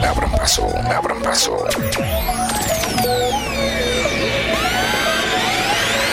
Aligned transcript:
Me 0.00 0.06
abran 0.06 0.30
paso, 0.32 0.66
me 0.82 0.94
abran 0.94 1.20
paso. 1.22 1.64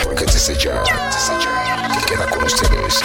Porque 0.03 0.25
desde 0.25 0.55
ya, 0.55 0.81
desde 0.81 1.39
ya, 1.43 1.89
que 1.93 1.99
queda 2.05 2.25
con 2.29 2.43
ustedes 2.43 3.01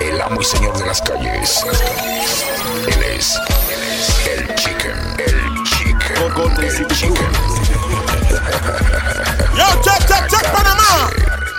el 0.00 0.20
amo 0.20 0.40
y 0.40 0.44
señor 0.44 0.76
de 0.78 0.86
las 0.86 1.00
calles. 1.02 1.64
Él 2.86 3.02
es, 3.02 3.36
él 3.68 3.82
es 3.82 4.26
el 4.26 4.54
chicken, 4.56 4.96
el 5.18 5.64
chicken, 5.64 6.62
el 6.62 6.86
chicken. 6.88 7.14
Yo, 9.56 9.66
check, 9.82 10.06
check, 10.06 10.26
check, 10.28 10.46
Panamá. 10.52 11.10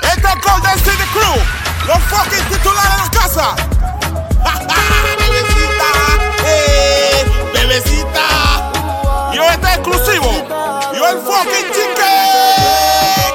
Este 0.04 0.28
es 0.28 0.36
Golden 0.44 0.78
City 0.80 1.06
Crew. 1.14 1.38
Los 1.88 2.00
fucking 2.04 2.46
titulares 2.50 2.92
de 2.92 2.98
la 2.98 3.10
casa. 3.12 3.56
bebecita. 7.54 8.72
Yo 9.34 9.44
este 9.44 9.68
es 9.68 9.76
exclusivo. 9.78 10.32
Yo 10.94 11.08
el 11.08 11.20
fucking. 11.22 11.72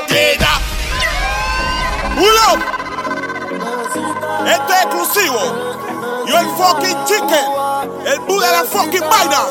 Queda. 0.07 0.61
Pull 2.17 2.37
up. 2.53 2.61
Este 4.47 4.73
es 4.73 4.83
exclusivo. 4.83 5.41
Yo 6.27 6.39
el 6.39 6.49
fucking 6.57 7.05
chicken. 7.05 7.47
El 8.07 8.21
Buda 8.21 8.53
la 8.53 8.65
fucking 8.65 9.09
vaina. 9.09 9.47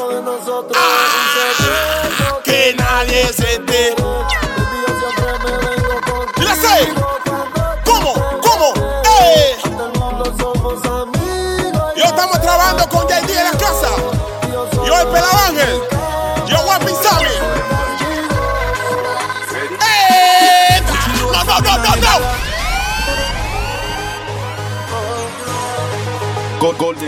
Ah, 0.75 2.39
que 2.43 2.75
nadie 2.77 3.33
se 3.33 3.59
te. 3.59 3.95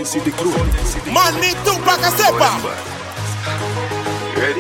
Golden 0.08 0.24
City 0.24 0.32
Crew. 0.32 0.54
Manito 1.12 1.78
pa' 1.84 1.98
que 1.98 2.10
sepa. 2.16 2.52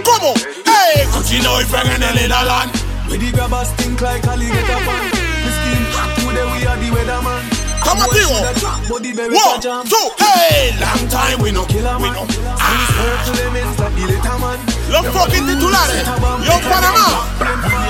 ¿Cómo? 0.03 0.33
¡Eh! 0.35 1.07
Cochino 1.13 1.61
y 1.61 1.63
Frank 1.65 1.85
en 1.95 2.03
el 2.03 2.25
Inalan. 2.25 2.69
We 3.09 3.17
the 3.17 3.31
grabbers 3.31 3.69
think 3.77 4.01
like 4.01 4.27
alligator 4.27 4.79
fan. 4.83 5.03
We 5.07 5.51
skin 5.55 5.85
hot 5.95 6.15
today 6.19 6.43
we 6.51 6.67
are 6.67 6.75
the 6.75 6.89
weatherman. 6.91 7.43
Come 7.79 8.01
on, 8.01 8.09
tío. 8.09 8.89
Body 8.89 9.13
baby 9.13 9.35
One, 9.35 9.61
jam. 9.61 9.87
two, 9.87 9.95
hey! 10.19 10.75
Long 10.81 11.07
time 11.07 11.39
we 11.41 11.51
know. 11.51 11.65
Killer 11.65 11.95
We 11.97 12.09
man. 12.11 12.13
know. 12.13 12.27
And 12.27 12.75
we 12.75 12.85
swear 12.91 13.15
to 13.23 13.31
them 13.31 13.55
it's 13.55 13.79
like 13.79 13.95
the 13.95 14.03
little 14.03 14.39
man. 14.43 14.59
Los 14.91 15.05
fucking 15.15 15.47
titulares. 15.47 16.03
Yo 16.43 16.59
Panamá. 16.67 17.23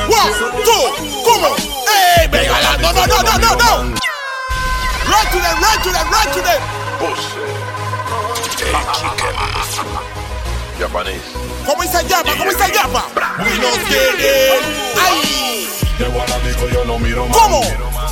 One, 0.06 0.34
two, 0.62 0.86
¿cómo? 1.26 1.56
¡Eh! 1.90 2.28
Venga, 2.30 2.62
la- 2.62 2.78
no, 2.78 2.94
no, 2.94 3.06
no, 3.08 3.18
no, 3.24 3.38
no, 3.40 3.56
no. 3.58 3.96
Right 5.10 5.32
to 5.32 5.40
them, 5.40 5.58
right 5.58 5.82
to 5.84 5.90
them, 5.90 6.08
right 6.12 6.34
to 6.34 6.42
them. 6.42 6.62
El 7.00 8.50
chicken. 8.50 8.76
¿Cómo 11.66 11.84
el 11.84 12.08
Yapa? 12.08 12.36
¿Cómo 12.38 12.52
el 12.52 12.58
Yapa? 12.58 13.06
We 13.40 13.52
quieren. 13.88 14.64
¡Ay! 15.00 15.70
Llego 16.00 16.22
al 16.22 16.32
amigo, 16.34 16.70
yo 16.72 16.86
no 16.86 17.00
miro 17.00 17.26
man. 17.26 17.34
¿Cómo? 17.34 17.62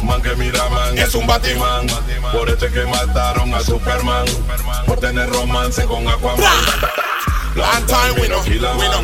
Man 0.03 0.21
que 0.21 0.35
mira 0.35 0.67
man, 0.69 0.97
es 0.97 1.15
un 1.15 1.25
Batman. 1.25 1.87
Por 2.31 2.49
este 2.49 2.69
que 2.71 2.85
mataron 2.85 3.53
a 3.53 3.61
Superman. 3.61 4.25
Por 4.85 4.99
tener 4.99 5.29
romance 5.29 5.83
con 5.85 6.07
Aquaman. 6.07 6.37
Bra. 6.37 6.51
Long 7.55 7.85
time 7.87 8.15
we 8.15 8.23
we 8.23 8.27
know, 8.27 8.43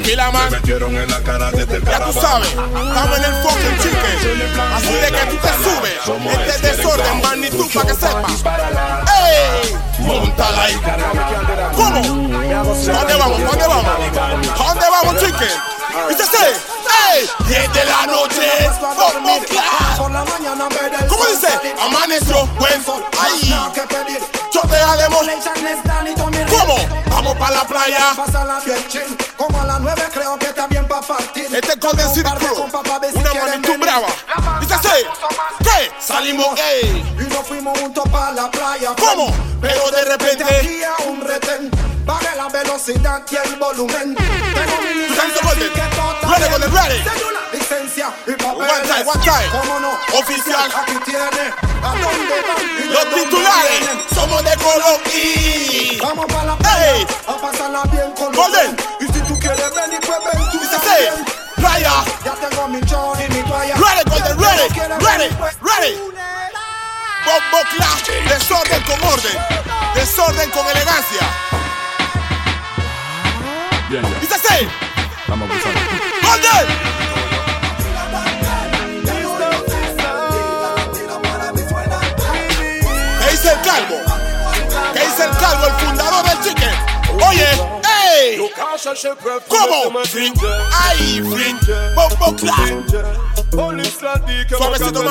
killer 0.03 0.31
man. 0.33 0.51
Me 0.51 0.59
metieron 0.59 0.93
en 0.95 1.09
la 1.09 1.21
cara 1.21 1.51
desde 1.51 1.77
el 1.77 1.85
Ya 1.85 2.03
tú 2.03 2.11
sabes, 2.11 2.49
estamos 2.49 3.17
en 3.17 3.23
el 3.23 3.33
fucking 3.43 3.77
chicken. 3.81 4.59
Así 4.75 4.93
de 4.93 5.07
que 5.07 5.25
tú 5.27 5.37
te 5.37 5.47
subes. 5.63 6.03
¿Cómo 21.09 21.25
dice? 21.25 21.47
Amaneció, 21.81 22.45
buen 22.59 22.85
sol. 22.85 23.03
¡Ay! 23.19 23.53
Yo 24.53 24.61
te 24.61 24.75
haremos. 24.75 25.21
¿Cómo? 26.49 26.75
Vamos 27.09 27.37
para 27.37 27.55
la 27.57 27.63
playa. 27.63 28.15
Como 29.37 29.61
a 29.61 29.65
las 29.65 29.79
nueve 29.79 30.03
creo 30.13 30.37
que 30.37 30.45
está 30.47 30.67
bien 30.67 30.87
para 30.87 31.01
partir. 31.01 31.45
Este 31.45 31.73
es 31.73 31.79
Golden 31.79 32.13
City 32.13 32.29
Crew. 32.37 32.65
Una 33.15 33.33
magnitud 33.33 33.79
brava. 33.79 34.07
¿Viste 34.59 34.75
ese? 34.75 35.07
¿Qué? 35.63 35.91
Salimos, 35.99 36.59
ey. 36.59 37.15
Y 37.19 37.33
nos 37.33 37.47
fuimos 37.47 37.79
juntos 37.79 38.03
para 38.11 38.31
la 38.31 38.51
playa. 38.51 38.93
¿Cómo? 38.99 39.33
Pero 39.61 39.89
de 39.91 40.05
repente. 40.05 40.45
Un 41.07 41.21
retén. 41.21 41.71
Baje 42.05 42.35
la 42.35 42.49
velocidad 42.49 43.23
y 43.29 43.35
el 43.35 43.55
volumen. 43.55 44.15
Tengo 44.15 44.81
mi 44.81 44.93
licencia 44.93 45.41
Ready, 46.21 46.65
ready. 46.65 47.03
Cédula, 47.03 47.39
licencia. 47.51 48.13
One 48.61 48.83
time, 48.87 49.05
one 49.05 49.21
time. 49.23 49.49
¿Cómo 49.49 49.79
no? 49.79 49.91
Oficial. 50.19 50.71
Aquí 50.75 50.93
tiene. 51.05 51.43
¿A 51.81 51.89
dónde 51.97 52.37
van? 52.45 52.93
Los 52.93 53.05
titulares 53.09 53.79
vienen? 53.79 54.05
somos 54.13 54.43
de 54.43 54.55
color 54.57 55.01
y. 55.11 55.99
Vamos 55.99 56.25
para 56.27 56.43
la 56.45 56.55
playa 56.57 56.95
Ey. 56.95 57.07
a 57.27 57.33
pasarla 57.41 57.83
bien 57.91 58.11
con 58.13 58.31
Golden. 58.33 58.77
Y 58.99 59.05
si 59.05 59.19
tú 59.21 59.39
quieres 59.39 59.73
venir, 59.73 59.99
pues 60.05 60.19
ven 60.25 60.51
tú 60.51 60.59
¿Viste 60.59 60.77
también. 60.77 61.25
Playa. 61.55 62.03
Ya 62.23 62.33
tengo 62.35 62.67
mi 62.67 62.81
chor 62.81 63.17
y 63.19 63.33
mi 63.33 63.41
toalla. 63.43 63.75
Ready, 63.75 64.09
Golden, 64.09 64.39
ready, 64.39 64.67
ready, 65.05 65.35
pues, 65.35 65.55
ready. 65.61 65.95
Bombo 67.25 67.63
clap. 67.75 67.99
Desorden 68.29 68.81
con 68.83 69.03
orden. 69.09 69.37
Desorden 69.95 70.49
con 70.51 70.67
elegancia. 70.67 71.27
Bien, 73.89 74.03
ya. 74.03 74.19
¿Viste 74.19 74.35
ese? 74.35 74.67
Vamos 75.27 75.49
a 75.49 75.53
empezar. 75.53 75.73
Golden. 76.21 77.20
Calvo? 83.71 83.95
¿Qué 84.93 84.99
dice 84.99 85.23
el 85.23 85.37
calvo, 85.37 85.67
el 85.67 85.73
fundador 85.73 86.25
chicken? 86.43 86.75
Oye, 87.27 87.47
¡ey! 88.13 88.37
¿Cómo? 89.47 89.99
¡ay! 90.71 91.21
Suavecito. 94.49 95.03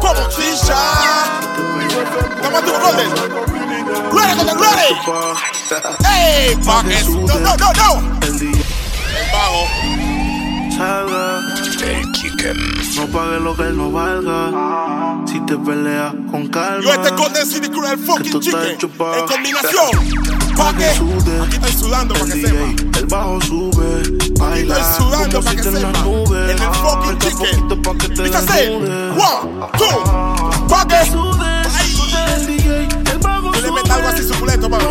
¿Cómo? 0.00 0.28
Chicha. 0.28 0.80
Estamos 2.36 2.58
activos, 2.58 2.80
Golden. 2.82 3.10
Ready, 4.12 4.34
Golden, 4.36 4.58
ready. 4.58 4.90
¡Ey! 6.08 6.54
Bajes. 6.56 7.08
No, 7.08 7.34
no, 7.38 7.56
no, 7.56 7.72
vago. 10.78 11.40
El 11.84 12.12
chicken. 12.12 12.56
No 12.96 13.06
pague 13.08 13.40
lo 13.40 13.56
que 13.56 13.64
no 13.64 13.90
valga. 13.90 15.22
Si 15.26 15.40
te 15.40 15.56
peleas 15.56 16.14
con 16.30 16.48
calma. 16.48 16.82
Yo 16.82 16.92
este 16.92 17.10
Golden 17.10 17.46
City 17.46 17.68
Crew, 17.68 17.84
el 17.84 17.98
Que 17.98 18.04
fucking 18.06 18.40
chicken. 18.40 18.60
En 18.70 19.26
combinación. 19.26 19.90
¿Pa' 20.56 20.72
qué? 20.76 20.94
sude. 20.94 21.40
Aquí 21.42 21.56
estoy 21.56 21.72
sudando 21.72 22.14
para 22.14 22.26
que 22.26 22.32
El 22.32 22.46
sepa. 22.46 22.98
El 22.98 23.06
bajo 23.06 23.40
sube. 23.42 24.02
Baila 24.38 24.78
Estoy 24.78 25.06
sudando 25.06 25.40
para 25.42 25.56
que 25.56 25.62
sepa. 25.62 25.78
en 25.78 26.50
el 26.50 26.58
fucking 26.58 27.18
chicken. 27.18 27.68
desnudes. 28.46 29.12
One, 29.12 29.66
two. 29.78 30.68
¿Pa' 30.68 30.86
qué? 30.88 30.94
Ay. 30.96 31.10
El 32.36 32.46
DJ, 32.46 32.88
el 33.12 33.18
bajo 33.18 33.50
Tú 33.50 33.60
le 33.60 33.70
metes 33.72 33.90
algo 33.90 34.08
así 34.08 34.22
suculento, 34.22 34.68
mami. 34.68 34.84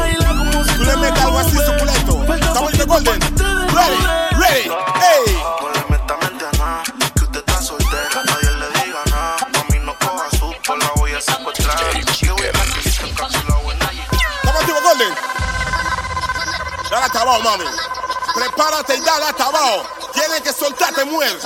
Y 18.90 19.02
dale 19.02 19.26
hasta 19.26 19.46
abajo. 19.46 19.88
Tienes 20.14 20.42
que 20.42 20.52
soltarte, 20.52 21.06
mujer. 21.06 21.40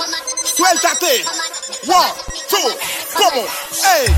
Suéltate. 0.56 1.24
One, 1.86 2.12
two. 2.48 2.76
¿Cómo? 3.16 3.46
Ey. 3.94 4.16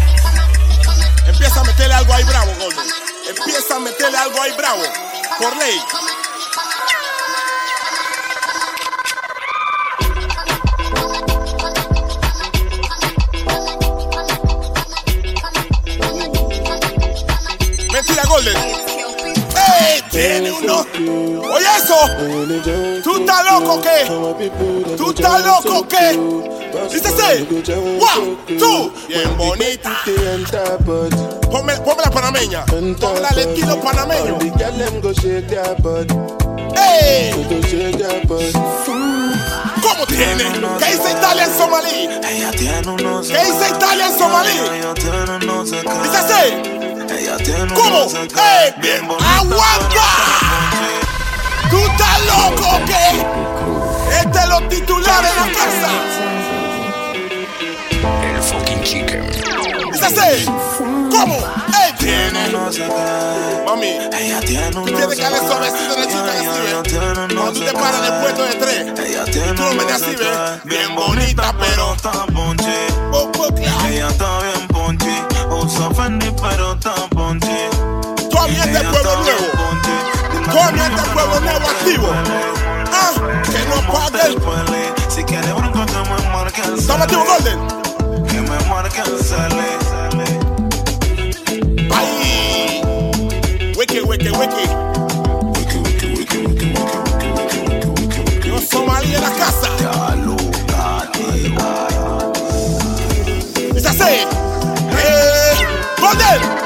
Empieza 1.26 1.60
a 1.60 1.64
meterle 1.64 1.94
algo 1.94 2.14
ahí 2.14 2.24
bravo, 2.24 2.52
Golden. 2.58 2.86
Empieza 3.28 3.76
a 3.76 3.78
meterle 3.78 4.16
algo 4.16 4.40
ahí 4.40 4.52
bravo. 4.52 4.82
Por 5.38 5.54
uno. 20.62 20.86
Oye 21.54 21.66
eso. 21.78 21.96
¿Tú 23.02 23.16
estás 23.20 23.44
loco 23.52 23.80
qué? 23.80 24.06
¿Tú 24.96 25.10
estás 25.10 25.44
loco 25.44 25.88
qué? 25.88 26.18
Dice 26.92 27.08
así. 27.08 27.46
One, 27.72 28.58
two. 28.58 28.92
Bien 29.08 29.36
bonita. 29.36 29.90
Ponme, 31.50 31.74
ponme 31.78 32.02
la 32.04 32.10
panameña. 32.10 32.64
Ponme 32.66 33.20
la 33.20 33.28
estilo 33.30 33.80
panameño. 33.80 34.38
¡Ey! 36.76 37.32
¿Cómo 39.82 40.06
tiene? 40.06 40.44
¿Qué 40.78 40.86
dice 40.92 41.10
Italia 41.10 41.44
en 41.44 41.58
somalí? 41.58 42.08
¿Qué 42.52 43.44
dice 43.44 43.68
Italia 43.76 44.06
en 44.06 44.18
somalí? 44.18 44.50
Tiene 47.42 47.66
¿Cómo? 47.74 48.04
no 48.04 48.08
sé 48.08 48.28
qué. 48.28 48.40
¡Ey! 48.40 48.74
Bien 48.80 49.08
bonita, 49.08 49.38
¡Aguanta! 49.38 50.49
¿Tú 51.70 51.78
estás 51.78 52.20
loco 52.26 52.64
o 52.68 52.84
qué? 52.84 53.26
Este 54.18 54.38
es 54.38 54.48
los 54.48 54.68
titulares 54.68 55.34
de 55.34 55.40
la 55.40 55.52
casa. 55.52 55.90
El 58.22 58.42
fucking 58.42 58.82
chicken. 58.82 59.30
Dice 59.92 60.04
así. 60.04 60.44
¿Cómo? 60.76 61.36
¡Ey! 61.36 61.92
Tiene. 61.98 62.48
no 62.50 62.72
sé 62.72 62.80
qué. 62.80 63.62
Mami, 63.66 63.86
Ella 63.86 64.40
tiene 64.40 64.70
tú 64.70 64.78
unos 64.80 65.16
tienes 65.16 65.16
que 65.16 65.38
suavecito 65.46 65.94
que 65.94 66.02
así, 66.02 66.16
¿ves? 66.16 67.34
Cuando 67.34 67.52
tú 67.52 67.60
te 67.60 67.72
paras 67.72 68.06
en 68.06 68.14
el 68.14 68.20
puesto 68.20 68.42
de 68.42 68.54
tres. 68.54 69.08
Ella 69.08 69.24
tiene 69.26 69.52
Tú 69.52 69.62
no 69.62 69.74
me 69.74 69.84
no 69.84 69.94
así. 69.94 70.16
Bien 70.64 70.94
bonita, 70.96 71.54
pero. 71.58 71.94
está 71.94 72.26
ponche. 72.26 72.86
Oh, 73.12 73.30
oh, 73.38 73.54
claro. 73.54 73.86
Ella 73.88 74.08
está 74.08 74.38
bien 74.40 74.68
ponche. 74.68 75.24
Usa 75.50 75.90
Fendi, 75.94 76.32
pero 76.40 76.72
está 76.72 76.94
ponche. 77.10 77.68
Tú 77.70 78.28
pueblo 78.30 79.16
nuevo. 79.22 79.59
Del 80.50 81.12
pueblo 81.12 81.40
nuevo 81.40 81.68
activo. 81.68 82.08
Ah, 82.92 83.12
que 83.44 83.58
no 83.68 83.76
pague. 83.92 84.34
Si 85.08 85.22
quiere 85.22 85.52
bronco, 85.52 85.86
que 85.86 85.92
me 85.92 86.28
marque 86.32 86.60
el 86.62 86.74
¿Estamos 86.76 87.02
activos, 87.02 87.24
Golden? 87.28 88.26
Que 88.26 88.40
me 88.40 88.58
marque 88.68 89.00
el 89.00 89.22
cele. 89.22 89.78
Ay. 91.94 92.82
Wiki, 93.76 94.00
wiki, 94.00 94.30
wiki. 94.30 94.66
Somalíes 98.68 99.18
en 99.18 99.22
la 99.22 99.30
casa. 99.30 99.68
Dice 103.72 103.88
así. 103.88 104.26
Eh, 104.98 105.54
Golden. 106.00 106.59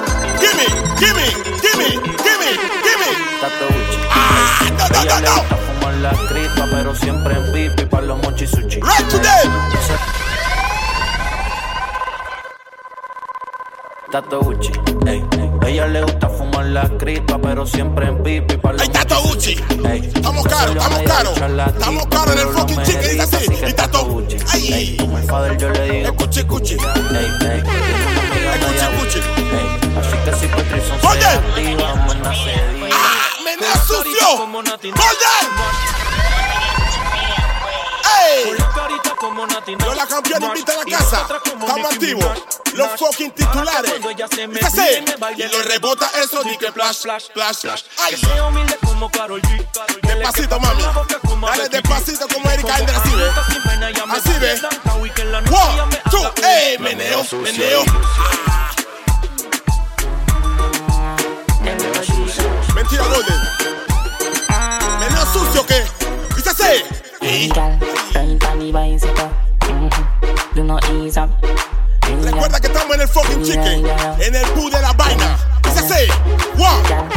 Gimme, 0.65 0.81
gimme, 0.99 1.27
gimme, 1.61 1.89
gimme, 2.25 2.51
gimme. 2.85 3.11
Tato. 3.41 3.67
Ah, 4.11 4.71
no, 4.71 4.89
no, 4.89 5.03
Ella 5.03 5.15
no, 5.15 5.21
le 5.21 5.27
no. 5.29 5.35
gusta 5.37 5.57
fumar 5.57 5.95
la 5.95 6.11
cripa, 6.29 6.69
pero 6.71 6.95
siempre 6.95 7.35
en 7.35 7.53
pipi 7.53 7.85
para 7.87 8.07
los 8.07 8.23
mochi 8.23 8.47
sushi. 8.47 8.81
Right 8.81 9.09
today. 9.11 9.51
Tato 14.11 14.41
Gucci. 14.41 14.73
Ey, 15.07 15.25
ey. 15.33 15.51
Ella 15.73 15.87
le 15.89 16.03
gusta 16.03 16.29
fumar 16.29 16.65
la 16.67 16.89
cripa, 16.99 17.39
pero 17.43 17.67
siempre 17.67 18.07
en 18.07 18.23
pipi 18.23 18.57
para 18.57 18.79
los 18.79 18.83
está 18.89 19.05
mochi 19.21 19.57
Gucci. 19.57 19.87
Ey, 19.87 20.11
Estamos 20.15 20.45
caros, 20.47 20.77
estamos 20.77 21.03
caros. 21.03 21.37
Estamos 21.75 22.07
caros 22.07 22.33
en 22.35 22.39
el 22.39 22.49
fucking 22.55 22.83
chicken, 22.85 23.03
dice 23.03 23.23
así, 23.37 23.47
y 23.69 23.73
Tato 23.75 24.05
Gucci. 24.07 24.37
Ay. 24.53 24.73
Ey, 24.73 24.97
como 24.97 25.19
el 25.19 25.25
father 25.25 25.57
yo 25.59 25.69
le 25.71 25.91
digo 25.91 26.09
El 26.09 26.15
cuchi, 26.15 26.45
cuchi. 26.45 26.75
Ey, 26.75 27.31
ey, 27.51 27.63
es 28.55 28.61
una 28.61 28.69
amiga 28.69 28.87
El 28.87 28.99
cuchi, 28.99 28.99
media 28.99 28.99
cuchi. 28.99 29.19
Ey, 29.19 29.69
así 29.99 30.17
que 30.25 30.33
si 30.37 30.47
Patricio 30.49 31.01
se 31.01 31.07
Oye. 31.07 31.27
activa, 31.27 31.95
maná 31.95 32.33
se 32.35 32.75
diga. 32.75 32.97
¡Ah! 32.97 33.43
¡Menea 33.45 33.77
sucio! 33.85 34.47
¡Golden! 34.47 35.45
¡Ey! 38.27 38.57
Yo 39.79 39.95
la 39.95 40.07
campeón 40.07 40.43
invita 40.43 40.73
a 40.73 40.77
la 40.77 40.85
casa. 40.85 41.27
Estamos 41.45 41.93
activos. 41.93 42.64
Los 42.75 42.99
fucking 42.99 43.31
titulares. 43.33 43.93
Dice 44.03 44.67
así. 44.67 45.05
Y 45.37 45.43
lo 45.45 45.63
rebota 45.63 46.11
eso. 46.23 46.43
Di 46.43 46.57
que 46.59 46.73
flash, 46.73 47.03
flash, 47.03 47.27
flash. 47.33 47.83
¡Ay! 48.03 48.17
Despacito, 50.03 50.61
mami. 50.61 50.83
Dale 51.47 51.69
despacito 51.69 52.27
como 52.29 52.51
Erika 52.51 52.79
Ender, 52.79 52.95
así 52.95 53.15
ve. 53.15 53.31
Así 54.11 54.33
ve. 54.41 54.61
One, 55.51 56.01
two, 56.11 56.33
ey, 56.43 56.79
meneo, 56.79 57.25
meneo. 57.33 57.85
Mentira, 62.75 63.05
Golden. 63.05 63.41
Meneo 65.01 65.27
sucio, 65.33 65.67
¿qué? 65.67 65.85
Dice 66.37 66.51
así. 66.51 66.85
Do 70.55 70.63
not 70.63 70.85
ease 70.91 71.17
up. 71.19 71.31
Recuerda 72.23 72.61
que 72.61 72.67
estamos 72.67 72.95
en 72.95 73.01
el 73.03 73.09
fucking 73.09 73.43
chicken. 73.45 73.87
En 74.21 74.35
el 74.35 74.47
pool 74.53 74.71
de 74.71 74.81
la 74.81 74.93
vaina. 74.93 75.39
Dice 75.63 75.81
así. 75.81 76.11
One, 76.59 76.83
Girl, 76.89 77.09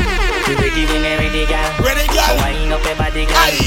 you 0.47 0.55
ready 0.57 0.85
when 0.85 1.03
you 1.03 1.17
ready, 1.17 1.45
girl. 1.45 1.85
ready, 1.85 2.07
girl. 2.07 2.35
Wind 2.43 2.73
up 2.73 2.83
your 2.85 2.95
body, 2.95 3.25
girl. 3.25 3.37
Ay. 3.37 3.57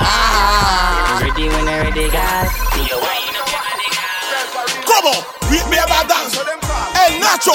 Ah. 0.00 1.18
Ready 1.20 1.48
when 1.48 1.66
you 1.66 1.82
ready, 1.82 2.08
girl. 2.10 2.44
You 2.76 2.96
wind 3.00 3.36
up 3.36 3.48
your 3.48 3.62
body, 3.64 3.88
girl. 3.96 4.84
¿Cómo? 4.86 5.12
With 5.50 5.66
me 5.70 5.78
about 5.78 6.08
dance. 6.08 6.36
El 6.36 7.20
Nacho. 7.20 7.54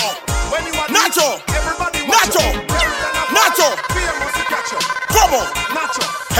Nacho. 0.89 1.39
Nacho. 2.07 2.44
Nacho. 3.31 3.68
¿Cómo? 5.09 6.23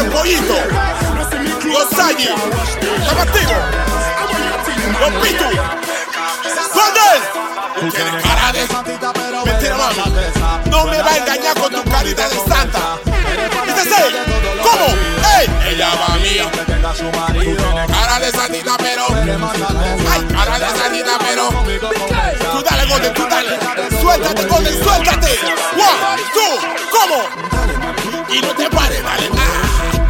el 0.00 0.10
pollito. 0.10 0.54
Los 1.64 1.90
Sayi. 1.90 2.28
Estamos 2.98 3.22
activos. 3.22 3.56
Los 5.00 5.12
Pitu. 5.22 5.44
Golden. 6.74 7.90
Tienes 7.90 8.22
cara 8.22 8.52
de 8.52 8.68
Mentira, 9.44 9.76
mami. 9.76 10.70
No 10.70 10.84
me 10.86 11.02
va 11.02 11.12
a 11.12 11.16
engañar 11.16 11.54
con 11.58 11.72
tu 11.72 11.82
carita 11.90 12.28
de 12.28 12.36
santa. 12.36 12.98
¿Cómo? 14.62 14.86
¡Ey! 15.38 15.72
Ella 15.72 15.88
va 15.96 16.16
mía. 16.16 16.50
Cara 17.88 18.20
de 18.20 18.30
santita, 18.30 18.76
pero. 18.78 19.06
Ay, 20.10 20.26
cara 20.34 20.58
de 20.58 20.78
santita, 20.78 21.18
pero. 21.18 21.48
Tú 22.52 22.62
dale, 22.62 22.86
Golden, 22.86 23.14
tú 23.14 23.26
dale. 23.28 23.58
Suéltate, 24.00 24.44
Golden, 24.46 24.84
suéltate. 24.84 25.38
One, 25.74 26.22
two, 26.34 26.58
¿cómo? 26.90 27.18
Y 28.28 28.40
no 28.40 28.54
te 28.54 28.70
pares, 28.70 29.02
dale. 29.02 29.30
Ah. 29.36 29.69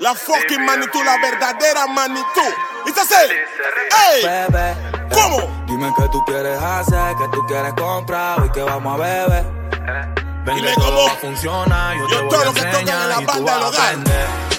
La 0.00 0.14
fucking 0.14 0.64
magnitud, 0.64 1.04
la 1.04 1.16
verdadera 1.20 1.86
magnitud. 1.88 2.52
¿Y 2.86 2.92
te 2.92 3.04
sé? 3.04 3.16
¡Ey! 4.12 4.22
Bebé, 4.24 4.74
¿Cómo? 5.12 5.64
Dime 5.66 5.92
qué 5.96 6.04
tú 6.12 6.24
quieres 6.24 6.60
hacer, 6.62 7.16
qué 7.18 7.24
tú 7.32 7.44
quieres 7.46 7.74
comprar, 7.74 8.40
hoy 8.40 8.50
que 8.50 8.62
vamos 8.62 8.94
a 8.94 9.02
beber. 9.02 9.44
Dime 10.44 10.68
que 10.68 10.74
cómo. 10.74 11.04
va 11.04 11.12
a 11.12 11.16
funcionar, 11.16 11.96
yo, 11.96 12.08
Yo 12.08 12.20
te 12.20 12.28
todo 12.28 12.44
lo 12.44 12.54
que 12.54 12.60
tocan 12.62 12.88
en 12.88 13.08
la 13.08 13.20
banda 13.20 13.54
del 13.54 13.62
hogar. 13.64 13.94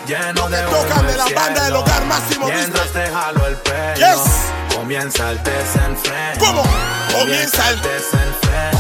Lleno 0.06 0.34
Lo 0.34 0.48
que 0.48 0.56
de 0.56 0.64
tocan 0.64 1.08
de 1.08 1.18
la 1.18 1.26
banda 1.36 1.64
del 1.66 1.76
hogar, 1.76 2.06
Máximo 2.06 2.48
Mientras 2.48 2.88
te 2.92 3.08
jalo 3.10 3.48
el 3.48 3.56
pelo, 3.58 3.96
Yes. 3.96 4.76
comienza 4.76 5.30
el 5.32 5.44
desenfreno. 5.44 6.40
¿Cómo? 6.40 6.64
Comienza 7.18 7.70
el- 7.70 7.82
desenfreno. 7.82 8.79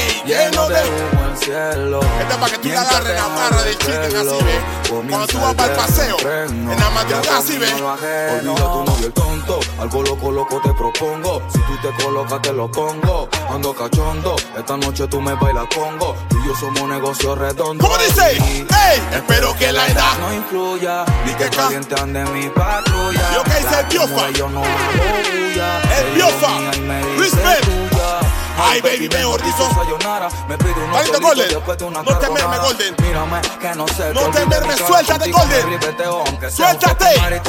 ¡Ey! 0.00 0.22
Lleno 0.26 0.68
de. 0.68 0.74
humo 0.82 1.26
el 1.30 1.36
cielo. 1.38 2.00
Este 2.20 2.32
es 2.32 2.38
para 2.38 2.52
que 2.52 2.58
tú 2.58 2.68
le 2.68 2.76
agarres 2.76 3.14
la 3.14 3.26
barra 3.28 3.62
del 3.62 3.78
chicken 3.78 4.16
así, 4.16 4.44
ve. 4.44 4.60
Cuando 5.08 5.26
tú 5.26 5.40
vas 5.40 5.54
para 5.54 5.72
el 5.72 5.78
paseo, 5.78 6.16
en 6.48 6.68
la 6.78 6.90
madrugada 6.90 7.38
así, 7.38 7.58
ve. 7.58 7.66
Olvida 7.72 8.54
tu 8.72 8.84
novio 8.84 9.06
el 9.06 9.12
tonto, 9.12 9.60
algo 9.80 10.02
loco, 10.02 10.30
loco 10.32 10.60
te 10.62 10.72
propongo. 10.74 11.42
Si 11.52 11.58
tú 11.60 11.76
te 11.82 12.02
colocas, 12.04 12.42
te 12.42 12.52
lo 12.52 12.70
pongo. 12.70 13.28
Ando 13.50 13.74
cachondo, 13.74 14.36
esta 14.56 14.76
noche 14.76 15.06
tú 15.08 15.20
me 15.20 15.34
bailas 15.34 15.66
congo. 15.74 16.16
Tú 16.28 16.36
y 16.44 16.48
yo 16.48 16.54
somos 16.56 16.88
negocio 16.88 17.34
redondo. 17.34 17.84
¿Cómo 17.84 17.96
dice? 17.98 18.32
¡Ey! 18.36 19.02
Espero 19.12 19.54
que 19.56 19.72
la 19.72 19.86
edad 19.88 20.18
no 20.20 20.32
influya, 20.34 21.04
ni 21.24 21.32
que 21.34 21.44
ca- 21.50 21.62
caliente 21.64 21.94
ande 22.00 22.24
mi 22.26 22.48
patrulla. 22.50 23.32
Yo 23.34 23.42
que 23.44 23.50
hice 23.60 23.80
el 23.80 23.86
biofa. 23.86 24.28
El 24.28 26.14
biofa. 26.14 26.48
Respect. 27.18 27.66
Ay, 28.58 28.80
baby, 28.80 29.08
me 29.08 29.24
ordizo. 29.24 29.70
Sayonara, 29.74 30.28
me 30.48 30.56
solitos 30.58 31.20
Golden. 31.20 31.48
No 31.52 32.18
te 32.18 32.30
mermes, 32.30 32.42
carbonara. 32.42 32.62
Golden. 32.62 32.94
Mírame, 33.02 33.40
que 33.60 33.74
no 33.74 33.88
sé. 33.88 34.12
No 34.14 34.20
que 34.26 34.30
te 34.30 34.40
olvide 34.40 34.46
mermes, 34.46 34.74
mi 34.74 34.86
cara 34.86 34.88
suéltate, 34.88 35.30
Golden. 35.30 36.50
Suéltate. 36.50 37.42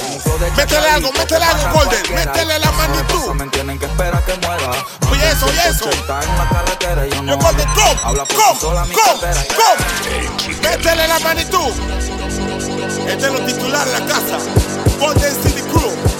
Métele 0.55 0.89
algo, 0.89 1.12
métele 1.13 1.46
algo, 1.46 1.79
Golden. 1.79 2.15
Métele 2.15 2.60
la 2.60 2.72
magnitud. 2.72 3.22
eso 3.22 3.34
me 3.34 3.48
tienen 3.48 3.79
que 3.79 3.86
esperar 3.86 4.24
que 4.25 4.34
muera. 4.46 4.72
Oye, 5.12 5.31
eso, 5.31 5.46
oye, 5.46 5.70
eso. 5.70 5.89
Yo 7.25 7.38
Golden, 7.38 7.67
come, 7.75 8.00
come, 8.34 9.22
come. 9.55 9.86
Métele 10.62 11.08
la 11.08 11.20
magnitud. 11.20 11.74
Este 13.08 13.25
es 13.25 13.34
lo 13.34 13.39
titular 13.46 13.86
de 13.86 14.00
la 14.00 14.05
casa. 14.05 14.38
Golden 15.00 15.43
City 15.43 15.62
Crew. 15.62 16.11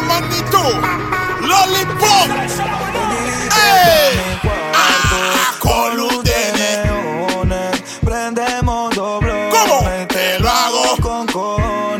La 0.00 0.06
magnitud. 0.06 0.74
Lollipop. 1.40 2.28
¡Ey! 3.56 4.40
¡Ah! 4.74 5.54
Con 5.58 5.96
luz 5.96 6.24
de 6.24 6.52
ne- 7.44 7.70
Prendemos 8.04 8.94
doble. 8.94 9.50
¿Cómo? 9.50 9.88
Te 10.08 10.38
lo 10.38 10.48
hago. 10.50 10.96
con. 11.02 11.26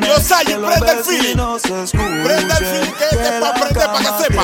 Yo 0.03 0.15
prende 0.69 0.93
el 0.93 1.05
escuchen, 1.83 2.25
Prende 2.25 2.55
el 2.59 2.67
feeling 2.67 2.93
que 2.93 3.05
este 3.05 3.23
es 3.25 3.33
pa' 3.33 3.49
la 3.49 3.55
prender, 3.55 3.87
pa' 3.87 3.99
que 3.99 4.25
sepa. 4.25 4.43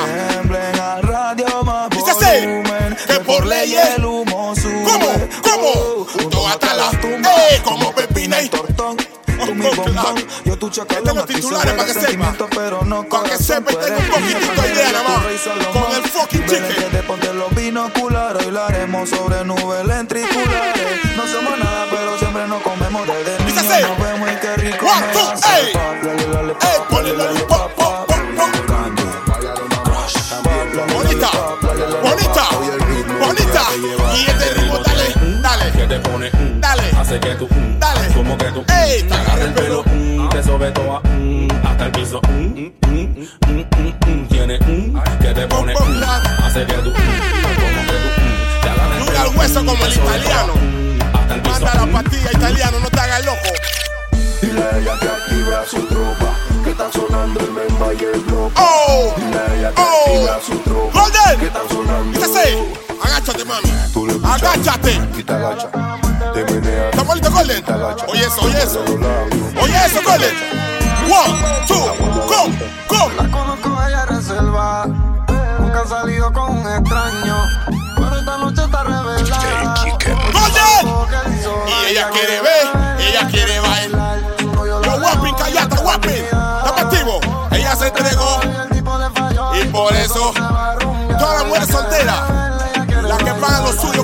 ¡Ey! 7.24 7.60
Como 7.64 7.92
Pepina 7.92 8.40
y 8.42 8.48
tortón. 8.48 8.96
Tú 8.96 9.54
mi 9.54 9.66
bombón, 9.68 10.26
tu 10.70 10.80
Este 10.82 11.34
titulares 11.34 11.72
para 11.74 11.86
que 11.86 11.94
sepa. 11.94 12.34
pero 12.54 12.82
no 12.84 13.04
Para 13.08 13.28
que 13.30 13.36
sepa 13.38 13.70
tenga 13.70 13.86
eres 13.86 14.00
un 14.00 14.06
poquitito 14.10 14.62
de 14.62 14.72
idea 14.72 14.92
nada 14.92 15.04
más. 15.08 15.22
Con 15.72 15.94
el 15.96 16.02
fucking 16.10 16.46
chicken. 16.46 16.74
que 16.74 16.82
te 16.96 17.02
ponte 17.02 17.32
los 17.34 17.54
binoculares, 17.54 18.44
hoy 18.46 18.52
la 18.52 18.66
haremos 18.66 19.08
sobre 19.08 19.44
nubes 19.44 19.84
lentriculares. 19.86 21.16
No 21.16 21.26
somos 21.26 21.58
nada, 21.58 21.86
pero 21.90 22.18
siempre 22.18 22.46
nos 22.48 22.62
comemos 22.62 23.06
desde 23.06 23.44
niños. 23.44 23.64
Nos 23.64 23.98
vemos 23.98 24.30
y 24.30 24.36
qué 24.36 24.56
rico 24.56 24.86
One, 24.86 25.06
me 25.06 25.12
two, 25.12 25.30
hace. 25.32 25.60
ey. 25.66 25.72
Pop, 25.72 25.82
lale, 26.02 26.26
lale, 26.28 26.52
¡Ey! 26.52 26.56
pop, 26.78 26.88
Ponle 26.90 27.12
pop, 27.12 27.72
pop, 27.76 27.76
pop. 27.76 28.06
pop. 28.06 28.50
Bonita, 30.92 31.30
bonita, 32.02 32.44
bonita. 33.20 33.62
Y 34.14 34.26
este 34.30 34.54
ritmo, 34.54 34.78
dale, 34.78 35.40
dale, 35.42 35.72
Que 35.72 35.86
te 35.86 35.98
pone, 36.00 36.30
mm, 36.30 36.60
dale, 36.60 36.82
hace 36.98 37.20
que 37.20 37.34
tú, 37.34 37.46
mm, 37.50 37.78
dale. 37.78 38.14
como 38.14 38.36
que 38.38 38.44
tú, 38.46 38.60
mm, 38.62 38.70
Ey, 38.70 39.02
te 39.02 39.14
agarra 39.14 39.42
el 39.42 39.52
pelo, 39.54 39.84
te 40.36 40.42
sobe 40.42 40.70
toda, 40.70 41.00
mm, 41.00 41.48
hasta 41.64 41.86
el 41.86 41.92
piso, 41.92 42.20
mm, 42.28 42.44
mm, 42.44 42.72
mm, 42.88 43.26
mm, 43.46 43.64
mm, 43.78 43.94
mm, 44.06 44.28
tiene, 44.28 44.58
mm, 44.58 45.00
que 45.18 45.32
te 45.32 45.46
pone, 45.46 45.72
mm, 45.72 46.02
hace 46.44 46.66
que 46.66 46.74
tú, 46.74 46.92
como 46.92 46.92
que 46.92 47.92
te 49.32 49.38
hueso 49.38 49.64
como 49.64 49.86
el 49.86 49.92
italiano. 49.94 50.52
toda, 50.52 50.98
hasta 51.14 51.34
el 51.36 51.40
piso, 51.40 51.60
Manda 51.60 51.86
la 51.86 51.86
pastilla 51.86 52.32
italiano, 52.34 52.80
no 52.80 52.90
te 52.90 53.00
hagas 53.00 53.24
loco. 53.24 53.48
Dile 54.42 54.62
a 54.62 54.78
ella 54.78 54.98
que 55.00 55.08
activa 55.08 55.64
su 55.70 55.86
tropa, 55.86 56.36
que 56.62 56.70
sonando 56.92 57.40
el 57.40 57.50
memba 57.52 57.94
y 57.94 58.04
el 58.04 58.20
bloque. 58.20 58.60
Oh, 58.60 59.14
Dile 59.16 59.38
a 59.38 59.54
ella 59.54 59.72
que 59.74 59.80
oh, 59.80 60.04
activa 60.04 60.40
su 60.46 60.58
tropa, 60.58 60.92
que 60.92 61.48
Golden. 61.48 61.52
sonando. 61.70 62.18
Dice 62.18 62.58
agáchate, 63.02 63.44
mami. 63.46 63.70
Agáchate. 64.26 65.00
Y 65.16 65.22
te 65.22 65.32
agacha, 65.32 65.68
te 66.34 66.44
menea, 66.44 66.90
¿Está 66.90 67.02
bonito, 67.02 67.30
Golden? 67.30 67.64
Oye 68.08 68.26
eso, 68.26 68.40
oye 68.42 68.62
eso. 68.62 68.82
Los. 68.84 69.62
Oye 69.62 69.86
eso, 69.86 70.00
Golden. 70.04 70.34
One, 71.08 71.66
two, 71.66 71.74
go, 72.26 72.50
go. 72.88 73.10
La 73.16 73.30
conozco, 73.30 73.68
ella 73.86 74.02
es 74.02 74.08
reserva. 74.08 74.86
Nunca 75.58 75.80
ha 75.80 75.86
salido 75.86 76.32
con 76.32 76.58
un 76.58 76.66
extraño. 76.66 77.36
Pero 77.96 78.18
esta 78.18 78.38
noche 78.38 78.64
está 78.64 78.82
revelada. 78.82 79.74
Golden. 80.32 81.06
Y 81.68 81.90
ella 81.90 82.10
quiere 82.10 82.40
ver, 82.40 82.66
ella 82.98 83.28
quiere 83.28 83.60
bailar. 83.60 84.18
Yo, 84.66 84.80
Wapping, 84.80 85.34
callate, 85.34 85.76
Wapping. 85.76 86.24
Estamos 86.24 86.80
activo. 86.82 87.20
Ella 87.52 87.76
se 87.76 87.86
entregó. 87.88 88.40
Y 89.60 89.64
por 89.68 89.92
eso, 89.94 90.32
todas 91.18 91.38
las 91.38 91.46
mujeres 91.46 91.68
solteras, 91.68 92.20
las 93.02 93.18
que 93.18 93.32
pagan 93.34 93.64
lo 93.64 93.72
suyo 93.72 93.95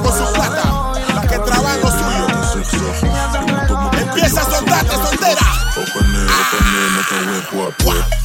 what, 7.51 7.83
what. 7.85 8.22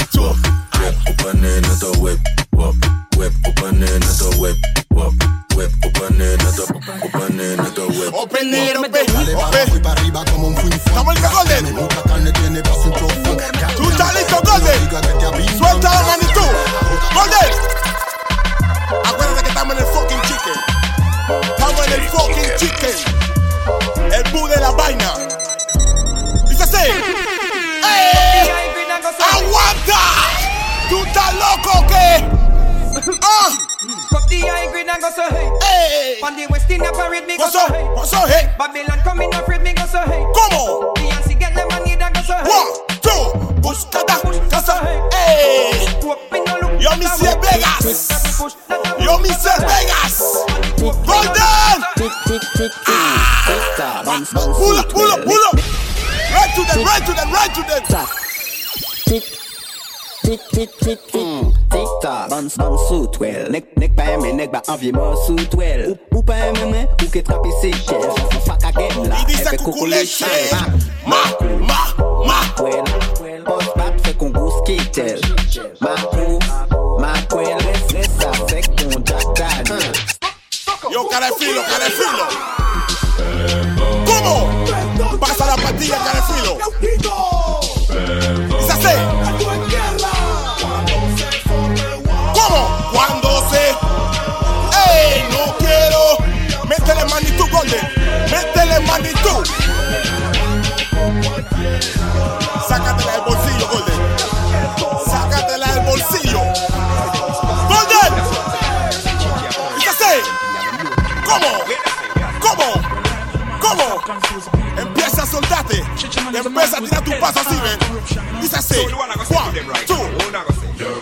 vie 64.78 64.92
mort 64.92 65.18
sous 65.26 65.36
toile. 65.36 65.96
Ou, 66.12 66.18
ou 66.18 66.24
pas 66.24 66.38
aimer, 66.38 66.88
ou 67.04 67.10
que 67.10 67.20
trapper 67.20 67.50
ses 67.62 67.72
chefs. 67.72 68.46
Faka 68.46 68.72
game 68.72 69.10
là, 69.10 69.16
elle 69.28 69.36
fait 69.36 69.58
coucou 69.58 69.86
les 69.86 70.06
chefs. 70.06 70.54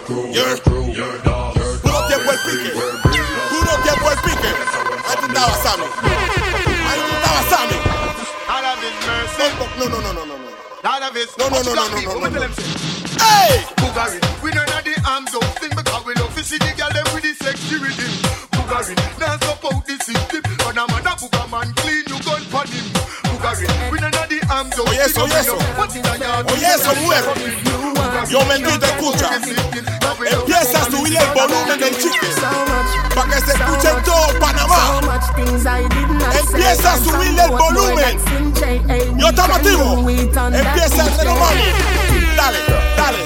Yeah. 0.07 0.55
Puro 0.61 2.07
tiempo 2.07 2.31
el 2.31 2.37
pique. 2.45 2.69
Puro 3.49 3.73
tiempo 3.81 4.11
el 4.11 4.17
pique. 4.19 4.51
Ahí 5.07 5.17
tú 5.19 5.25
estabas, 5.25 5.63
Sammy. 5.63 5.85
Ahí 6.85 6.99
tú 7.01 7.15
estabas, 7.15 7.45
Sammy. 7.49 7.77
No, 9.79 9.89
no, 9.89 9.99
no, 10.01 10.13
no, 10.13 10.25
no, 10.25 10.37
no. 10.37 10.45
No, 10.83 10.99
no, 10.99 11.09
no, 11.63 11.73
no, 11.73 11.85
no, 11.85 12.19
no, 12.19 12.29
no, 12.29 12.39
no. 12.39 12.47
Hey! 13.17 13.65
Bugari, 13.77 14.19
we 14.43 14.51
know 14.51 14.65
that 14.65 14.83
the 14.85 14.93
arms 15.09 15.31
don't 15.31 15.43
sing 15.59 15.71
because 15.75 16.05
we 16.05 16.13
love 16.13 16.35
to 16.35 16.43
see 16.43 16.59
the 16.59 16.71
girl 16.77 16.89
them 16.93 17.05
with 17.11 17.23
the 17.23 17.33
sexy 17.43 17.75
rhythm. 17.81 18.11
Bugari, 18.53 18.93
now 19.17 19.37
support 19.41 19.85
the 19.87 19.97
system. 20.03 20.41
But 20.59 20.77
a 20.77 20.85
man 20.85 21.01
a 21.01 21.17
booger 21.17 21.49
man 21.49 21.73
clean 21.81 22.05
you 22.05 22.19
gun 22.21 22.41
for 22.53 22.61
him. 22.69 22.85
Bugari, 23.25 23.65
we 23.89 23.97
know 23.97 24.11
that 24.11 24.29
the 24.29 24.37
arms 24.53 24.75
don't 24.75 24.87
Oye 24.87 25.01
eso, 25.01 25.23
oye 25.23 25.33
eso. 25.33 25.57
Oye 26.53 26.69
eso, 26.69 26.93
mujer. 27.01 27.94
Yo 28.29 28.45
bendito, 28.47 28.85
escucha. 28.85 29.29
Empieza 30.31 30.81
a 30.81 30.85
subir 30.85 31.17
el 31.17 31.27
volumen 31.33 31.79
del 31.79 31.97
chique. 31.97 32.27
Para 33.13 33.29
que 33.29 33.41
se 33.41 33.51
escuche 33.53 33.89
en 33.89 34.03
todo 34.03 34.39
Panamá. 34.39 34.99
Empieza 36.33 36.93
a 36.93 36.97
subir 36.97 37.39
el 37.39 37.51
volumen. 37.51 38.19
Yo 39.17 39.27
estamos 39.27 39.57
activos. 39.57 39.99
Empieza 39.99 41.03
a 41.03 41.05
hacer 41.05 41.27
mami. 41.27 41.61
Dale, 42.35 42.59
dale, 42.97 43.17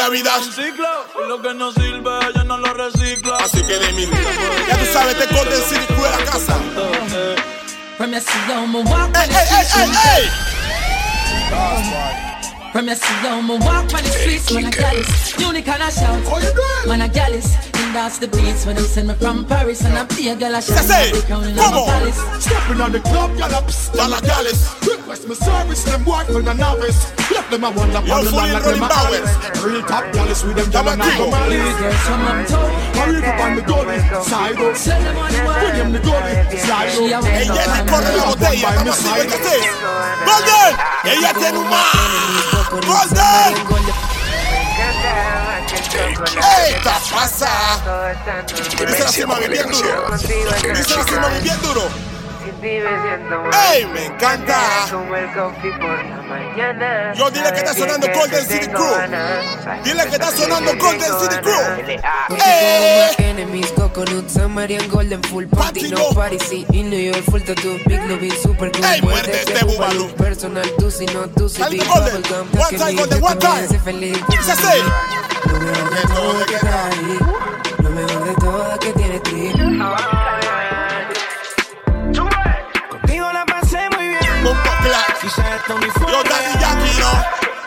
la 0.00 0.08
vida. 0.08 0.30
Recicla, 0.38 0.92
y 1.22 1.28
lo 1.28 1.42
que 1.42 1.52
no 1.54 1.72
sirve, 1.72 2.10
ella 2.28 2.44
no 2.44 2.56
lo 2.58 2.72
recicla. 2.74 3.36
Así 3.36 3.62
que 3.62 3.78
de 3.78 3.92
mi 3.92 4.06
vida. 4.06 4.18
Ya 4.68 4.78
tú 4.78 4.86
sabes, 4.92 5.18
te 5.18 5.26
Golden 5.34 5.62
City 5.68 5.86
Crew 5.88 6.04
de 6.04 6.10
la 6.10 6.24
casa. 6.24 6.56
From 7.98 8.12
your 8.12 8.20
see 8.22 8.38
how 8.48 8.66
me 8.66 8.82
walk 8.82 9.14
Ey, 9.14 9.22
on 9.22 9.28
the 9.28 9.36
ey, 9.36 9.46
ey, 9.58 9.64
streets. 9.64 10.06
ey, 10.06 10.22
ey. 10.22 10.28
From 12.72 12.86
your 12.86 12.96
see 12.96 13.14
how 13.28 13.40
me 13.42 13.58
walk 13.58 13.92
on 13.92 14.02
the 14.02 14.10
streets. 14.10 14.50
Man 14.52 14.64
a 14.66 14.70
gallus, 14.70 15.38
unique 15.38 15.68
and 15.68 15.82
I 15.82 15.90
shout. 15.90 16.86
Man 16.86 17.02
a 17.02 17.08
gallus, 17.08 17.46
and 17.54 17.69
that's 17.92 18.18
the 18.18 18.28
beats 18.28 18.66
when 18.66 18.76
they 18.76 18.82
send 18.82 19.08
me 19.08 19.14
from 19.14 19.44
Paris 19.44 19.84
and 19.84 19.96
I 19.96 20.04
play 20.04 20.28
a 20.28 20.36
gal 20.36 20.54
a 20.54 20.62
shout. 20.62 20.84
Say, 20.84 21.08
Every 21.10 21.22
crown 21.22 21.44
in 21.44 21.56
my 21.56 21.62
¿cómo? 21.62 21.86
palace. 21.86 22.18
Stepping 22.44 22.80
on 22.80 22.92
the 22.92 23.00
club, 23.00 23.36
y'all 23.36 23.54
up. 23.54 23.68
Y'all 23.94 24.14
are 24.14 24.20
gallus. 24.22 24.60
Request 24.86 25.28
my 25.28 25.34
service, 25.34 25.84
them 25.84 26.04
boy 26.04 26.22
for 26.26 26.42
the 26.42 26.54
novice. 26.54 27.00
Left 27.30 27.50
them 27.50 27.64
a 27.64 27.70
wonder 27.70 28.00
Yo, 28.06 28.14
on 28.14 28.24
the 28.24 28.30
fully 28.30 28.42
land 28.50 28.52
like 28.54 28.64
Rolling 28.64 28.80
them 28.80 28.90
a 28.90 28.94
Bowers. 28.94 29.28
Alice. 29.30 29.62
Real 29.64 29.82
top 29.82 30.04
gallus 30.12 30.44
with 30.44 30.56
them, 30.56 30.70
y'all 30.70 30.84
Estamos 30.84 30.92
and 30.92 31.02
I 31.02 31.06
activos. 31.10 31.30
come 31.30 31.34
Alice. 31.40 32.50
Hurry 33.00 33.20
up 33.26 33.40
on 33.40 33.56
the 33.56 33.62
goalie, 33.62 34.00
side 34.24 34.58
up. 34.60 34.76
Send 34.76 35.04
them 35.06 35.16
on 35.16 35.30
the 35.32 35.38
way. 35.38 35.60
William 35.64 35.92
the 35.92 35.98
goalie, 36.00 36.58
slide 36.58 36.90
She 36.90 37.12
a 37.12 37.18
up. 37.18 37.24
wet 37.24 37.42
Ella 37.42 37.64
te 37.64 37.78
dog. 37.78 37.88
corre 37.90 38.12
la 38.16 38.24
botella. 38.24 38.68
Estamos 38.70 38.98
así, 38.98 39.08
¿ves 39.14 39.26
qué 39.26 39.54
es? 39.56 39.66
Golden. 40.26 40.72
Ella 41.04 41.30
tiene 41.34 41.58
un 41.58 41.68
más. 41.68 41.94
Golden. 42.86 43.50
¡Ey, 45.92 46.74
está 46.74 47.00
pasa! 47.10 47.48
Dice 48.46 49.04
la 49.04 49.08
cima 49.08 49.38
bien 49.38 49.68
duro. 49.70 50.16
Dice 50.16 50.96
la 50.96 51.04
cima 51.04 51.28
bien 51.42 51.62
duro. 51.62 51.88
¡Ey, 52.62 53.86
me 53.86 54.06
encanta! 54.06 54.86
Yo 57.14 57.30
dile 57.30 57.52
que 57.52 57.58
está 57.58 57.74
sonando 57.74 58.06
Golden 58.14 58.46
City 58.46 58.68
Crew. 58.68 58.94
Dile 59.84 60.06
que 60.06 60.14
está 60.14 60.30
sonando 60.30 60.72
Golden 60.76 61.20
City 61.20 61.36
Crew. 61.42 61.60
Enemies, 63.18 63.72
coconut, 63.72 64.28
Samarian, 64.28 64.88
golden, 64.88 65.22
full 65.24 65.46
party, 65.46 65.90
no 65.90 66.10
party, 66.10 66.38
sí, 66.38 66.66
in 66.72 66.90
New 66.90 67.00
York, 67.00 67.22
full 67.30 67.40
tattoo, 67.40 67.78
big 67.86 68.00
Louis, 68.06 68.32
super 68.42 68.70
cool, 68.72 68.84
Ey, 68.84 69.00
muerde 69.02 69.40
este 69.40 69.64
Bubalú, 69.64 70.10
personal, 70.16 70.70
tú 70.78 70.90
si 70.90 71.06
no, 71.06 71.28
tú 71.28 71.48
si 71.48 71.62
big 71.64 71.86
Golden. 71.86 72.22
One 72.52 72.78
time, 72.78 72.94
Golden, 72.94 73.22
one 73.22 73.36
time. 73.36 73.68
Sé 73.68 73.78
feliz, 73.78 74.18
así. 74.28 74.82
Lo 75.44 75.58
mejor 75.60 75.90
de 75.90 76.02
todo 76.14 76.46
que 76.46 76.56
trae, 76.58 77.18
lo 77.82 77.90
mejor 77.90 78.24
de 78.24 78.34
todo 78.34 78.78
que 78.78 78.92
tiene 78.92 79.20
ti. 79.20 79.52
Contigo 82.90 83.32
la 83.32 83.44
pasé 83.46 83.88
muy 83.96 84.08
bien. 84.08 84.20
Quizás 85.20 85.46
esto 85.56 85.78
ni 85.78 85.86
fue 85.90 86.10
Yo, 86.12 86.22
Daddy 86.24 86.58
Yankee, 86.60 87.00
¿no? 87.00 87.12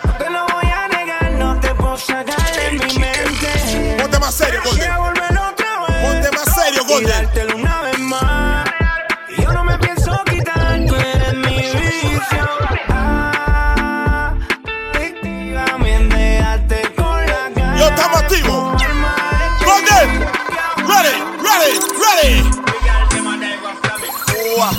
No 0.06 0.18
te 0.18 0.30
lo 0.30 0.46
voy 0.48 0.66
a 0.66 0.88
negar, 0.88 1.32
no 1.34 1.60
te 1.60 1.76
puedo 1.76 1.98
sacar 1.98 2.52
de 2.56 2.72
mi 2.72 3.00
mente. 3.00 3.98
Ponte 4.00 4.20
más 4.20 4.34
serio, 4.36 4.62
Golden. 4.66 4.92
Ponte 6.02 6.32
más 6.32 6.56
serio, 6.56 6.84
Golden. 6.88 7.53
Ready, 21.44 21.74
ready, 22.00 22.32
ready. 22.40 23.44
Ua. 24.56 24.70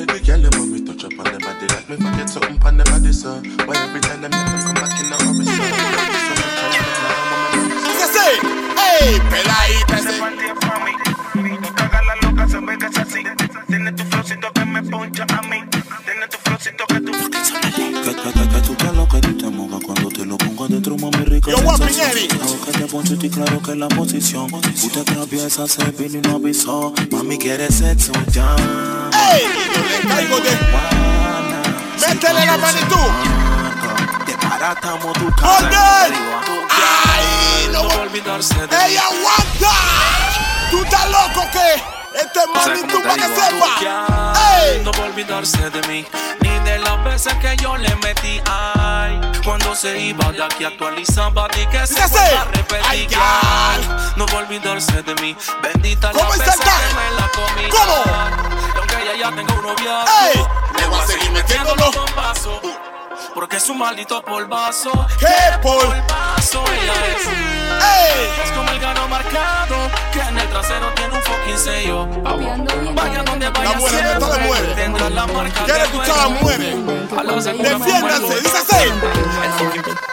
Baby 0.00 0.18
girl, 0.24 0.40
them 0.40 0.52
want 0.58 0.70
me 0.70 0.78
touch 0.84 1.04
up 1.04 1.18
on 1.18 1.24
the 1.24 1.38
body 1.40 1.66
like 1.66 1.88
me 1.88 1.96
forget 1.96 2.28
something 2.30 2.58
on 2.64 2.76
the 2.76 2.84
body, 2.84 3.12
so 3.12 3.30
why 3.66 3.76
every 3.76 4.00
time 4.00 4.20
them 4.22 4.30
them 4.30 4.60
come 4.62 4.74
back 4.74 5.00
in 5.00 5.10
the 5.10 5.16
hurry, 5.18 5.44
so 5.44 5.52
Dice 7.84 8.04
así. 8.04 8.28
¡Ey, 8.78 9.20
peladita 9.30 9.40
ese! 9.40 9.49
Yo, 21.50 21.58
Guapiñeri. 21.62 22.28
Que 22.28 22.72
te 22.72 22.86
poncho 22.86 23.14
y 23.20 23.28
claro 23.28 23.60
que 23.60 23.74
la 23.74 23.88
posición. 23.88 24.46
Usted 24.54 25.04
vino 25.98 26.18
y 26.18 26.20
no 26.20 26.36
avisó. 26.36 26.94
Mami 27.10 27.38
quiere 27.38 27.68
sexo 27.72 28.12
ya. 28.30 28.54
¡Ey! 29.32 29.42
Yo 29.74 29.82
le 29.82 30.08
caigo 30.08 30.36
de... 30.40 30.50
¡Métele 32.06 32.46
la 32.46 32.56
magnitud! 32.56 33.10
Tu. 35.18 35.26
¡Ay! 35.42 36.12
No 37.72 37.82
No 37.82 37.88
voy 37.88 37.92
a 37.96 38.00
olvidarse 38.02 38.54
de 38.54 38.76
¡Ey, 38.76 38.96
aguanta! 38.96 39.74
¿Tú 40.70 40.84
estás 40.84 41.10
loco 41.10 41.48
qué? 41.52 41.99
Este 42.14 42.40
es 42.40 42.48
magnitud 42.48 43.02
para 43.02 43.14
que 43.14 43.22
sepa. 43.22 44.34
¡Ey! 44.62 44.82
No 44.84 44.92
va 44.92 44.98
a 44.98 45.02
olvidarse 45.06 45.70
de 45.70 45.82
mí, 45.88 46.06
ni 46.40 46.58
de 46.60 46.78
las 46.78 47.04
veces 47.04 47.34
que 47.34 47.56
yo 47.56 47.76
le 47.76 47.94
metí. 47.96 48.40
Ay, 48.46 49.20
cuando 49.44 49.74
se 49.74 49.98
iba 49.98 50.32
de 50.32 50.42
aquí 50.42 50.64
actualizaba 50.64 51.48
y 51.56 51.66
que 51.66 51.86
se 51.86 52.06
vuelva 52.06 52.40
a 52.40 52.44
repetir. 52.44 53.18
No 54.16 54.26
va 54.26 54.32
a 54.32 54.36
olvidarse 54.38 55.02
de 55.02 55.14
mí, 55.16 55.36
bendita 55.62 56.10
¿Cómo 56.12 56.34
la 56.34 56.44
el 56.44 56.50
que 56.50 56.66
me 56.66 57.10
la 57.16 57.30
comí. 57.32 57.68
¿Cómo? 57.70 58.02
Y 58.74 58.78
aunque 58.78 59.02
ella 59.02 59.30
ya 59.30 59.36
tenga 59.36 59.54
un. 59.54 59.70
Le 59.70 60.69
voy 60.90 61.00
a 61.00 61.06
seguir 61.06 61.30
metiéndolo. 61.32 61.90
porque 63.34 63.56
es 63.56 63.68
un 63.68 63.78
maldito 63.78 64.22
polvazo. 64.22 64.90
¿Qué 65.18 65.26
polvazo 65.62 66.64
ella 66.72 66.94
es? 67.16 67.26
¡Ey! 67.26 68.44
Es 68.44 68.50
como 68.52 68.70
el 68.70 68.80
gano 68.80 69.08
marcado, 69.08 69.76
que 70.12 70.20
en 70.20 70.38
el 70.38 70.48
trasero 70.48 70.86
tiene 70.94 71.14
un 71.14 71.22
fucking 71.22 71.58
sello. 71.58 72.06
Vaya 72.94 73.22
donde 73.22 73.50
vaya 73.50 73.70
La 73.70 73.78
mujer 73.78 74.18
no 74.20 74.28
la 74.28 74.38
muere. 74.38 74.74
tendrá 74.74 75.10
la 75.10 75.26
marca 75.26 75.64
¿Quiere 75.64 75.80
de 75.80 75.84
escuchar 75.86 76.18
a 76.18 77.42
segura 77.42 77.78
Defiéndanse, 77.78 78.40
dice 78.40 78.58
así. 78.58 78.90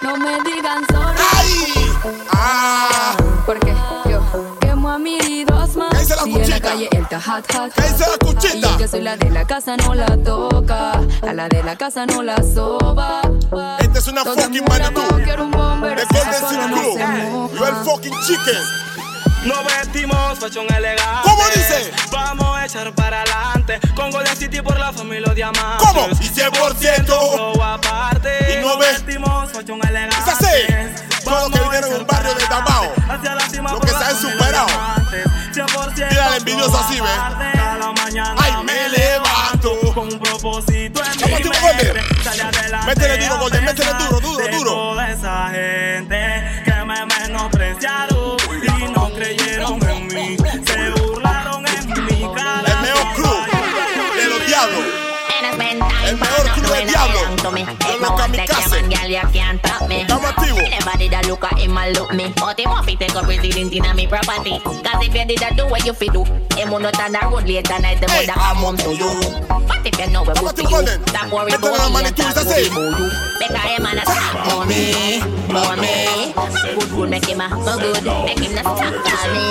No 0.01 0.17
me 0.17 0.41
digan 0.43 0.85
sorry. 0.91 1.21
¡Ay! 1.35 1.91
¡Ah! 2.31 3.15
Porque 3.45 3.73
yo 4.09 4.21
quemo 4.59 4.89
a 4.89 4.99
mi 4.99 5.43
dos 5.45 5.46
calle 6.77 6.89
él 6.91 7.03
está 7.03 7.21
hot, 7.21 7.51
hot. 7.53 7.73
¿Qué 7.73 7.81
dice 7.81 8.05
la 8.09 8.17
cuchita? 8.17 8.57
Y 8.57 8.79
yo 8.79 8.87
soy 8.87 9.01
la 9.01 9.17
de 9.17 9.29
la 9.29 9.45
casa, 9.45 9.77
no 9.77 9.93
la 9.93 10.17
toca. 10.17 10.91
A 11.27 11.33
la 11.33 11.47
de 11.47 11.63
la 11.63 11.75
casa 11.75 12.05
no 12.05 12.21
la 12.21 12.37
soba. 12.37 13.21
Esta 13.79 13.99
es 13.99 14.07
una 14.07 14.23
fucking. 14.23 14.63
Quiero 15.23 15.43
un 15.43 15.51
bomber. 15.51 15.97
De 15.97 16.05
Golden 16.05 16.49
City 16.49 16.73
Crew. 16.73 17.49
Yo 17.55 17.67
el 17.67 17.75
fucking 17.75 18.13
chicken. 18.25 18.61
Nos 19.45 19.63
vestimos 19.63 20.39
fashion 20.39 20.65
elegante. 20.75 21.21
¿Cómo 21.23 21.43
dice? 21.55 21.91
Vamos 22.11 22.57
a 22.57 22.65
echar 22.65 22.93
para 22.93 23.21
adelante. 23.21 23.79
Con 23.95 24.11
Golden 24.11 24.35
City 24.35 24.61
por 24.61 24.77
la 24.77 24.91
familia 24.91 25.33
diamantes. 25.33 25.87
¿Cómo? 25.87 26.07
Y 26.19 26.29
100%. 26.29 27.05
Flow 27.05 27.63
aparte. 27.63 28.59
Y 28.59 28.61
no 28.61 28.77
vestimos 28.77 29.51
fashion 29.51 29.79
elegante. 29.87 31.06
Todos 31.27 31.41
los 31.41 31.51
que 31.51 31.59
vinieron 31.59 31.91
en 31.93 31.99
un 32.01 32.07
barrio 32.07 32.33
de 32.35 32.45
Damao. 32.47 32.93
Hacia 33.09 33.35
la 33.35 33.49
cima 33.49 33.71
Los 33.71 33.81
que 33.81 33.89
se 33.89 33.95
han 33.95 34.15
superado. 34.21 34.67
diamantes. 34.67 35.25
100% 35.53 36.07
Mira 36.09 36.29
la 36.29 36.37
envidiosa 36.37 36.79
así, 36.85 37.01
ve. 37.01 37.07
Cada 37.53 37.77
la 37.77 37.91
mañana 37.91 38.35
Ay, 38.37 38.53
me 38.63 38.89
levanto. 38.89 39.93
Con 39.93 40.13
un 40.13 40.19
propósito 40.19 41.01
Métele 42.85 43.17
duro, 43.17 43.39
Golden, 43.39 43.65
métele 43.65 43.93
duro, 43.93 44.19
duro, 44.21 44.37
de 44.37 44.49
duro. 44.57 44.71
toda 44.71 45.09
esa 45.11 45.49
gente 45.49 46.63
que 46.63 46.71
me 46.85 47.05
menospreciaron 47.05 48.37
y 48.79 48.91
no 48.91 49.09
creyeron 49.13 49.89
en 49.89 50.07
mí. 50.07 50.37
Se 50.65 50.89
burlaron 50.91 51.65
en 51.67 52.05
mi 52.05 52.21
cara. 52.33 52.63
El 52.71 52.77
mejor 52.81 53.13
club 53.15 54.15
de 54.15 54.25
los 54.27 54.47
diablos. 54.47 54.85
El 56.05 56.17
mejor 56.17 56.51
club 56.53 56.71
del 56.71 56.87
diablo. 56.87 57.19
Los 57.99 58.21
kamikaze. 58.21 58.85
Estamos 60.37 60.59
activos. 60.61 60.73
Everybody 60.73 61.09
that 61.09 61.25
look 61.27 61.43
at 61.43 61.57
him 61.59 61.77
and 61.77 61.97
look 61.97 62.13
me. 62.13 62.33
But 62.35 62.59
him 62.59 62.69
want 62.69 62.87
to 62.87 62.95
take 62.95 63.15
up 63.15 63.27
resident 63.27 63.73
in 63.73 63.95
me 63.95 64.07
property. 64.07 64.59
Cause 64.59 65.05
if 65.05 65.13
you 65.15 65.25
did 65.25 65.37
that 65.39 65.55
do 65.57 65.67
what 65.67 65.85
you 65.85 65.93
fi 65.93 66.07
do 66.07 66.23
Him 66.55 66.71
will 66.71 66.79
not 66.79 66.99
on 66.99 67.11
the 67.11 67.19
road 67.29 67.47
late 67.47 67.69
at 67.69 67.81
night 67.81 67.99
The 68.01 68.07
Hey, 68.11 68.27
mother 68.27 68.39
come 68.39 68.57
home 68.57 68.77
to 68.77 68.89
you. 68.95 69.09
What 69.67 69.85
if 69.85 69.99
you 69.99 70.07
know 70.11 70.21
we 70.23 70.33
Vamos 70.33 70.53
good 70.53 70.59
a 70.59 70.69
you 70.69 71.05
Stop 71.07 71.31
worry 71.31 71.51
Métele 71.51 71.77
la 71.77 71.87
about 71.87 71.89
me 71.89 72.05
and 72.07 72.17
manito, 72.17 72.23
talk 72.23 72.37
es 72.37 72.37
así. 72.37 72.67
about 72.67 72.99
you. 72.99 73.09
Because 73.39 73.67
him 73.67 73.85
and 73.85 73.99
a 73.99 74.03
stop 74.05 74.35
for 74.47 74.65
me 74.65 74.81
For 75.49 75.75
me. 75.77 76.33
Good 76.77 76.89
good 76.91 77.09
make 77.09 77.25
him 77.25 77.41
a 77.41 77.47
go 77.49 77.77
good. 77.77 78.03
Make 78.25 78.39
him 78.39 78.53
not 78.55 78.65
stop 78.77 78.93
for 78.93 79.21
me 79.33 79.45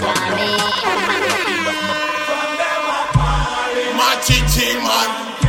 For 0.00 0.14
me. 0.36 0.48
Machichín, 3.98 4.78
man. 4.82 5.39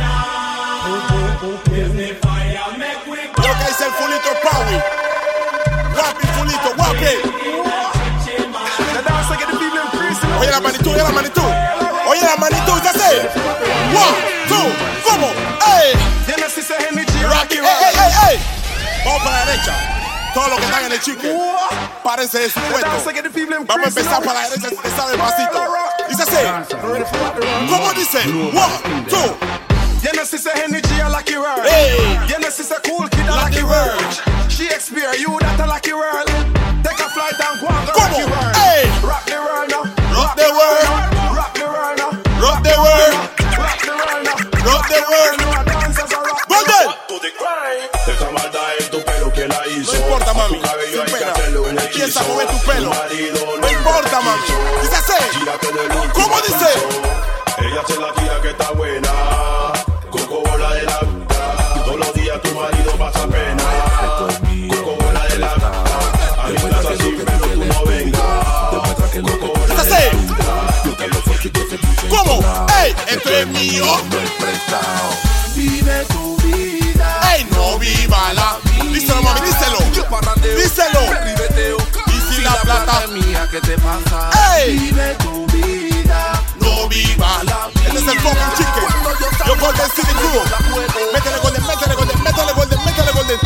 Lo 3.82 3.88
que 3.88 3.88
dice 3.88 3.88
el 3.88 3.92
fulito 3.92 4.30
Powie. 4.42 4.78
Guapi, 5.94 6.26
fulito, 6.38 6.74
guapi. 6.76 7.14
Oye 10.38 10.50
la 10.50 10.60
manitud, 10.60 10.92
oye 10.92 11.02
la 11.02 11.10
manitud. 11.10 11.50
Oye 12.06 12.20
la 12.22 12.36
manitud, 12.36 12.82
ya 12.82 12.92
sé. 12.92 13.28
One, 13.94 14.18
two, 14.48 15.10
¿cómo? 15.10 15.26
¡Ey! 15.26 15.92
Rocky, 17.22 17.56
ey, 17.56 17.62
ey, 17.62 17.94
ey, 17.94 18.12
ey. 18.30 18.36
Vamos 19.04 19.22
para 19.22 19.38
la 19.38 19.46
derecha. 19.46 19.74
Todos 20.34 20.48
los 20.48 20.58
que 20.58 20.64
están 20.64 20.84
en 20.84 20.92
el 20.92 21.00
chique, 21.00 21.36
párense 22.04 22.38
de 22.38 22.50
su 22.50 22.60
puesto. 22.60 22.90
Vamos 23.66 23.84
a 23.84 23.88
empezar 23.88 24.22
para 24.22 24.42
la 24.42 24.48
derecha, 24.48 24.68
si 24.70 24.76
te 24.76 24.90
sabe 24.90 25.14
el 25.14 25.18
pasito. 25.20 25.64
Dice 26.08 26.22
así. 26.22 26.36
¿Cómo 27.68 27.92
dice? 27.94 28.18
One, 28.28 29.06
two. 29.08 29.36
You 30.02 30.12
know, 30.14 30.24
sister 30.24 30.50
energy, 30.56 30.98
I 30.98 31.06
like 31.08 31.30
your 31.30 31.42
world. 31.42 31.62
Hey. 31.62 31.94
You 32.26 32.38
know, 32.42 32.50
sister 32.50 32.74
cool 32.82 33.06
kid, 33.06 33.22
I 33.22 33.46
like 33.46 33.54
your 33.54 33.70
world. 33.70 34.02
Shakespeare, 34.50 35.14
you 35.14 35.38
that 35.38 35.62
I 35.62 35.66
like 35.70 35.86
your 35.86 36.02
world. 36.02 36.26
Take 36.82 36.98
a 36.98 37.06
flight 37.14 37.38
and 37.38 37.54
go 37.62 37.70
and 37.70 37.86
go 37.86 37.94
rock 37.94 38.10
¿Cómo? 38.10 38.26
world. 38.26 38.54
Hey. 38.58 38.82
Rock 39.06 39.24
the 39.30 39.38
world 39.38 39.70
now. 39.70 39.86
Rock 40.10 40.34
the 40.34 40.48
world. 40.50 40.90
Rock 41.38 41.54
the 41.54 41.66
world 41.70 41.94
now. 42.02 42.10
Rock 42.42 42.60
the 42.66 42.74
world. 42.82 43.14
Rock 43.62 43.78
the 43.78 43.94
world 43.94 44.22
now. 44.26 44.36
Rock 44.66 44.84
the 44.90 44.98
world. 45.06 45.38
You 45.38 45.46
know, 45.54 45.70
dancers 45.70 46.10
are 46.10 46.24
rock. 46.26 46.50
Golden. 46.50 46.86
Esa 48.02 48.26
maldad 48.34 48.82
tu 48.90 48.98
pelo 49.06 49.30
que 49.30 49.46
la 49.46 49.62
hizo. 49.70 49.92
No 49.94 49.98
importa, 50.02 50.34
mami. 50.34 50.58
Sin 50.90 51.06
pena. 51.14 51.30
Empieza 51.78 52.18
a 52.18 52.26
mover 52.26 52.48
tu 52.50 52.58
pelo. 52.66 52.90
No 52.90 53.68
importa, 53.70 54.18
mami. 54.18 54.50
Dice 54.82 54.96
así. 54.98 55.38
Gírate 55.38 55.70
del 55.70 55.90
último 55.94 56.26
¿Cómo 56.26 56.36
dice? 56.42 56.70
Ella 57.58 57.82
se 57.86 57.96
la 58.00 58.12
tira 58.14 58.40
que 58.42 58.50
está 58.50 58.70
buena. 58.72 58.81
¡Ey! 73.32 73.38
Esto 73.38 73.38
es 73.38 73.46
mío. 73.48 73.84
Vive 75.54 76.04
tu 76.06 76.36
vida. 76.42 77.34
¡Ey! 77.34 77.46
No 77.50 77.78
viva 77.78 78.32
la. 78.34 78.58
Díselo, 78.92 79.22
mami, 79.22 79.40
díselo. 79.40 79.78
Díselo. 80.56 81.00
Y 82.08 82.34
si 82.34 82.42
la 82.42 82.54
plata. 82.56 83.04
es 83.04 83.10
mía, 83.10 83.48
¿qué 83.50 83.60
te 83.60 83.78
pasa? 83.78 84.30
¡Ey! 84.58 84.78
Vive 84.78 85.14
tu 85.22 85.46
vida. 85.46 86.42
No 86.60 86.88
viva 86.88 87.42
la. 87.44 87.70
Este 87.86 87.98
es 87.98 88.08
el 88.08 88.20
fucking 88.20 88.52
chicken. 88.56 88.84
Yo 89.46 89.56
Golden 89.56 89.90
City 89.96 90.12
Crew. 90.12 90.42
Métele 91.14 91.38
Golden, 91.38 91.66
métele 91.66 91.94
Golden, 91.94 92.22
métele 92.22 92.52
Golden, 92.52 92.84
métele 92.84 93.12
Golden. 93.12 93.38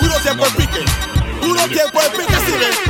Puro 0.00 0.20
tiempo 0.20 0.46
el 0.46 0.52
pique. 0.54 0.84
Puro 1.40 1.68
tiempo 1.68 2.00
el 2.00 2.10
pique, 2.10 2.34
así 2.34 2.52
ven. 2.52 2.89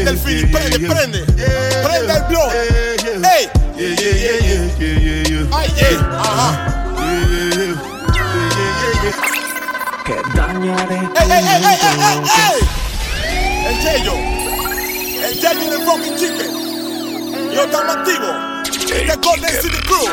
Prende 0.00 0.12
el 0.12 0.18
feeling, 0.18 0.50
prende, 0.50 0.78
prende. 0.78 1.18
Prende 1.26 2.12
el 2.14 2.22
blow. 2.28 2.50
¡Ey! 2.50 3.50
¡Ay, 5.52 5.68
yeah! 5.76 6.00
Ajá. 6.18 6.48
Que 10.06 10.14
dañaré 10.34 10.96
¡Ey, 10.96 11.06
ey, 11.20 11.32
ey, 11.32 11.52
ey, 11.52 11.76
ey, 11.82 11.96
ey, 12.08 12.18
ey! 12.48 12.60
El 13.66 13.76
Yeyo. 13.82 14.14
El 15.22 15.34
Yeyo 15.34 15.70
del 15.70 15.82
fucking 15.82 16.16
chicken. 16.16 16.50
Yo 17.54 17.60
estamos 17.64 17.96
activos. 17.96 18.34
Este 18.72 19.06
es 19.06 19.20
Golden 19.20 19.54
City 19.60 19.80
Crew. 19.86 20.06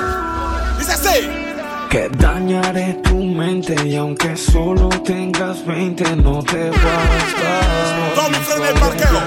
Dice 0.79 0.91
así. 0.91 1.46
Que 1.89 2.09
dañaré 2.09 2.95
tu 3.01 3.15
mente 3.15 3.73
y 3.85 3.95
aunque 3.95 4.35
solo 4.35 4.89
tengas 5.05 5.65
20 5.65 6.17
no 6.17 6.43
te 6.43 6.69
basta. 6.69 8.13
Tommy 8.13 8.35
Fred 8.35 8.61
del 8.61 8.79
parqueo. 8.79 9.21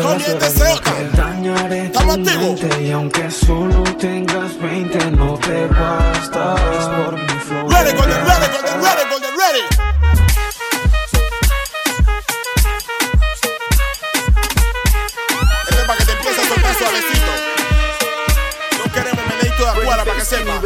Tommy 0.00 0.24
el 0.24 0.38
deseota. 0.38 0.90
Que 0.94 1.16
dañaré 1.16 1.88
tu 1.90 1.98
activos. 1.98 2.62
mente 2.62 2.82
y 2.82 2.90
aunque 2.90 3.30
solo 3.30 3.82
tengas 3.98 4.58
20 4.58 5.10
no 5.10 5.34
te 5.38 5.66
bastas 5.66 6.88
por 6.88 7.16
mi 7.18 7.38
flow. 7.46 7.68
Ready, 7.68 7.96
Golden, 7.96 8.26
ready, 8.26 8.46
Golden, 8.54 8.82
ready, 8.82 9.10
Golden, 9.10 9.34
ready. 9.38 9.64
Este 15.68 15.80
es 15.80 15.86
para 15.86 15.98
que 15.98 16.04
te 16.06 16.12
empieces 16.12 16.44
a 16.44 16.48
soltar 16.48 16.74
suavecito. 16.74 17.32
No 18.78 18.92
queremos 18.92 19.24
meneito 19.28 19.62
de 19.64 19.68
afuera 19.68 20.04
para 20.04 20.16
que 20.16 20.24
sepa. 20.24 20.60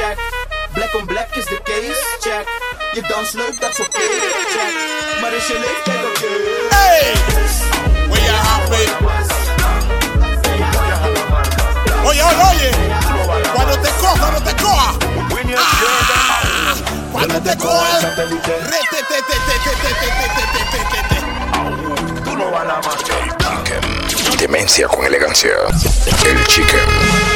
Black 0.00 0.94
on 0.94 1.06
black 1.06 1.36
is 1.36 1.44
the 1.44 1.60
case, 1.62 2.00
check. 2.22 2.46
Je 2.94 3.02
dans 3.02 3.32
leuk, 3.32 3.60
dat 3.60 3.80
okay, 3.80 4.08
check. 4.48 4.72
Maar 5.20 5.32
is 5.32 5.46
je 5.46 5.58
leeftijd 5.58 6.04
oké? 6.04 6.24
Okay? 6.24 6.38
Hey! 6.70 7.12
Where 8.08 8.24
you 8.24 8.36
happy? 8.48 8.84
Oye, 12.04 12.22
oye, 12.24 12.44
oye, 12.50 12.70
cuando 13.54 13.78
te 13.80 13.90
coja, 14.00 14.40
te 14.44 14.54
coja. 14.62 14.94
Ah, 15.56 16.74
cuando 17.12 17.40
te 17.40 17.56
coja, 17.56 18.14
Demencia 24.38 24.88
con 24.88 25.04
elegancia. 25.04 25.56
El 26.24 26.46
chicken. 26.46 27.29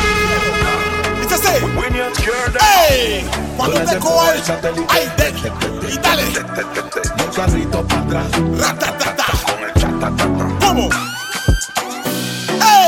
Dice 1.45 1.59
así. 1.59 2.25
¡Ey! 2.91 3.31
Cuando 3.57 3.81
te 3.85 3.99
coja. 3.99 4.33
¡Ay, 4.89 5.13
de! 5.17 5.93
Y 5.93 5.99
dale. 5.99 6.23
carrito 7.35 7.87
para 7.87 8.01
atrás. 8.03 8.27
Ratatata. 8.59 9.25
¿Cómo? 10.61 10.89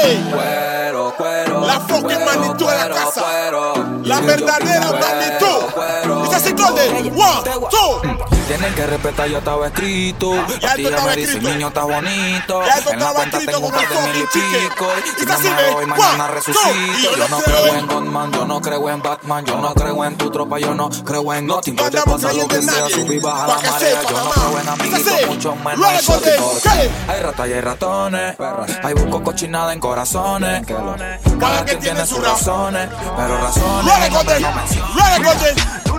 ¡Ey! 0.03 0.31
Cuero, 0.33 1.15
cuero. 1.17 1.67
La 1.67 1.81
fucking 1.81 2.25
magnitud 2.25 2.67
de 2.67 2.77
la 2.77 2.89
casa. 2.89 3.23
La 4.05 4.21
verdadera 4.21 4.93
magnitud. 4.93 6.23
Dice 6.23 6.37
así, 6.37 6.53
Golden. 6.53 7.13
One, 7.15 7.69
two. 7.71 8.36
Tienen 8.47 8.73
que 8.75 8.87
respetar, 8.87 9.29
ya 9.29 9.39
estaba 9.39 9.67
escrito. 9.67 10.33
Ya 10.35 10.43
A 10.43 10.47
ti 10.47 10.55
esto 10.55 10.77
ya 10.83 10.89
estaba 10.91 11.15
me 11.17 11.23
escrito. 11.23 11.49
niño, 11.49 11.69
está 11.69 11.83
bonito. 11.83 12.63
En 12.93 13.01
la 13.01 13.13
cuenta 13.13 13.39
tengo 13.41 13.59
un 13.67 13.73
par 13.73 13.89
de 13.89 14.01
mil 14.03 14.17
y 14.17 14.27
pico. 14.27 14.87
Y 15.05 15.19
Si 15.19 15.27
no 15.27 15.39
me 15.57 15.71
voy, 15.73 15.87
mañana 15.87 16.27
resucito. 16.29 16.69
yo 17.03 17.17
Yo 17.17 17.29
no 17.29 17.39
creo 17.41 17.67
en- 17.75 17.87
Godman, 17.89 18.33
yo 18.33 18.45
no 18.45 18.61
creo 18.61 18.91
en 18.91 19.03
Batman, 19.03 19.45
yo 19.45 19.57
no 19.59 19.75
creo 19.75 20.05
en 20.05 20.17
tu 20.17 20.31
tropa, 20.31 20.59
yo 20.61 20.75
no 20.75 20.89
creo 21.05 21.35
en 21.35 21.47
nothing. 21.47 21.75
No 21.75 21.83
Puede 21.83 22.03
pasar 22.03 22.35
lo 22.37 22.47
que 22.49 22.63
sea, 22.63 22.89
subir, 22.89 23.21
baja 23.21 23.47
la 23.49 23.71
marea. 23.71 24.03
Yo 24.03 24.25
no 24.25 24.31
creo 24.31 24.61
en 24.61 24.67
Dice 24.91 25.11
amiguitos, 25.11 25.27
mucho 25.29 25.57
menos. 25.57 25.87
Hay 27.09 27.23
ratas 27.23 27.49
y 27.49 27.53
hay 27.53 27.61
ratones. 27.61 28.37
Hay 28.85 28.95
busco 28.95 29.23
cochinada 29.25 29.73
en 29.73 29.81
corazones. 29.81 30.65
Cada 31.41 31.65
quien 31.65 31.81
tiene 31.81 32.07
sus 32.07 32.23
razones, 32.23 32.89
pero 33.17 33.39
razones 33.39 33.85
Luego 33.85 34.23
de- 34.25 34.41
luego 34.41 35.35
de- 35.35 35.55
Do 35.85 35.97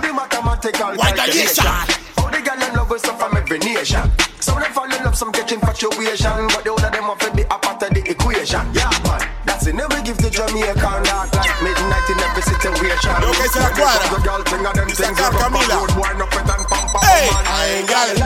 love 2.78 2.90
with 2.90 3.02
some 3.04 3.18
from 3.18 3.36
every 3.36 3.58
nation. 3.58 4.06
Some 4.38 4.56
of 4.56 4.62
them 4.62 4.72
fall 4.72 4.86
in 4.86 5.02
love, 5.04 5.16
some 5.18 5.32
catch 5.32 5.50
infatuation. 5.52 6.30
But 6.54 6.62
the 6.62 6.72
other 6.72 6.90
them 6.94 7.04
have 7.10 7.18
to 7.26 7.30
be 7.34 7.42
a 7.42 7.58
part 7.58 7.82
of 7.82 7.90
the 7.90 8.02
equation. 8.06 8.62
Yeah, 8.72 8.90
man. 9.02 9.20
That's 9.44 9.66
it. 9.66 9.74
Never 9.74 9.98
give 10.06 10.18
the 10.18 10.30
Jamaican 10.30 11.02
dark 11.02 11.34
like 11.34 11.58
midnight 11.62 12.06
in 12.08 12.18
every 12.22 12.42
situation. 12.46 13.14
Yo, 13.18 13.30
que 13.34 13.46
se 13.50 13.58
la 13.58 13.70
cuadra. 13.74 14.06
The 14.14 14.18
girl 14.22 14.42
thing 14.46 14.64
of 14.66 14.74
them 14.78 14.86
things 14.88 15.18
sacar 15.18 15.34
up 15.34 15.42
Camila. 15.42 15.74
road, 15.74 15.92
wind 15.98 16.22
up 16.22 16.32
it 16.38 16.46
and 16.54 16.64
pump 16.70 16.94
up, 16.94 17.02
Ey, 17.02 17.26
man. 17.26 17.44
I 17.50 17.62
ain't 17.74 17.88
got 17.90 18.06
it. 18.14 18.18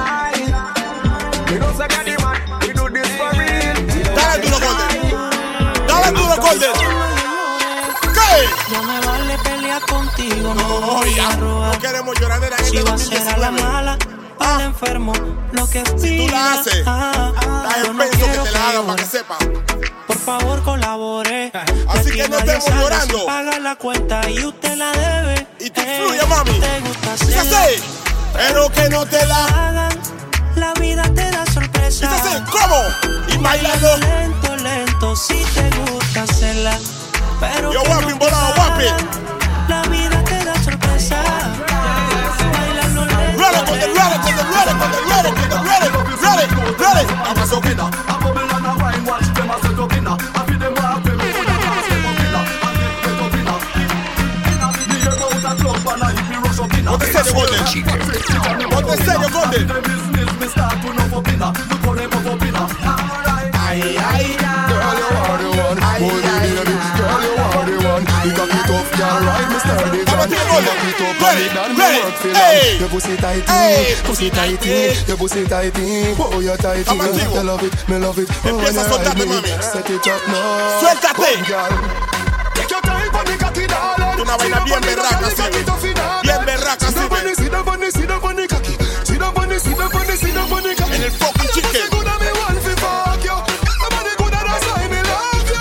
We 1.49 1.57
don't 1.59 1.75
say 1.81 1.89
get 1.89 2.05
the 2.05 2.15
man. 2.21 2.37
We 2.61 2.71
do 2.77 2.85
this 2.93 3.11
for 3.17 3.31
real. 3.41 3.77
Dale 4.13 4.37
duro, 4.45 4.59
Golden. 4.61 4.93
Dale 5.89 6.11
duro, 6.13 6.37
Golden. 6.45 6.77
¿Qué? 8.17 8.33
Ya 8.73 8.81
me 8.85 8.97
vale 9.01 9.37
pelear 9.45 9.81
contigo, 9.89 10.55
no 10.55 10.65
Oh, 10.77 11.01
voy 11.01 11.15
ya. 11.15 11.29
a 11.33 11.37
robar. 11.37 11.75
No 11.75 11.81
queremos 11.81 12.15
lloradera 12.21 12.57
en 12.59 12.65
Si 12.65 12.77
va 12.83 12.93
a 12.95 12.99
ser 12.99 13.29
a 13.29 13.37
la 13.39 13.51
mala, 13.51 13.99
enfermo, 14.61 15.13
lo 15.53 15.69
que 15.69 15.83
Si 15.99 16.19
tú 16.27 16.29
la 16.33 16.53
haces, 16.55 16.85
Yo 16.85 17.91
en 17.91 17.97
no 17.97 18.03
peso 18.05 18.19
que 18.19 18.39
te 18.39 18.51
la 18.51 18.73
llore. 18.73 18.87
para 18.87 18.97
que 18.97 19.05
sepa. 19.05 19.37
Por 20.07 20.19
favor, 20.19 20.63
colabore. 20.63 21.53
Así 21.89 22.11
que 22.13 22.29
no 22.29 22.39
estemos 22.39 22.69
llorando. 22.69 23.27
Paga 23.27 23.59
la 23.59 23.77
cuenta 23.77 24.29
y 24.31 24.45
usted 24.45 24.77
la 24.77 24.93
debe. 24.93 25.47
Y 25.61 25.71
te 25.71 25.81
Eh, 25.81 26.01
fluye, 26.05 26.27
mami. 26.27 26.61
Te 26.61 26.81
gusta. 26.81 27.15
Pero 28.35 28.71
que 28.71 28.89
no 28.89 29.07
te 29.07 29.25
la. 29.27 29.45
Hagan, 29.47 29.99
La 30.57 30.73
vida 30.75 31.03
te 31.15 31.31
da 31.31 31.45
sorpresa. 31.47 32.11
Así. 32.15 32.43
¿Cómo? 32.51 32.83
Y 33.29 33.37
bailando. 33.39 33.97
Lento, 33.99 34.57
lento, 34.57 35.17
si 35.17 35.43
te 35.55 35.71
gusta 35.91 36.23
hacerla. 36.23 36.79
Pero 37.41 37.73
Yo, 37.73 37.83
que 37.83 37.89
guapín, 37.89 38.09
no 38.11 38.19
te 38.19 38.25
volado, 38.25 38.55
La 39.69 39.83
vida 39.85 40.23
te 40.25 40.45
da 40.45 40.55
sorpresa. 40.63 41.17
Ay, 63.73 63.97
ay, 63.97 64.37
ay. 64.45 64.52
alright, 69.23 69.49
me 69.49 69.59
sturdy 69.59 70.03
man 70.07 70.65
Lock 70.67 70.85
it 70.85 71.01
up 71.01 71.23
and 71.23 71.41
it 71.41 71.53
done, 71.55 71.73
me 71.79 71.87
work 72.03 72.17
for 72.19 72.33
long 72.33 72.81
Your 72.81 72.89
pussy 72.89 73.17
tighty, 73.17 73.47
pussy 74.05 74.29
tighty 74.31 74.93
Your 75.07 75.17
pussy 75.17 75.45
tighty, 75.47 76.15
oh 76.19 76.41
you 76.41 76.57
tighty 76.57 76.91
Me 76.93 77.41
love 77.43 77.63
it, 77.63 77.89
me 77.89 77.97
love 77.99 78.19
it. 78.19 78.29
Oh 78.45 78.57
when 78.59 78.75
you 78.75 78.83
ride 78.83 79.17
me, 79.17 79.63
set 79.63 79.91
it 79.91 80.07
up 80.07 80.23
now. 80.29 80.81
Suelta 80.81 81.11
Come 81.15 81.43
girl. 81.47 82.13
Take 82.55 82.71
your 82.71 82.81
time 82.83 83.11
for 83.11 83.25
me 83.31 83.37
cocky 83.39 83.67
darling 83.67 84.21
Una 84.21 84.37
vaina 84.37 84.61
bien 84.65 84.81
berraca, 84.81 85.31
sí 85.31 85.43
Bien 86.23 86.45
berraca, 86.45 86.87
sí 86.87 87.03
Sit 87.37 87.51
down 87.51 87.65
for 87.65 87.79
me, 87.79 87.91
sit 87.91 88.09
down. 88.09 88.21
for 88.21 88.35
me 88.35 88.47
cocky 88.47 88.77
Sit 89.05 89.19
down 89.19 89.35
for 89.35 89.47
me, 89.47 89.59
sit 89.59 89.77
down 89.79 89.91
for 89.91 90.05
me, 90.05 90.17
sit 90.17 90.35
down 90.35 90.49
for 90.49 90.63
me 90.63 90.75
cocky 90.75 90.95
En 90.95 91.03
el 91.03 91.11
fucking 91.11 91.49
chicken. 91.55 92.03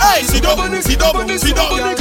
Hey, 0.03 0.23
sit 0.23 0.43
down, 0.43 0.81
sit 0.81 0.99
down, 0.99 1.39
sit 1.39 1.55
down 1.55 2.00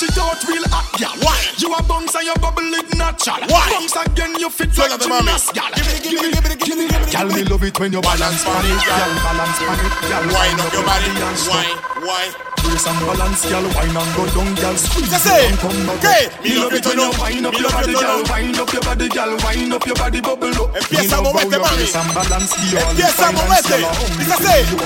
wine 0.00 0.08
shit 0.08 0.18
out 0.18 0.42
real 0.48 0.64
hot, 0.68 0.88
gal. 0.98 1.12
Why? 1.20 1.36
You 1.58 1.74
a 1.74 1.82
bounce 1.82 2.14
and 2.14 2.24
you 2.24 2.34
bubble 2.40 2.62
it 2.64 2.88
natural. 2.96 3.36
Why? 3.48 3.70
Bounce 3.72 3.96
again, 3.96 4.34
you 4.40 4.48
fit 4.50 4.76
like 4.78 4.98
gymnast, 5.00 5.52
gal. 5.54 5.70
Give 5.76 5.86
me, 5.86 6.00
give 6.00 6.22
me, 6.22 6.30
give 6.32 6.48
me, 6.48 6.56
give 6.56 6.78
me. 6.78 6.88
Gal, 7.12 7.26
me 7.28 7.44
love 7.44 7.62
it 7.64 7.78
when 7.78 7.92
you 7.92 8.00
balance 8.00 8.46
on 8.46 8.64
it, 8.64 8.80
gal. 8.80 9.10
Balance 9.20 9.60
on 9.60 9.78
it, 9.80 9.92
gal. 10.08 10.24
Wine 10.32 10.60
up 10.60 10.72
your 10.72 10.84
body. 10.84 11.10
and. 11.10 11.38
Wine, 11.50 11.78
wine. 12.06 12.32
Brace 12.60 12.86
and 12.86 13.00
balance, 13.04 13.42
gal. 13.48 13.64
Wine 13.76 13.96
and 13.96 14.10
go 14.16 14.24
down, 14.32 14.54
gal. 14.56 14.76
Squeeze 14.76 15.10
Dice 15.10 15.26
it 15.26 15.30
así. 15.32 15.48
down, 15.50 15.58
come 15.60 15.86
back. 16.00 16.30
Mi 16.44 16.48
Me 16.50 16.56
love 16.56 16.72
it 16.74 16.86
when 16.86 16.98
you 16.98 17.10
no. 17.10 17.20
wind 17.20 17.46
up 17.46 17.54
your 17.60 17.70
body, 17.70 17.92
gal. 17.92 18.02
no. 18.20 18.24
Wind 18.32 18.58
up 18.60 18.72
your 18.72 18.82
body, 18.82 19.08
gal. 19.08 19.36
Wind 19.44 19.72
up 19.74 19.86
your 19.86 19.96
body, 19.96 20.20
bubble 20.20 20.62
up. 20.64 20.76
Empieza 20.76 21.16
a 21.18 21.20
moverte, 21.22 21.58
mami. 21.60 21.76
brace 21.76 21.96
and 21.96 22.14
balance 22.14 22.54
the 22.56 22.76
all 22.80 22.90
Empieza 22.94 23.28
a 23.28 23.30
moverte. 23.36 23.76
gal. 23.80 23.96
Only 24.00 24.24
Dice 24.24 24.36
thing 24.40 24.48
así. 24.48 24.70
you 24.70 24.78
a 24.80 24.82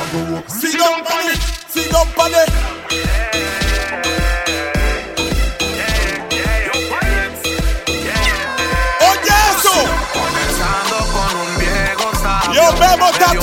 bebo 12.78 13.12
que 13.12 13.24
salen 13.24 13.40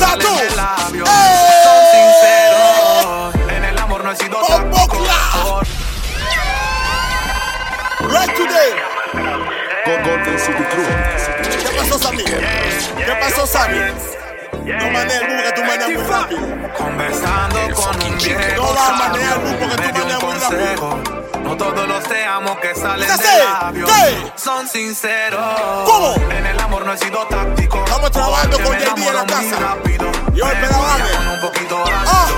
tatú. 0.00 0.36
del 0.36 0.56
labio 0.56 1.04
¡Eh! 1.04 1.08
Son 1.64 1.80
sinceros. 1.92 3.50
En 3.56 3.64
el 3.64 3.78
amor 3.78 4.04
no 4.04 4.12
he 4.12 4.16
sido. 4.16 4.38
Right 8.08 8.34
today. 8.34 8.72
¿Qué 9.84 11.70
pasó, 11.76 11.98
Sammy? 11.98 12.24
¿Qué 12.24 13.14
pasó, 13.20 13.46
Sammy? 13.46 13.78
No 14.64 14.90
manejes 14.90 15.22
el 15.22 15.42
que 15.44 15.52
tú 15.52 15.62
manejas 15.62 15.90
muy 15.90 16.04
rápido. 16.04 16.40
Conversando 16.76 17.58
con 17.74 18.02
un 18.02 18.18
viejo 18.18 18.56
No 18.56 18.74
va 18.74 18.88
a 18.88 18.92
manejar 18.92 19.38
el 19.38 19.44
bus 19.44 19.54
porque 19.60 19.76
me 19.76 19.92
tú 19.92 19.98
manejas 19.98 20.22
muy 20.22 20.34
rápido. 20.34 21.25
No 21.46 21.56
todos 21.56 21.86
los 21.86 22.02
te 22.02 22.24
amo 22.24 22.58
que 22.60 22.74
salen 22.74 23.08
de 23.08 23.38
labios 23.38 23.88
¿Qué? 23.88 24.32
son 24.34 24.66
sinceros. 24.66 25.40
¿Cómo? 25.84 26.16
En 26.28 26.44
el 26.44 26.58
amor 26.58 26.84
no 26.84 26.92
he 26.92 26.98
sido 26.98 27.24
táctico. 27.28 27.84
Estamos 27.84 28.10
trabajando 28.10 28.58
con 28.58 28.76
JD 28.76 29.06
en 29.06 29.14
la 29.14 29.24
casa. 29.26 29.56
Rápido. 29.60 30.10
Y 30.34 30.40
me 30.42 30.68
la 30.68 31.34
un 31.34 31.40
poquito 31.40 31.84
ácido. 31.84 32.02
Ah. 32.04 32.28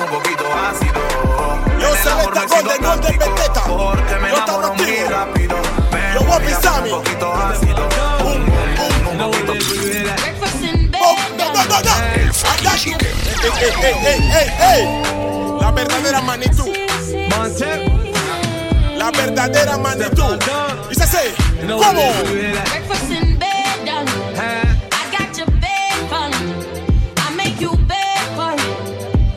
Un, 0.00 0.06
poquito 0.06 0.44
ácido. 0.54 1.00
Yo 1.80 1.96
se 1.96 2.14
le 2.14 2.22
está 2.24 2.46
con 2.46 2.70
el 2.70 2.78
gol 2.78 3.00
de 3.00 3.08
Vendetta. 3.16 3.62
Yo 3.66 4.36
estaba 4.36 4.72
muy 4.74 4.96
rápido. 5.04 5.56
Yo 6.12 6.20
voy 6.20 6.36
a 6.36 6.40
pisar 6.40 6.82
Un 6.82 6.90
poquito 6.90 7.34
ácido. 7.34 7.88
Un, 8.20 8.42
un, 8.42 9.18
poquito 9.18 9.54
no, 10.90 11.16
no, 11.38 11.52
no, 15.48 15.60
La 15.62 15.70
verdadera 15.70 16.20
magnitud. 16.20 16.87
La 18.96 19.10
verdadera 19.10 19.76
magnitud. 19.78 20.38
Dice 20.88 21.02
así. 21.04 21.18
¿Cómo? 21.66 22.12
Breakfast 22.22 23.10
in 23.10 23.38
bed, 23.38 23.78
um, 23.80 23.86
done. 23.86 24.08
I 24.92 25.10
got 25.16 25.36
your 25.36 25.46
bed 25.60 26.08
fun. 26.10 26.32
I 27.16 27.34
make 27.36 27.60
you 27.60 27.70
bed 27.86 28.36
fun. 28.36 28.56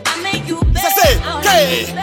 I 0.05 0.21
make 0.23 0.47
you 0.47 0.59
bed 0.59 0.73
Dice 0.73 0.87
así. 0.87 1.19
fun. 1.19 1.41
¿Qué? 1.41 2.00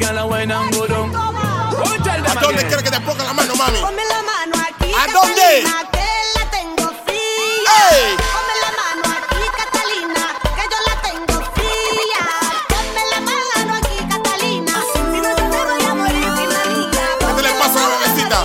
Wine 0.00 0.50
and 0.50 0.72
go 0.72 0.86
down. 0.86 1.10
Go 1.10 1.82
tell 2.04 2.22
them 2.22 2.26
¿A 2.26 2.40
dónde 2.40 2.60
again. 2.60 2.68
quieres 2.68 2.82
que 2.84 2.90
te 2.90 3.00
ponga 3.00 3.24
la 3.24 3.32
mano, 3.32 3.54
mami? 3.56 3.78
Ponme 3.80 4.02
la 4.04 4.22
mano 4.22 4.54
aquí. 4.68 4.92
¿A 4.94 5.06
dónde? 5.12 5.64
Que 5.92 6.08
la 6.36 6.50
tengo 6.50 6.86
fría. 7.04 7.72
¡Ey! 7.90 8.16
Ponme 8.16 8.54
la 8.62 8.70
mano 8.78 9.04
aquí, 9.18 9.42
Catalina, 9.58 10.22
que 10.56 10.64
yo 10.70 10.78
la 10.86 10.94
tengo 11.02 11.36
fría. 11.54 12.22
Ponme 12.68 13.02
la 13.12 13.20
mano 13.20 13.74
aquí, 13.74 13.96
Catalina. 14.08 14.72
Si 14.94 15.20
no 15.20 15.34
te 15.34 15.64
voy 15.66 15.82
a 15.84 15.94
morir 15.94 16.28
sin 16.36 16.48
la 16.56 16.62
niña. 16.64 17.04
Métele 17.26 17.48
el 17.50 17.58
paso 17.58 17.78
a 17.78 17.80
la 17.82 17.88
bebecita. 17.98 18.38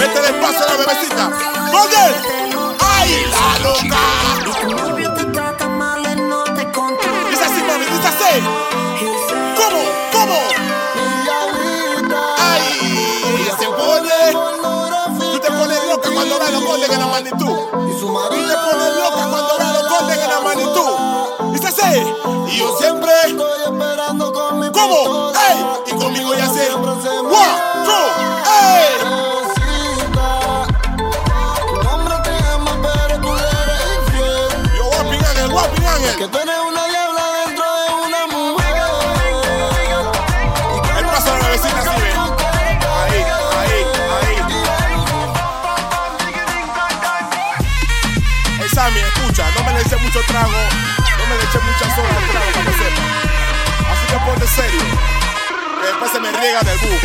Métele 0.00 0.28
el 0.28 0.34
paso 0.40 0.60
a 0.62 0.66
la 0.66 0.76
bebecita. 0.76 1.24
¡Golden! 1.72 2.12
¡Ay, 2.80 3.26
la 3.30 3.58
loca! 3.64 4.87
Magnitud. 17.72 18.28
Tú 18.28 18.48
te 18.48 18.54
pones 18.54 18.96
loca 18.96 19.28
cuando 19.30 19.58
ves 19.58 19.68
los 19.72 19.88
Golden 19.88 20.20
en 20.20 20.30
la 20.30 20.40
magnitud. 20.40 21.52
Dice 21.52 21.68
así. 21.68 22.02
Y 22.48 22.58
yo 22.58 22.76
siempre. 22.78 23.12
Trago, 50.28 50.52
no 51.18 51.26
me 51.26 51.34
le 51.36 51.42
eché 51.44 51.58
mucha 51.58 51.86
soda 51.96 52.08
al 52.08 52.28
trago 52.30 52.50
para 52.52 52.64
que 52.66 52.72
sepa. 52.72 53.02
Así 53.90 54.04
que 54.06 54.18
ponte 54.24 54.46
serio. 54.46 54.84
Que 55.80 55.86
después 55.86 56.10
se 56.12 56.20
me 56.20 56.30
riega 56.32 56.60
del 56.62 56.78
bus. 56.78 57.02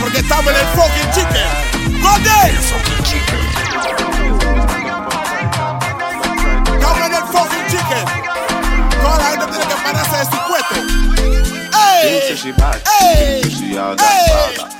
Porque 0.00 0.18
estamos 0.18 0.52
en 0.52 0.58
el 0.58 0.66
fucking 0.76 1.10
chicken. 1.12 1.48
¡Golden! 2.02 2.56
Estamos 6.74 7.00
en 7.06 7.14
el 7.14 7.24
fucking 7.24 7.66
chicken. 7.70 8.04
Toda 9.02 9.16
la 9.18 9.24
gente 9.24 9.46
tiene 9.46 9.64
que 9.66 9.74
pararse 9.82 10.16
de 10.16 10.24
su 10.24 10.38
puesto. 10.48 10.76
¡Ey! 11.78 12.20
¡Ey! 13.00 13.42
¡Ey! 13.42 14.70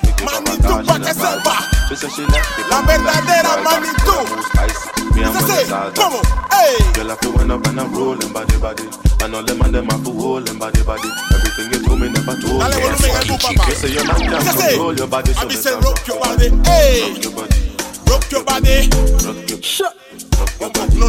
pa' 0.87 0.99
que 0.99 1.15
sepa. 1.15 1.80
Bag. 1.91 1.91
She 1.91 1.97
say 1.97 2.09
she 2.15 2.23
left 2.31 2.59
it 2.59 2.67
La 2.71 2.77
from 2.79 2.87
the 2.87 2.93
verdadera 2.93 3.43
left, 3.43 3.45
right, 3.45 3.65
magnitud. 3.67 4.27
right, 4.31 4.47
spicy. 4.47 4.89
Me 5.11 5.19
and 5.23 5.35
Dice 5.35 5.43
my 5.43 5.49
así, 5.51 5.67
side. 5.67 5.95
¿cómo? 5.99 6.21
¡Ey! 6.55 6.79
Girl, 6.95 7.11
I 7.11 7.13
feel 7.17 7.33
when 7.35 7.51
up 7.51 7.67
and 7.67 7.81
I'm 7.81 7.91
rolling 7.95 8.33
body 8.33 8.57
body. 8.59 8.85
And 9.23 9.35
all 9.35 9.43
them 9.43 9.61
and 9.63 9.75
them 9.75 9.89
have 9.91 10.05
to 10.05 10.11
hold 10.13 10.47
them 10.47 10.59
body 10.59 10.83
body. 10.83 11.09
Everything 11.35 11.71
you 11.73 11.81
told 11.87 11.99
me 12.01 12.09
never 12.09 12.35
told 12.41 12.61
Dale 12.63 12.71
me. 12.71 12.77
volumen 12.81 13.11
al 13.11 13.25
bus, 13.27 13.43
papá. 13.43 13.65
You 13.69 13.75
say 13.75 13.91
your 13.93 14.05
man 14.07 14.17
Dice 14.17 14.29
can 14.31 14.47
así. 14.47 14.69
control 14.71 14.95
your 14.97 15.09
body, 15.09 15.33
so 15.35 15.41
A 15.41 15.45
mí 15.45 15.49
better 15.55 15.63
se 15.63 15.71
rock 15.83 16.07
your 16.07 16.19
body. 16.21 16.49
¡Ey! 16.71 17.15
Rock 18.07 18.25
your 18.31 18.45
body. 18.45 18.89
No, 18.91 18.97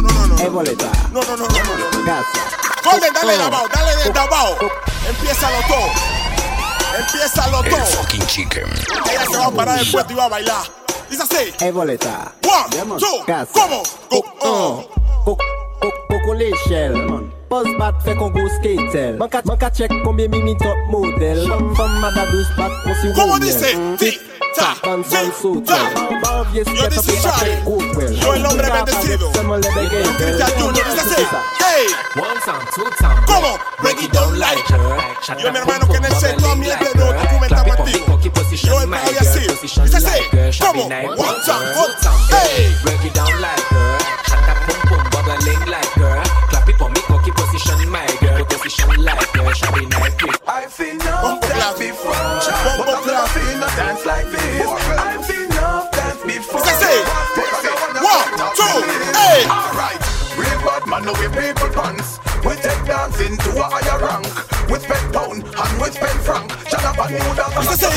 no, 0.00 0.26
no. 0.26 0.36
No, 0.36 0.42
no, 1.22 1.36
no, 1.36 1.46
no, 1.46 1.56
no. 2.04 2.24
Golden, 2.82 3.12
dale 3.14 3.36
lavao, 3.38 3.68
dale 3.68 3.94
de 4.02 4.10
lavao. 4.12 4.56
Empiézalo 5.08 5.60
todo. 5.68 5.88
Empiézalo 6.98 7.64
El 7.64 7.70
todo. 7.70 7.84
fucking 7.86 8.26
chicken. 8.26 8.64
Ella 9.10 9.26
se 9.30 9.36
va 9.36 9.46
a 9.46 9.50
parar 9.50 9.78
del 9.78 9.90
puesto 9.90 10.12
y 10.12 10.16
va 10.16 10.24
a 10.24 10.28
bailar. 10.28 10.62
Dice 11.10 11.22
así. 11.22 11.54
Hey, 11.58 11.70
boleta. 11.70 12.34
One, 12.44 12.98
two, 12.98 13.24
¿cómo? 13.52 13.82
Go, 14.10 14.24
oh. 14.40 14.88
L'échelle 17.52 17.66
Pose 17.66 17.78
bat 17.78 17.92
fait 18.04 18.14
qu'on 18.14 18.30
go 18.30 18.40
skatel 18.48 19.16
Man 19.18 19.28
ka, 19.28 19.42
man 19.44 19.56
ka 19.58 19.70
check 19.70 19.90
combien 20.04 20.28
mimi 20.28 20.56
top 20.56 20.76
model 20.90 21.46
Femme 21.76 22.00
madadous 22.00 22.46
bat 22.56 22.70
qu'on 22.84 22.94
si 22.94 23.12
¿Cómo 23.14 23.34
royel. 23.34 23.40
dice? 23.40 23.76
Tic, 23.98 24.20
tac, 24.56 24.82
Ban 24.82 24.98
ban 24.98 25.02
tic, 25.02 25.34
sutel 25.40 25.64
tac. 25.64 26.22
Ban 26.22 26.44
vieux 26.52 26.64
Yo, 26.64 26.76
step 26.76 26.90
this 26.90 26.98
up 26.98 27.04
is 27.04 27.10
et 27.10 27.22
bat 27.22 27.34
Charlie. 27.38 27.62
Coopwell 27.64 28.20
Yo, 28.20 28.34
el 28.34 28.46
hombre 28.46 28.70
bendecido. 28.70 29.30
Cristian 29.32 30.50
Junior, 30.58 30.84
dice 30.84 31.00
así. 31.00 31.22
Hey. 31.60 31.86
One 32.16 32.40
time, 32.44 32.64
two 32.74 32.84
time. 32.98 33.24
¿Cómo? 33.26 33.58
Break 33.82 34.02
it 34.02 34.12
down 34.12 34.38
like 34.38 34.62
Yo, 34.68 35.52
mi 35.52 35.58
hermano, 35.58 35.86
que 35.88 35.96
en 35.96 36.04
el 36.04 36.12
centro 36.12 36.50
a 36.50 36.56
mí 36.56 36.66
este 36.68 36.98
no 36.98 37.12
documentamos 37.12 37.72
activo. 37.72 38.18
Yo, 38.52 38.80
el 38.82 38.88
padre 38.90 39.18
así. 39.18 39.40
Dice 39.62 39.96
así. 39.96 40.58
¿Cómo? 40.60 40.84
One 40.84 41.38
time, 41.44 41.68
one 41.76 41.94
time. 42.00 42.14
Hey. 42.30 42.74
Break 42.82 43.04
it 43.04 43.14
down 43.14 43.40
like 43.40 44.01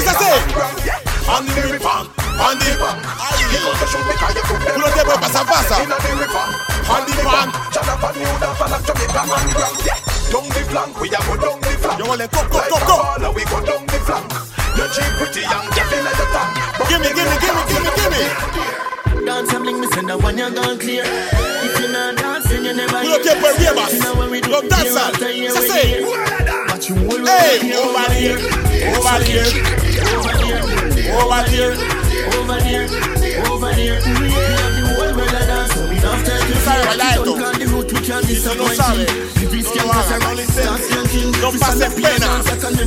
down. 0.03 0.05
Dice 0.05 0.10
así, 0.10 0.29
dice 0.77 0.91
así. 0.91 1.05
On 1.27 1.45
the 1.45 1.62
river, 1.62 1.89
on 1.89 2.60
the 2.60 2.71
bank. 2.77 2.99
You 3.51 3.60
got 3.63 3.79
to 3.79 3.86
shoot 3.88 4.05
me 4.05 4.13
'cause 4.13 4.36
you 4.36 4.41
cook 4.43 4.60
them 4.65 4.75
Tú 4.75 4.79
no 4.81 4.88
te 4.93 5.01
puedes 5.05 5.19
pasar, 5.19 5.45
pasa. 5.45 5.81
In 5.84 5.89
the 5.89 5.95
river, 5.95 6.45
On 6.89 7.05
the 7.05 7.23
bank. 7.23 7.55
Shut 7.73 7.88
up 7.89 8.03
and 8.03 8.17
you 8.17 8.39
down. 8.39 8.55
Follow 8.55 8.79
Jamaica 8.86 9.21
and 9.25 9.53
Grand. 9.55 9.77
Yeah. 9.86 9.97
Down 10.31 10.49
the 10.49 10.62
flank, 10.69 10.99
we 11.01 11.08
a 11.10 11.19
go 11.25 11.36
down 11.38 11.60
the 11.62 11.71
flank. 11.81 11.99
Yo, 11.99 12.05
le 12.13 12.27
go, 12.27 12.41
go, 12.49 12.58
Like 12.58 12.69
go, 12.69 12.77
a 12.77 12.79
go. 12.86 12.95
baller, 12.97 13.31
we 13.36 13.43
go 13.45 13.60
down 13.62 13.86
the 13.88 13.99
flank. 14.05 14.34
You're 14.75 14.89
cheap, 14.89 15.12
pretty, 15.17 15.41
young, 15.41 15.67
get 15.73 15.91
in 15.93 16.03
the 16.03 16.25
tank. 16.34 16.51
Gimme, 16.89 17.10
gimme, 17.15 17.36
gimme, 17.41 17.62
gimme, 17.69 17.91
gimme. 17.97 19.25
Dance 19.25 19.53
and 19.53 19.63
bling 19.63 19.79
me 19.81 19.88
send 19.93 20.10
that 20.10 20.21
one 20.21 20.38
you 20.38 20.49
gone 20.51 20.77
clear. 20.77 21.05
If 21.05 21.79
you 21.79 21.88
not 21.88 22.15
dancing, 22.17 22.65
you 22.65 22.73
never 22.73 23.01
Tú 23.01 23.10
no 23.10 23.17
tienes 23.17 23.41
por 23.41 23.53
riebas. 23.58 23.93
Los 24.47 24.69
danzan. 24.69 25.12
Dice 25.13 25.58
así. 25.58 25.67
But 25.67 25.99
you 25.99 26.05
will 26.05 26.24
Hey, 27.25 27.73
over 27.73 28.11
here, 28.13 28.38
over 28.95 29.17
here, 29.23 29.45
over 31.15 31.43
here. 31.49 31.95
over 32.45 32.59
there, 32.61 32.85
over 33.49 33.73
there. 33.73 33.99
We 34.05 34.29
have 34.31 34.75
the 34.75 34.83
whole 34.95 35.15
world 35.15 35.33
a 35.33 35.45
dance. 35.45 35.75
We 35.89 35.99
don't 35.99 36.23
tell 36.25 36.41
you 36.47 36.55
sabe 36.65 36.85
bailar 36.85 37.09
esto. 37.11 37.25
Don't 37.25 37.39
call 37.39 37.53
the 37.53 37.65
route, 37.65 37.91
we 37.93 37.99
can't 38.05 38.25
Si 38.25 38.35
tú 38.41 38.55
no 38.55 38.67
sabes, 38.69 39.09
If 39.41 39.53
it's 39.53 39.75
no 39.75 39.85
lo 39.85 39.93
hagas, 39.93 40.19
no 40.21 40.33
lo 40.33 40.41
intentes. 40.41 41.41
No 41.41 41.51
pases 41.51 41.93
pena. 41.93 42.27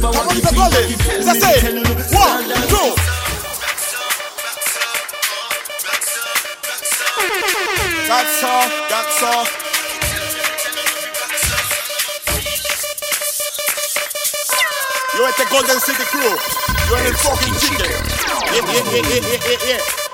Vamos 0.01 0.45
a 0.45 0.55
Golden. 0.55 0.89
Dice 0.89 1.31
así. 1.31 1.53
One, 2.15 2.49
two. 2.69 2.95
That's 8.09 8.43
all, 8.43 8.69
that's 8.89 9.23
all. 9.23 9.68
Este 15.39 15.51
Golden 15.51 15.81
City 15.81 16.03
Crew. 16.11 16.37
You're 16.89 17.07
el 17.07 17.15
fucking 17.15 17.55
chicken. 17.59 17.87
Yeah, 17.87 18.61
yeah, 18.73 18.83
yeah, 18.91 19.03
yeah, 19.09 19.39
yeah, 19.47 19.77
yeah, 19.77 20.08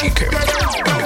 chicken. 0.00 0.99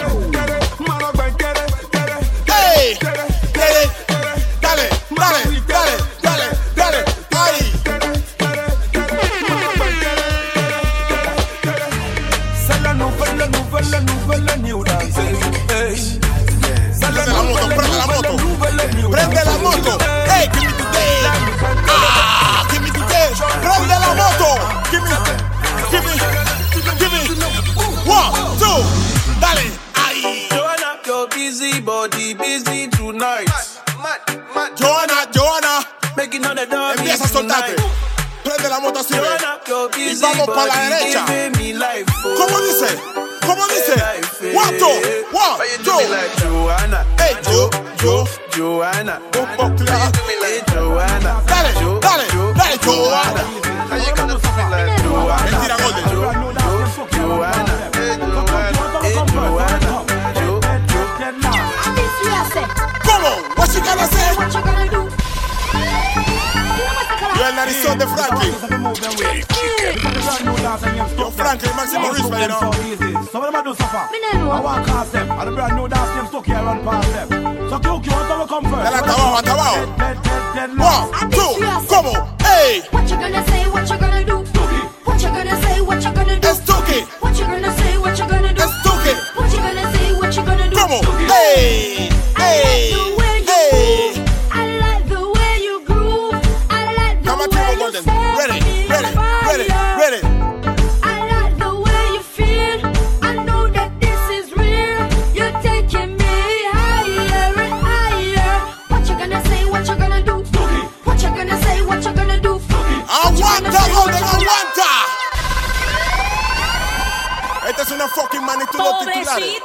De 118.85 119.12
titulares. 119.12 119.62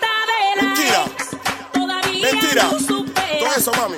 Mentira. 0.61 1.05
Mentira. 2.22 2.70
Todo 3.39 3.51
eso, 3.55 3.72
mami. 3.74 3.97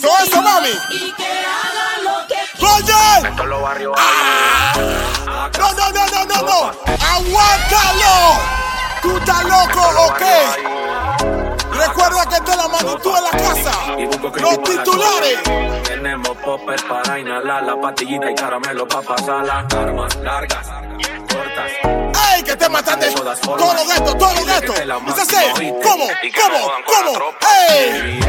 Todo 0.00 0.18
eso, 0.24 0.42
mami. 0.42 0.68
Y 0.90 1.12
que 1.12 1.24
haga 1.24 2.02
lo 2.02 2.26
que 2.26 2.36
¡Golden! 2.60 3.36
Todos 3.36 3.48
los 3.48 3.62
barrios 3.62 3.96
No, 5.58 5.72
no, 5.72 5.90
no, 5.92 6.06
no, 6.06 6.24
no, 6.24 6.42
no. 6.42 6.72
Aguántalo. 7.14 8.14
¿Tú 9.02 9.16
estás 9.16 9.44
loco 9.44 9.82
o 10.06 10.14
qué? 10.14 10.38
Recuerda 11.72 12.26
que 12.26 12.34
esta 12.34 12.50
es 12.50 12.56
la 12.56 12.68
magnitud 12.68 13.14
de 13.14 13.20
la 13.22 13.30
casa. 13.30 13.72
Los 14.40 14.62
titulares. 14.62 15.38
Tenemos 15.84 16.36
popper 16.38 16.80
para 16.88 17.18
inhalar 17.18 17.62
la 17.62 17.80
pastillita 17.80 18.30
y 18.30 18.34
caramelo 18.34 18.86
para 18.86 19.02
pasar 19.02 19.44
las 19.44 19.74
armas 19.74 20.16
largas. 20.16 20.66
Todo 22.84 23.92
esto, 23.92 24.14
todo 24.16 24.30
esto. 24.30 24.74
¿Es 24.74 25.18
así? 25.18 25.72
¿Cómo? 25.82 26.06
¿Cómo? 26.34 26.72
¿Cómo? 26.86 27.34
¡Ey! 27.70 28.20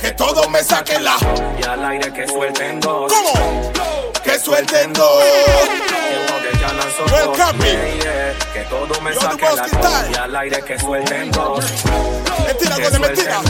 Que 0.00 0.12
todos 0.12 0.48
me 0.50 0.62
saquen 0.62 1.04
la. 1.04 1.16
Y 1.58 1.64
al 1.64 1.84
aire 1.84 2.12
que 2.12 2.26
suelten 2.28 2.80
dos. 2.80 3.12
¿Cómo? 3.12 3.72
Que 4.22 4.38
suelten 4.38 4.92
dos. 4.92 5.24
Que 8.52 8.60
todo 8.70 9.00
me 9.00 9.14
saquen 9.14 9.56
la. 9.56 10.08
Y 10.10 10.14
al 10.14 10.36
aire 10.36 10.62
que 10.62 10.78
suelten 10.78 11.30
dos. 11.32 11.64
Mentira, 12.46 12.76
Golden, 12.78 13.00
mentira. 13.00 13.40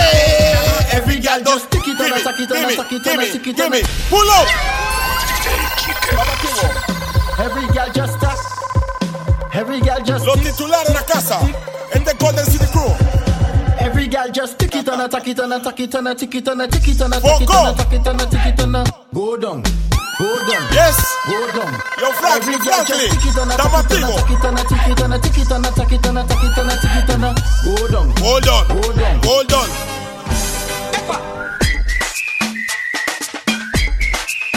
¡Ey! 0.00 0.38
Gimme, 2.38 3.26
gimme, 3.26 3.54
gimme. 3.54 3.82
Pull 4.10 4.28
up. 4.28 4.48
Every 7.38 7.66
girl 7.72 7.88
just 7.94 8.14
stop. 8.16 8.37
Every 9.58 9.80
girl 9.80 9.98
just 10.04 10.24
Los 10.24 10.40
titulares 10.40 10.88
en 10.88 10.94
la 10.94 11.02
casa. 11.02 11.40
Este 11.92 12.10
es 12.12 12.18
Golden 12.18 12.46
City 12.46 12.64
Crew. 12.70 12.94
Every 13.80 14.06
girl 14.06 14.30
just 14.32 14.56
tick 14.56 14.72
it 14.76 14.88
on 14.88 15.00
a 15.00 15.08
tack 15.08 15.26
it 15.26 15.40
on 15.40 15.52
a 15.52 15.58
tack 15.60 15.80
it 15.80 15.92
on 15.96 16.06
a 16.06 16.14
tick 16.14 16.32
it 16.32 16.46
on 16.48 16.60
a 16.60 16.68
tick 16.68 16.86
it 16.86 17.00
on 17.02 17.12
a 17.12 17.20
tack 17.20 17.40
it 17.40 17.50
on 17.50 17.66
a 17.66 17.74
tack 17.74 17.92
it 17.92 18.06
on 18.06 18.20
a 18.20 18.26
tick 18.26 18.46
it 18.46 18.60
on 18.60 18.74
a 18.76 18.84
go 19.12 19.36
down. 19.36 19.62
Go 20.18 20.36
down. 20.46 20.62
Yes. 20.72 20.94
Go 21.26 21.50
down. 21.50 21.72
Yo, 21.98 22.12
Frank, 22.12 22.42
Every 22.42 22.54
girl 22.54 22.84
just 22.86 22.86
Franklin. 22.86 23.10
tick 23.10 23.26
it 23.26 23.38
on 23.38 23.50
a 23.50 23.54
Estamos 23.54 23.82
tack 23.82 23.90
it 23.90 24.04
on 24.04 24.04
a 24.04 24.06
activos. 24.06 24.22
tack 24.22 24.30
it 24.30 24.44
on 24.46 24.54
a 24.54 24.62
tick 24.62 24.86
it 24.86 25.02
on 25.02 25.12
a 25.12 25.18
tick 25.18 25.38
it 25.38 25.50
on 25.50 25.64
a 25.64 25.70
tack 25.74 25.92
it 25.92 26.06
on 26.06 26.16
a 26.16 26.22
tack 26.22 26.44
it 26.44 26.58
on 26.58 26.70
a 26.70 26.76
tick 26.78 26.94
it 26.94 27.10
on 27.10 27.24
a 27.24 27.34
go 27.64 27.88
down. 27.88 28.10
Hold 28.22 28.48
on. 28.48 28.68
Go 28.68 28.92
down. 28.94 29.20
Hold 29.24 29.52
on. 29.52 29.68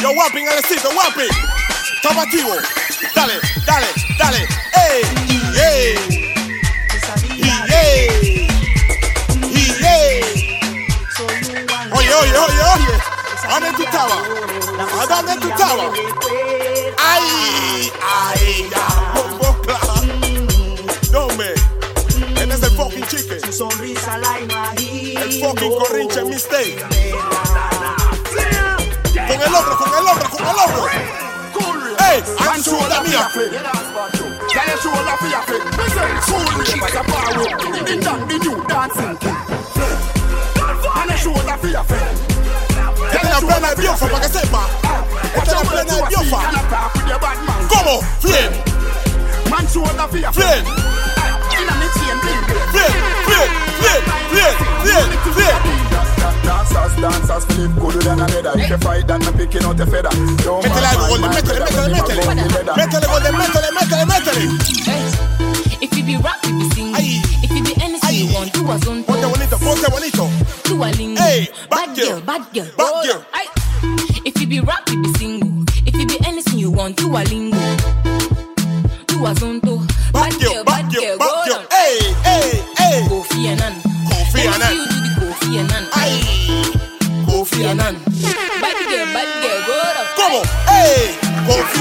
Yo, 0.02 0.14
Wapping, 0.14 0.48
Alecito, 0.48 0.90
Wapping. 0.96 1.34
Estamos 1.96 2.24
activos. 2.24 2.81
Dale, 3.16 3.40
dale, 3.66 3.88
dale. 4.18 4.48
¡Ey! 4.74 5.02
¡Ey! 5.58 5.96
¡Ey! 7.70 8.48
¡Ey! 9.84 10.60
Oye, 11.92 12.14
oye, 12.14 12.38
oye, 12.38 12.62
oye. 12.74 12.94
¿A 13.44 13.60
dónde 13.60 13.72
tú 13.76 13.84
estabas? 13.84 14.18
¿A 15.00 15.06
dónde 15.08 15.36
tú 15.42 15.50
estabas? 15.50 15.92
¡Ay! 16.98 17.92
¡Ay! 18.04 18.70
¡Ya! 18.72 18.86
¡Bomboca! 19.16 19.80
No, 21.12 21.28
me. 21.36 21.52
Este 22.42 22.54
es 22.54 22.64
el 22.64 22.72
fucking 22.72 23.08
chicken. 23.08 23.40
El 25.18 25.42
fucking 25.42 25.72
corrinche 25.72 26.24
mistake. 26.24 26.86
Con 29.28 29.42
el 29.42 29.56
otro, 29.56 29.78
con 29.78 29.90
el 29.90 30.08
otro, 30.08 30.30
con 30.30 30.42
el 30.42 30.56
otro. 30.56 31.31
¡Ey! 32.12 32.24
¡Han 32.40 32.64
subido 32.64 32.90
la 32.90 33.02
mía! 33.02 33.30
Can 33.34 34.68
you 34.68 34.78
show 34.82 34.92
la 35.06 35.16
fear 35.18 35.42
fit? 35.48 35.64
Me 35.78 35.86
say 35.90 36.12
cool 36.26 36.44
me 36.58 36.66
like 36.82 36.96
a 36.96 37.04
bar 37.10 37.28
with 37.38 37.90
In 37.90 38.00
down 38.02 38.28
the 38.28 38.38
new 38.40 38.58
dancing 38.68 39.18
king 39.18 39.36
Can 40.94 41.10
you 41.10 41.18
show 41.18 41.34
la 41.46 41.58
fear 41.58 41.84
fit? 41.86 42.32
Esta 43.14 43.28
es 43.28 43.30
la 43.30 43.40
plena 43.40 43.70
de 43.70 43.76
Biofa, 43.82 44.08
para 44.08 44.22
que 44.22 44.30
sepa. 44.30 44.68
Esta 45.36 45.52
es 45.52 45.64
la 45.64 45.70
plena 45.70 45.94
de 45.94 46.02
Biofa. 46.10 46.42
¿Cómo? 47.70 48.02
Flip. 48.20 48.52
Man 49.50 49.68
show 49.68 49.86
la 49.96 50.08
fear 50.08 50.34
Flip. 50.34 51.01
Dancers, 57.42 57.56
flip 57.56 57.72
good 57.80 58.02
than 58.02 58.20
a 58.20 58.28
leather 58.28 58.52
If 58.60 58.70
you 58.70 58.78
fight, 58.78 59.08
then 59.08 59.20
me 59.22 59.32
picking 59.38 59.64
out 59.64 59.78
the 59.78 59.86
feather 59.86 60.10
my 60.12 60.36
Golden, 60.44 61.22
man, 61.22 61.32
métele, 61.32 61.68
feather, 61.68 61.90
métele, 61.90 62.22
me 62.22 62.22
métele. 62.22 62.22
never 62.22 62.28
go 62.28 62.34
the 62.36 62.48
leather. 62.52 62.74
Métele, 62.78 63.08
Golden, 63.08 63.34
métele, 63.36 63.70
métele, 63.78 64.06
métele. 64.06 64.42
If 65.82 65.98
you 65.98 66.04
be 66.04 66.18
rap, 66.18 66.38
you 66.46 66.60
be 66.60 66.70
sing. 66.76 66.94
If 67.44 67.52
you 67.52 67.64
be 67.64 67.74
anything 67.82 68.16
you 68.16 68.34
want, 68.34 68.54
do 68.54 68.70
a 68.70 68.78
zone. 68.80 69.04
Ponte 69.04 69.26
bonito, 69.26 69.58
ponte 69.58 69.90
bonito. 69.90 70.30
Do 70.66 70.84
a 70.84 70.90
lingo. 70.98 71.22
Hey, 71.22 71.50
bad 71.70 71.96
girl, 71.96 72.22
bad 72.22 72.54
girl, 72.54 72.68
bad 72.78 73.06
girl. 73.06 73.26
Aye. 73.34 73.48
If 74.26 74.40
you 74.40 74.48
be 74.48 74.60
rap, 74.60 74.88
you 74.90 75.02
be 75.02 75.12
single. 75.14 75.64
If 75.86 75.96
you 75.96 76.06
be 76.06 76.18
anything 76.26 76.60
you 76.60 76.72
want, 76.72 76.98
do 76.98 77.08
a 77.10 77.24
lingo. 77.26 77.58
Do 79.08 79.26
a 79.26 79.34
zonto. 79.34 79.61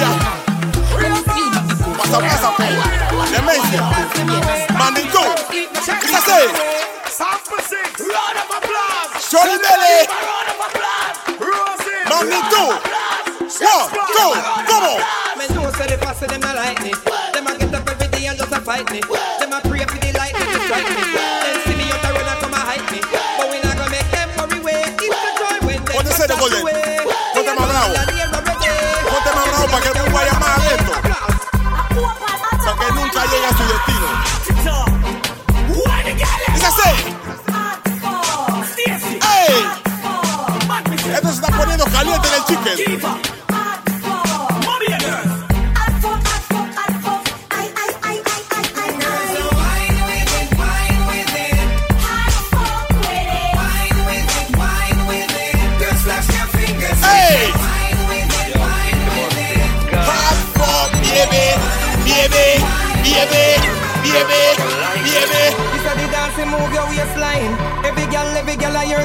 Confía. 0.01 0.40
Let 0.98 1.11
me 1.11 1.16
see 1.16 1.40
you 1.40 1.51
do 1.51 1.61
the 1.66 1.74
Kofi 1.74 1.98
Pasa, 1.98 2.18
pasa, 2.20 2.48
pues. 2.57 2.74
Demencia. 3.30 3.80
Mandingo. 4.78 5.24
¿Qué 5.51 6.14
hace? 6.14 6.40
Shorty 9.30 9.57
Belly. 9.59 10.09
Magnitud. 12.09 12.74
One, 13.61 13.90
two, 14.16 14.32
¿cómo? 14.66 14.92
Me 15.36 15.46
know 15.48 15.70
say 15.72 15.86
the 15.86 15.98
fast 15.98 16.20
them 16.20 16.40
not 16.40 16.57
like 16.57 16.82
me. 16.82 16.92
Them 17.32 17.46
a 17.46 17.59
get 17.59 17.74
up 17.74 17.88
every 17.88 18.09
day 18.09 18.26
and 18.26 18.38
just 18.38 18.53
a 18.53 18.61
fight 18.61 18.90
me. 18.90 19.01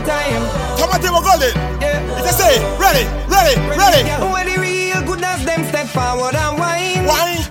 Time. 0.05 0.43
Come 0.77 0.89
on, 0.93 0.99
Timo 1.01 1.21
Golden. 1.21 1.53
It's 2.17 2.29
a 2.29 2.33
say, 2.33 2.55
ready, 2.79 3.05
ready, 3.27 3.55
ready. 3.75 4.01
Oh, 4.21 4.31
when 4.33 4.45
the 4.47 4.57
real 4.59 5.01
goodness 5.05 5.43
them 5.45 5.65
step 5.69 5.87
forward 5.87 6.35
and 6.35 6.57
whine. 6.59 7.05
Wine, 7.05 7.43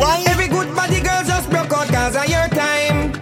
wine. 0.00 0.24
Every 0.28 0.48
good 0.48 0.74
body 0.74 1.00
girl 1.00 1.22
just 1.24 1.50
broke 1.50 1.72
out 1.72 1.88
cause 1.88 2.16
of 2.16 2.26
your 2.28 2.48
time. 2.54 3.12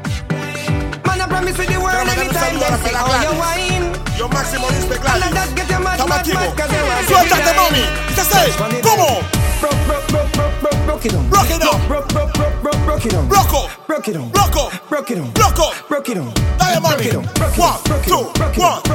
Man, 1.04 1.20
I 1.20 1.26
promise 1.28 1.56
with 1.58 1.68
the 1.68 1.80
world 1.80 2.06
every 2.08 2.28
time 2.28 2.54
they 2.60 2.70
see 2.84 2.94
how 2.94 3.08
you 3.24 3.32
whine. 3.40 3.86
Yo 4.16 4.28
máximo 4.28 4.68
respect 4.72 5.04
All 5.04 5.20
of 5.20 5.28
that 5.36 5.52
get 5.54 5.68
you 5.68 5.78
mad, 5.84 5.98
Toma, 6.00 6.16
mad, 6.16 6.24
Timo. 6.24 6.40
mad 6.40 6.56
cause 6.56 6.72
you 6.72 6.80
want 6.80 7.04
to 7.04 7.36
Suéltate, 7.36 7.52
be 7.52 7.52
mami. 7.52 7.84
blind. 7.84 8.08
It's 8.08 8.20
a 8.20 8.24
say, 8.24 8.48
¿cómo? 8.80 9.20
Broke, 9.60 9.76
broke, 9.84 10.06
broke, 10.08 10.32
broke, 10.32 10.56
broke, 10.60 10.80
broke 10.86 11.04
it 11.04 11.14
on. 11.14 11.28
Broke 11.28 11.50
it 11.52 11.60
down. 11.60 11.76
Broke, 11.88 12.08
broke, 12.08 12.32
broke, 12.32 12.56
broke, 12.64 12.75
broke 12.96 13.06
it 13.12 13.14
on. 13.14 13.28
Broco, 13.28 13.86
Broke 13.86 14.08
it 14.08 14.16
on. 14.16 14.30
broco, 14.30 14.88
Broke 14.88 15.10
it 15.10 15.18
on. 15.18 15.30
broco. 15.32 15.88
Broke 15.88 16.08
it 16.08 16.16
on. 16.18 16.32
Dale, 16.56 16.80
mami. 16.80 17.12
One, 17.58 17.78
two, 18.04 18.24
one, 18.40 18.52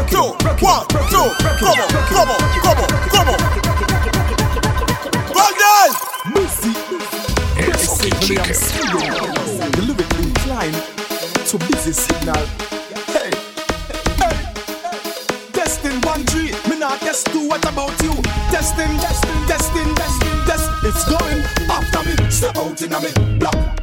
two, 0.10 0.34
one, 0.66 0.88
two. 0.90 1.26
¿Cómo, 1.62 1.86
cómo, 2.10 2.36
cómo, 2.64 2.86
cómo? 3.14 3.36
Golden! 5.34 5.92
El 7.58 7.74
fucking 7.78 8.20
chicken. 8.22 8.58
The 9.72 9.82
lyric 9.86 10.12
incline 10.20 10.74
to 11.46 11.58
busy 11.70 11.94
signal. 11.94 12.44
Hey, 13.14 13.30
hey, 14.18 14.36
testing 15.54 16.02
one 16.02 16.26
three. 16.26 16.52
Me 16.70 16.80
not 16.80 17.00
test 17.02 17.28
two. 17.28 17.48
What 17.48 17.64
about 17.66 17.94
you? 18.02 18.14
Testing, 18.50 18.98
testing, 18.98 19.48
testing, 19.48 19.96
testing, 19.96 20.46
test. 20.48 20.70
It's 20.84 21.06
going 21.08 21.44
after 21.70 22.04
me. 22.10 22.32
Step 22.32 22.58
out 22.58 22.82
in 22.82 22.94
a 22.94 23.00
me 23.00 23.38
block. 23.38 23.81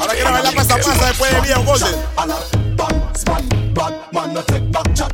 Ahora 0.00 0.14
quiero 0.14 0.32
ver 0.32 0.44
la 0.44 0.52
pasa 0.52 0.76
pasa 0.76 1.06
después 1.06 1.32
de 1.32 1.40
Leo 1.48 1.64
Golden. 1.64 1.94
Bang, 2.76 3.16
span, 3.16 3.48
bad 3.74 3.94
man, 4.12 4.34
no 4.34 4.42
take 4.42 4.64
back 4.70 4.94
chat 4.94 5.12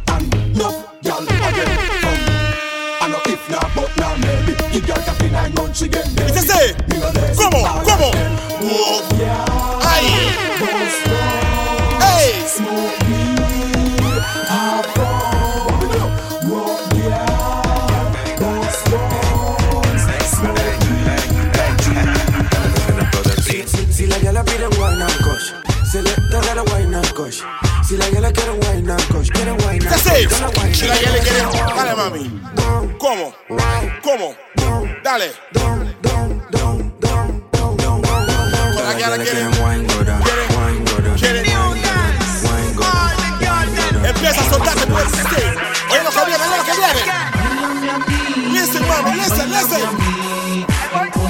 Si 27.95 28.01
la 28.01 28.09
gala 28.11 28.33
quiere 28.33 28.51
wine 28.51 28.91
and 28.91 29.03
kush, 29.07 29.31
quiere 29.31 29.53
wine 29.53 29.79
and 29.79 29.85
It's 29.85 29.95
a 29.95 29.99
say, 29.99 30.25
kush. 30.27 30.41
dale 30.41 30.51
wine 30.59 30.75
si 30.75 30.87
la 30.89 30.97
quiere, 30.97 31.21
quiere. 31.21 31.43
Dale, 31.77 31.95
mami. 31.95 32.41
¿Cómo? 32.99 33.33
¿Cómo? 34.03 34.35
Dale. 35.05 35.31
La 38.83 38.97
que 38.97 39.05
ahora 39.05 39.17
quiere. 39.23 39.47
Quiere. 41.17 41.43
Empieza 44.09 44.41
a 44.41 44.51
soltarte 44.51 44.87
por 44.89 45.01
el 45.01 45.09
sistema. 45.11 45.53
Oye 45.93 46.03
lo 46.03 46.11
que 46.11 46.25
viene, 46.27 46.45
oye 46.45 46.57
lo 46.57 46.65
que 46.65 46.73
viene. 46.83 47.01
Listen, 48.59 48.89
mami, 48.89 49.15
listen, 49.21 49.51
listen. 49.53 49.83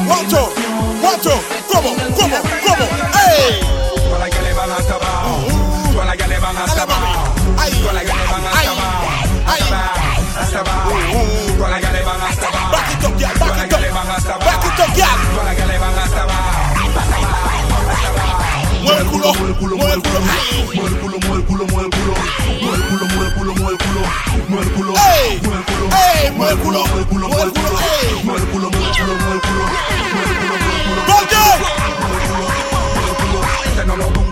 One, 0.09 0.29
two, 0.31 0.49
one, 1.03 1.19
two. 1.23 1.39
¿Cómo? 1.71 1.95
¿Cómo? 2.17 2.37
¿Cómo? 2.67 3.04
Mueve 19.25 19.49
el 19.49 19.55
culo, 19.55 19.77
mueve 19.79 19.95
el 19.95 20.03
culo, 20.03 20.21
mueve 20.21 20.37
el 20.37 20.51
culo. 20.53 20.75
Mueve 20.75 20.91
el 20.91 21.01
culo, 21.01 21.17
mueve 21.19 21.39
el 21.39 21.45
culo, 21.47 21.65
mueve 21.65 21.87
el 21.87 21.91
culo. 21.91 22.13
Mueve 22.61 22.77
el 22.77 22.85
culo, 22.85 23.05
mueve 23.09 23.25
el 23.25 23.33
culo, 23.35 23.55
mueve 23.55 23.73
el 23.73 23.79
culo. 23.79 24.03
Mueve 24.49 24.65
el 24.65 24.73
culo. 24.75 24.93
Mueve 24.93 25.61
el 25.61 25.75
culo. 25.75 25.89
Mueve 26.37 26.53
el 26.53 26.59
culo, 26.59 26.81
Mueve 26.85 27.01
el 27.01 27.07
culo, 27.07 27.29
mueve 27.29 27.45
el 27.45 27.53
culo. 27.53 27.79
Mueve 28.25 28.41
el 28.41 28.49
culo, 28.49 28.69
mueve 28.71 28.85
el 28.85 28.97
culo, 28.97 29.15
mueve 29.17 29.35
el 29.35 29.41
culo. 29.41 29.65
Mueve 29.65 31.21
el 31.21 31.27
culo, 31.27 31.49
mueve 33.65 34.03
el 34.05 34.13
culo. 34.13 34.24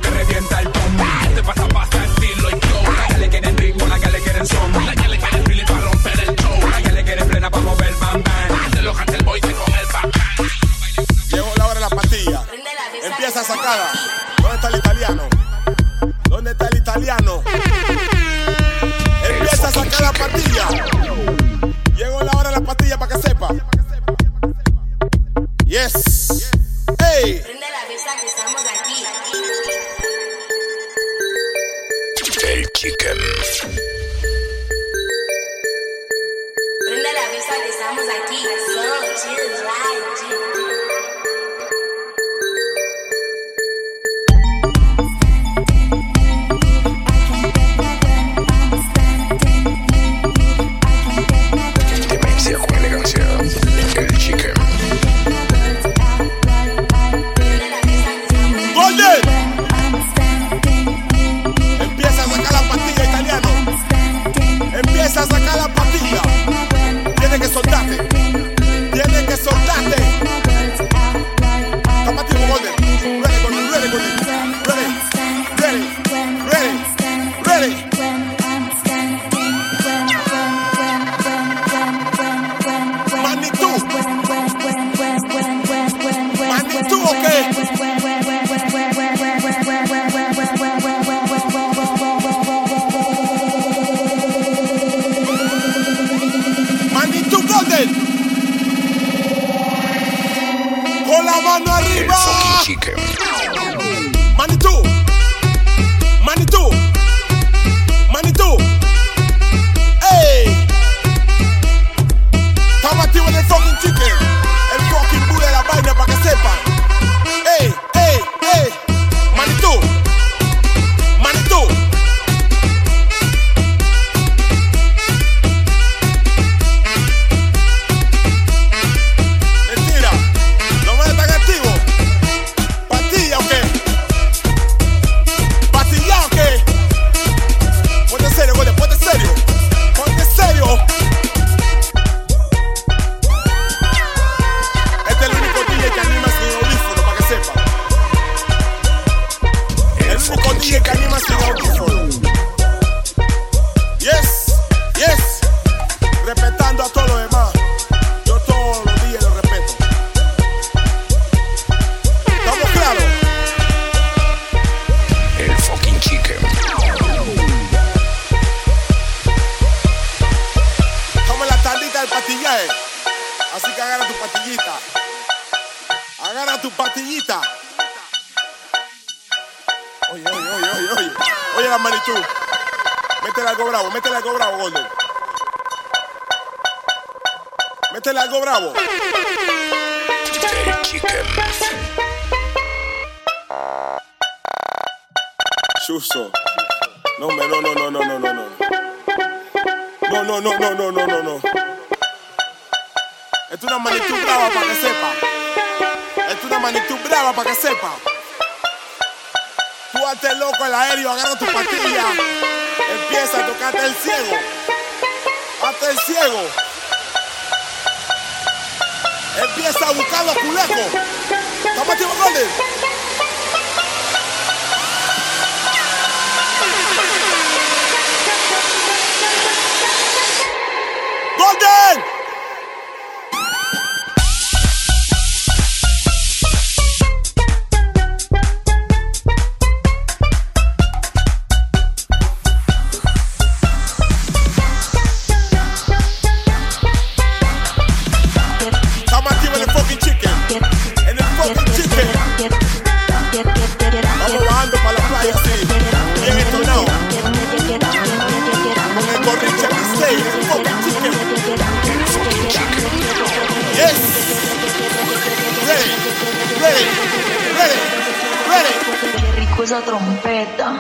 esa 269.63 269.81
trompeta. 269.81 270.73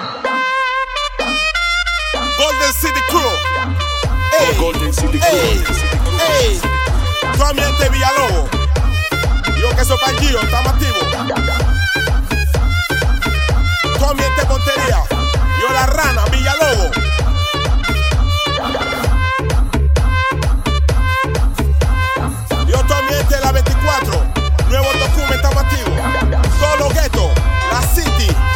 Golden 2.36 2.72
City 2.74 3.00
Crew. 3.08 3.32
Ey, 4.40 4.56
Golden 4.56 4.92
City 4.92 5.20
Crew. 5.20 5.38
Ey, 5.38 5.64
ey. 6.40 6.60
Tú 7.36 7.44
ambiente 7.44 7.88
Villalobos. 7.90 8.50
Yo 9.60 9.76
que 9.76 9.84
soy 9.84 9.98
Gio, 10.18 10.40
estamos 10.40 10.72
activos. 10.72 11.06
Tú 13.98 14.04
ambiente 14.04 14.44
Montería. 14.48 15.04
Yo 15.60 15.72
la 15.72 15.86
rana, 15.86 16.24
Villalobos. 16.32 16.90
Yo 22.66 22.84
tu 22.84 22.94
ambiente 22.94 23.40
la 23.40 23.52
24. 23.52 24.24
Nuevo 24.68 24.86
documento, 24.98 25.34
estamos 25.34 25.62
activos. 25.62 25.92
Solo 26.58 26.88
Ghetto, 26.88 27.30
la 27.70 27.82
City. 27.94 28.51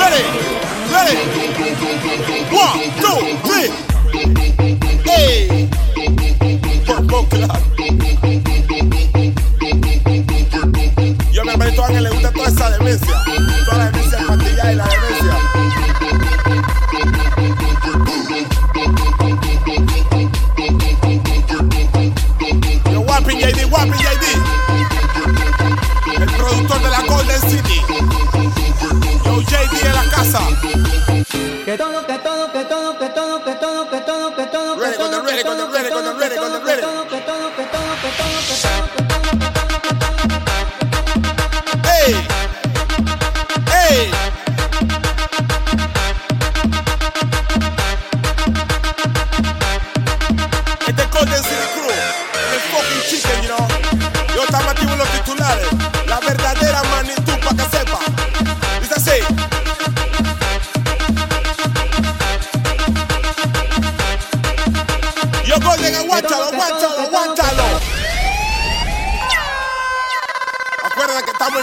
Ready, 0.00 0.24
ready. 0.90 1.16
One, 2.50 2.78
two, 2.98 3.18
three. 3.46 3.68
Hey. 5.04 5.68
Work, 6.88 7.30
work, 7.30 7.69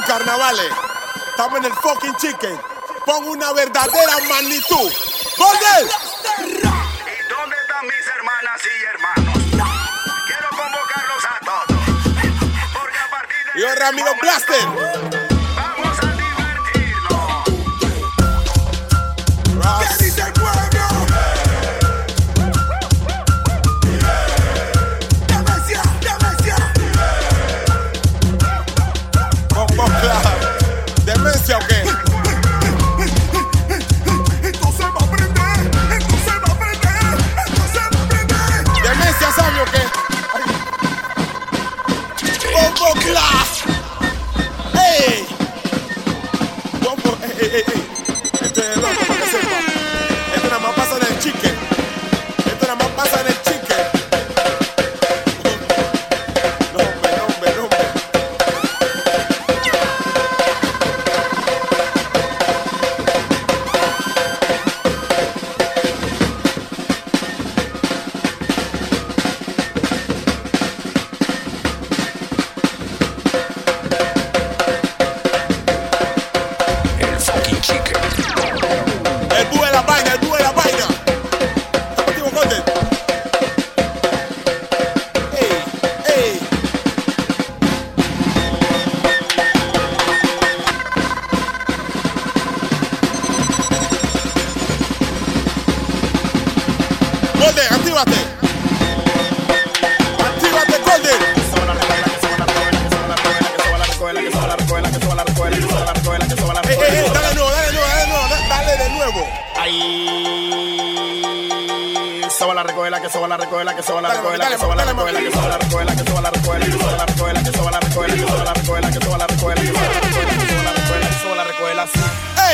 carnavales. 0.08 0.72
Estamos 1.30 1.60
en 1.60 1.66
el 1.66 1.74
fucking 1.74 2.16
chicken. 2.16 2.60
Pon 3.05 3.28
una 3.28 3.51
verdadera 3.53 4.18
magnitud. 4.30 4.91
¡Volver! 5.38 5.88
¿Y 6.39 7.30
dónde 7.30 7.55
están 7.62 7.86
mis 7.86 8.08
hermanas 8.16 8.62
y 8.64 8.86
hermanos? 8.86 9.38
Quiero 10.26 10.49
convocarlos 10.49 11.26
a 11.26 11.39
todos. 11.45 11.80
Porque 12.74 12.97
a 12.97 13.10
partir 13.10 13.38
de. 13.53 13.62
Yo, 13.62 13.68
este 13.68 13.80
Ramiro 13.80 14.16
Blaster. 14.22 15.16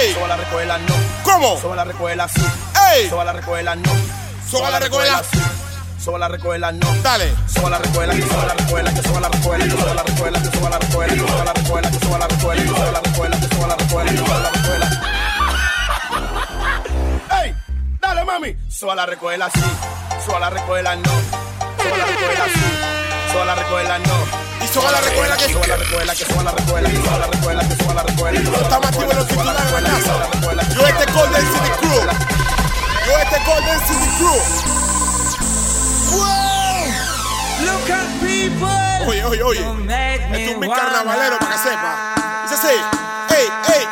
¡Ey! 0.04 0.14
Soba 0.14 0.28
la 0.28 0.36
recuela, 0.36 0.78
no. 0.80 0.96
¿Cómo? 1.24 1.62
Soba 1.62 1.76
la 1.78 1.84
recuela, 1.86 2.28
sí. 2.28 2.42
¡Ey! 2.94 3.10
Soba 3.10 3.24
la 3.24 3.34
recuela, 3.34 3.76
no. 3.76 3.92
Soba 4.52 4.70
la 4.70 4.80
recuela, 4.80 5.24
sí. 5.32 5.40
Soba 6.04 6.20
la 6.20 6.28
recuela, 6.28 6.72
no. 6.74 6.88
Dale. 7.02 7.34
Soba 7.48 7.70
la 7.70 7.78
recuela, 7.78 8.14
que 8.14 8.22
soba 8.22 8.46
la 8.46 8.54
recuela, 8.54 8.94
que 8.94 9.02
soba 9.02 9.22
la 9.22 9.30
recuela, 9.30 9.64
que 9.64 9.72
soba 9.72 9.94
la 9.94 10.04
recuela, 10.04 10.40
que 10.40 10.52
soba 10.52 10.70
la 10.70 10.80
recuela, 10.80 11.14
que 11.14 11.28
soba 11.30 11.44
la 11.46 11.54
recuela, 11.54 11.90
que 11.90 12.00
soba 12.00 12.18
la 12.18 12.28
recuela, 12.28 12.62
que 12.62 12.68
soba 12.68 12.92
la 12.92 13.00
recuela, 13.00 13.40
que 13.40 13.48
soba 13.48 13.68
la 13.68 13.76
recuela, 13.78 14.12
que 14.12 14.18
soba 14.18 14.40
la 14.40 14.50
recuela. 14.50 14.88
¡Ey! 17.42 17.56
Dale, 18.02 18.26
mami. 18.26 18.58
Soba 18.70 18.96
la 18.96 19.06
recuela, 19.06 19.50
sí. 19.54 19.62
Soba 20.26 20.40
la 20.42 20.50
recuela, 20.50 20.96
no. 20.98 21.12
Soba 21.82 21.98
la 21.98 22.06
recuela, 22.06 22.46
sí. 22.54 23.32
Soba 23.32 23.46
la 23.46 23.56
recuela, 23.56 24.00
no. 24.00 24.43
Suba 24.74 24.90
la 24.90 25.02
recuela, 25.02 25.38
que 25.38 25.54
suba 25.54 25.68
la 25.68 25.78
recuela, 25.78 26.16
que 26.16 26.26
suba 26.26 26.44
la 26.44 26.52
recuela, 26.52 26.90
que 26.90 26.96
suba 26.98 27.20
la 27.20 27.28
recuela, 27.28 27.62
que 27.62 27.76
suba 27.76 27.94
la 27.94 28.02
recuela. 28.02 28.40
Estamos 28.40 28.88
activos 28.88 29.16
los 29.16 29.28
titulares 29.28 29.72
la 29.72 29.82
NASA. 29.82 30.14
Yo 30.74 30.88
este 30.88 31.12
Golden 31.12 31.46
City 31.54 31.70
Crew. 31.80 32.02
Yo 33.06 33.18
este 33.20 33.38
Golden 33.46 33.80
City 33.88 34.10
Crew. 34.18 34.40
Wow. 36.18 36.90
Look 37.62 37.92
at 37.92 38.08
people. 38.20 39.08
Oye, 39.08 39.24
oye, 39.26 39.44
oye. 39.44 39.60
Esto 39.60 40.34
es 40.34 40.58
un 40.58 40.70
carnavalero 40.72 41.38
para 41.38 41.52
que 41.52 41.58
sepa. 41.60 42.16
Dice 42.50 42.56
así. 42.56 42.76
Ey, 43.36 43.48
ey, 43.76 43.88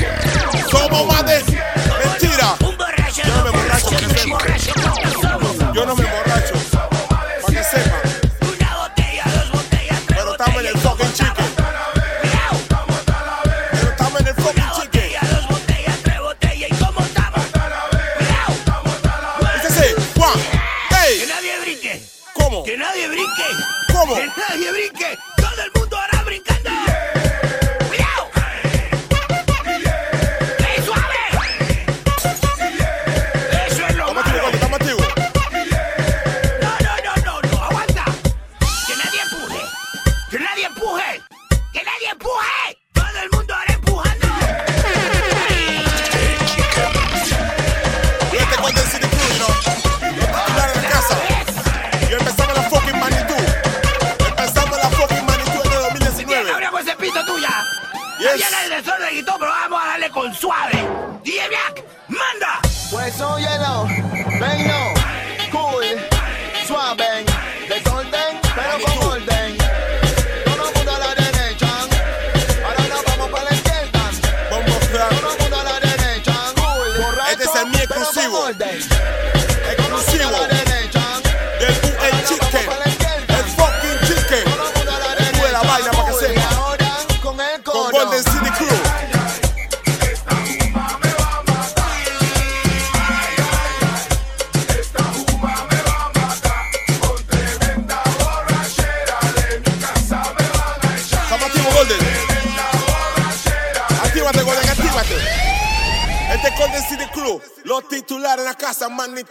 Yeah. 0.00 0.33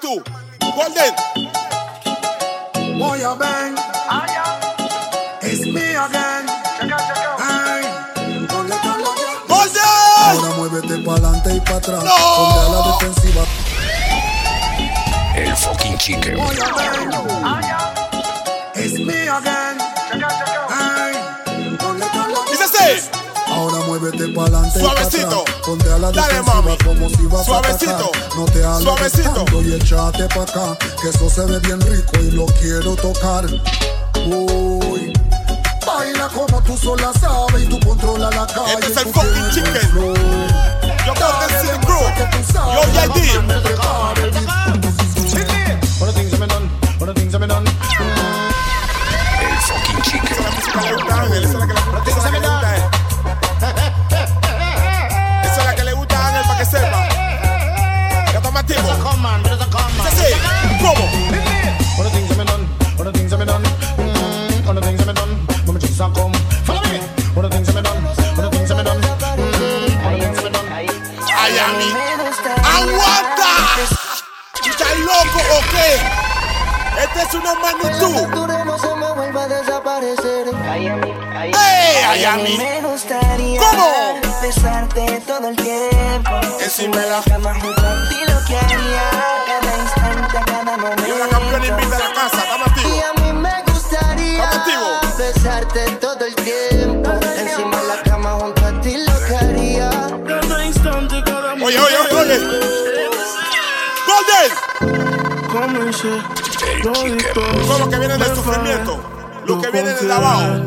League 0.02 0.24
Golden. 0.76 1.33
Dale, 26.12 26.42
mami. 26.42 26.78
como 26.84 27.10
si 27.10 27.26
vas 27.28 27.46
Suavecito. 27.46 28.12
No 28.36 28.46
te 28.46 28.62
Suavecito. 28.62 29.46
y 29.62 29.74
échate 29.74 30.28
pa' 30.28 30.44
acá, 30.44 30.78
que 31.02 31.10
eso 31.10 31.30
se 31.30 31.46
ve 31.46 31.60
bien 31.60 31.80
rico 31.82 32.20
y 32.20 32.32
lo 32.32 32.46
quiero 32.46 32.96
tocar. 32.96 33.46
Uy. 34.26 35.14
Baila 35.86 36.28
como 36.30 36.62
tú 36.64 36.78
sola 36.78 37.12
sabes 37.20 37.64
y 37.64 37.66
tú 37.68 37.80
controla 37.88 38.30
la 38.32 38.46
calle. 38.48 38.74
Este 38.74 38.92
es 38.92 38.98
el 38.98 39.14
fucking 39.14 39.50
chicken. 39.52 39.74
Yo 41.06 41.14
creo 41.14 41.40
que 41.40 41.56
es 41.56 41.70
el 41.70 41.80
crew. 41.80 42.00
Yo 42.54 42.94
ya 42.94 43.08
di. 43.08 43.64
loco 75.14 75.40
o 75.58 75.62
qué? 75.72 77.04
Esta 77.04 77.24
es 77.24 77.34
una 77.34 77.54
magnitud. 77.56 78.28
no 78.66 78.74
a. 79.82 80.54
Ay, 81.36 81.52
ay, 82.08 82.26
a 82.26 82.36
mí. 82.36 82.58
Me 82.58 82.82
gustaría 82.88 83.60
¿Cómo? 83.60 84.20
besarte 84.42 85.22
todo 85.28 85.50
el 85.50 85.56
tiempo. 85.56 86.32
Encima 86.62 86.98
cama 87.24 87.54
junto 87.60 87.82
a 87.82 88.10
ti 88.10 88.16
lo 88.28 88.46
que 88.46 88.58
haría 88.58 89.10
cada 89.48 89.78
instante, 89.84 90.38
cada 90.46 90.78
momento. 90.78 91.08
Y 91.08 91.12
una 91.12 91.28
campeona 91.30 91.66
invita 91.68 91.96
a 91.96 92.00
la 92.00 92.14
casa. 92.14 92.44
Y 92.84 93.00
a 93.00 93.22
mí 93.22 93.34
me 93.34 93.64
gustaría 93.72 94.50
besarte 95.18 95.92
todo 96.00 96.26
el 96.26 96.36
tiempo. 96.36 97.10
Encima 97.38 97.82
la 97.84 98.04
cama 98.04 98.13
Golden. 104.48 105.48
Comencé, 105.52 106.10
todo. 106.84 107.80
Lo 107.80 107.90
que 107.90 108.00
viene 108.00 108.18
del 108.18 108.36
sufrimiento. 108.36 109.00
Lo 109.46 109.56
yo 109.56 109.62
que 109.62 109.70
viene 109.72 109.90
del 109.94 110.08
lavado. 110.08 110.64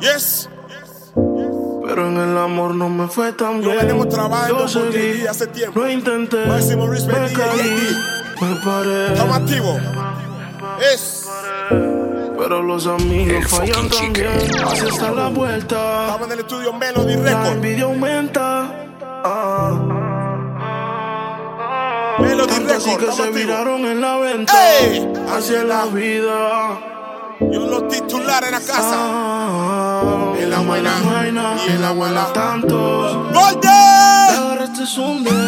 Yes. 0.00 0.48
Pero 1.14 2.08
en 2.08 2.16
el 2.18 2.36
amor 2.38 2.74
no 2.74 2.88
me 2.88 3.08
fue 3.08 3.32
tan 3.32 3.62
Yo 3.62 3.70
bien. 3.70 3.86
venimos 3.86 4.08
trabajando 4.10 4.66
Yo 4.66 4.80
por 4.80 4.92
seguí, 4.92 5.26
hace 5.26 5.46
tiempo. 5.48 5.80
lo 5.80 5.90
intenté, 5.90 6.44
Máximo 6.46 6.86
respect, 6.86 7.18
me 7.18 7.32
caí, 7.32 7.96
me 8.40 8.54
paré. 8.56 9.12
Estamos 9.12 9.36
activos. 9.38 9.76
Es. 10.92 11.28
Pero 11.70 12.62
los 12.62 12.86
amigos 12.86 13.34
El 13.36 13.48
fallan 13.48 13.88
también. 13.88 14.38
chicken. 14.38 14.64
Así 14.64 14.86
está 14.86 15.10
la 15.10 15.28
vuelta. 15.28 16.04
Estamos 16.06 16.26
en 16.28 16.32
el 16.34 16.38
estudio 16.40 16.72
Melody 16.74 17.16
La 17.16 17.22
Record. 17.22 17.46
envidia 17.46 17.84
aumenta. 17.84 18.70
Ah. 19.24 19.77
Que 22.46 22.54
Estamos 22.54 23.16
se 23.16 23.30
viraron 23.30 23.84
en 23.84 24.00
la 24.00 24.16
venta. 24.18 24.52
Es 25.38 25.50
la 25.50 25.86
vida. 25.86 26.78
Yo 27.40 27.66
los 27.66 27.88
titulares 27.88 28.48
en 28.48 28.54
la 28.54 28.60
casa. 28.60 28.94
Ah. 28.94 30.32
En 30.38 30.48
la 30.48 30.60
buena 30.60 30.92
y 31.66 31.70
en 31.72 31.82
la 31.82 31.90
buena. 31.90 32.32
Tantos. 32.32 33.32
¡Golden! 33.32 34.58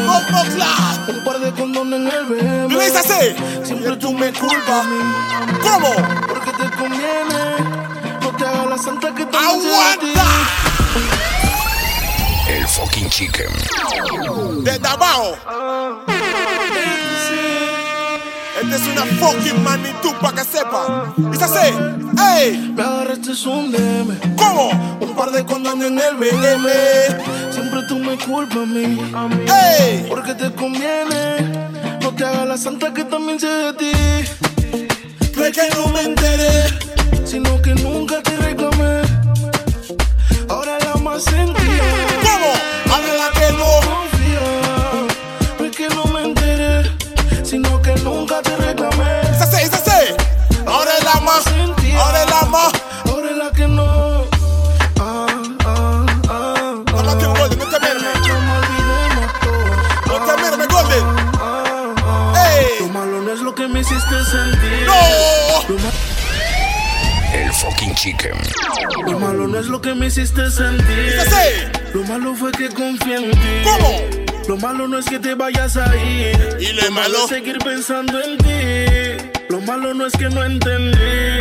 ¡Bombo 0.06 0.42
Clap! 0.56 1.08
Un 1.08 1.24
par 1.24 1.38
de 1.38 1.52
condones 1.52 2.00
en 2.00 2.08
el 2.08 2.24
bebé. 2.26 2.66
¿Tú 2.68 2.74
le 2.76 2.84
dices 2.84 2.96
así? 2.96 3.36
Siempre 3.62 3.96
tú 3.96 4.12
me 4.12 4.32
culpas. 4.32 4.84
¿Cómo? 5.62 5.94
Porque 6.26 6.50
te 6.50 6.70
conviene. 6.76 7.54
No 8.20 8.36
te 8.36 8.44
hagas 8.44 8.66
la 8.66 8.78
santa 8.78 9.14
que 9.14 9.24
ti. 9.26 9.38
¡Aguanta! 9.38 10.24
Fucking 12.80 13.10
chicken. 13.10 13.52
Desde 14.64 14.88
abajo. 14.88 15.36
Esta 18.62 18.76
es 18.76 18.86
una 18.86 19.04
fucking 19.04 19.62
magnitud 19.62 20.14
para 20.22 20.36
que 20.36 20.44
sepa. 20.44 21.12
¿Dice 21.14 21.44
así? 21.44 21.74
¡Ey! 22.38 22.72
Me 22.74 22.82
agarraste 22.82 23.32
un 23.50 23.70
DM. 23.70 24.34
¿Cómo? 24.34 24.70
Un 24.98 25.14
par 25.14 25.30
de 25.30 25.44
condones 25.44 25.88
en 25.88 25.98
el 25.98 26.16
BM. 26.16 26.70
Siempre 27.52 27.82
tú 27.86 27.98
me 27.98 28.16
culpas 28.16 28.56
a 28.56 29.28
mí. 29.28 29.46
¡Ey! 29.78 30.06
Porque 30.08 30.34
te 30.34 30.50
conviene. 30.54 31.68
No 32.00 32.14
te 32.14 32.24
hagas 32.24 32.48
la 32.48 32.56
santa 32.56 32.94
que 32.94 33.04
también 33.04 33.38
sé 33.38 33.46
de 33.46 33.72
ti. 33.74 33.92
No 35.36 35.44
es 35.44 35.52
que 35.52 35.68
no 35.74 35.86
me 35.88 36.00
enteré, 36.00 36.64
sino 37.26 37.60
que 37.60 37.74
nunca 37.74 38.22
te 38.22 38.36
reclamé. 38.38 39.02
Ahora 40.48 40.78
la 40.78 40.96
más 40.96 41.24
sentida. 41.24 42.29
Me 63.80 63.86
hiciste 63.86 64.24
sentir. 64.24 64.86
¡No! 64.86 64.94
Lo, 65.68 65.76
El 67.32 67.52
fucking 67.52 67.94
chicken. 67.94 68.32
lo 69.06 69.18
malo 69.18 69.48
no 69.48 69.58
es 69.58 69.66
lo 69.66 69.80
que 69.80 69.94
me 69.94 70.08
hiciste 70.08 70.50
sentir. 70.50 71.14
Lo 71.94 72.02
malo 72.04 72.34
fue 72.34 72.52
que 72.52 72.68
confié 72.68 73.16
en 73.16 73.30
ti. 73.30 73.62
¿Cómo? 73.64 74.00
Lo 74.48 74.56
malo 74.58 74.86
no 74.86 74.98
es 74.98 75.06
que 75.06 75.18
te 75.18 75.34
vayas 75.34 75.78
a 75.78 75.96
ir. 75.96 76.58
¿Y 76.60 76.72
lo 76.72 76.90
malo? 76.90 77.24
es 77.24 77.30
seguir 77.30 77.56
pensando 77.58 78.20
en 78.22 78.36
ti. 78.38 79.24
Lo 79.48 79.60
malo 79.62 79.94
no 79.94 80.06
es 80.06 80.12
que 80.12 80.28
no 80.28 80.44
entendí. 80.44 81.38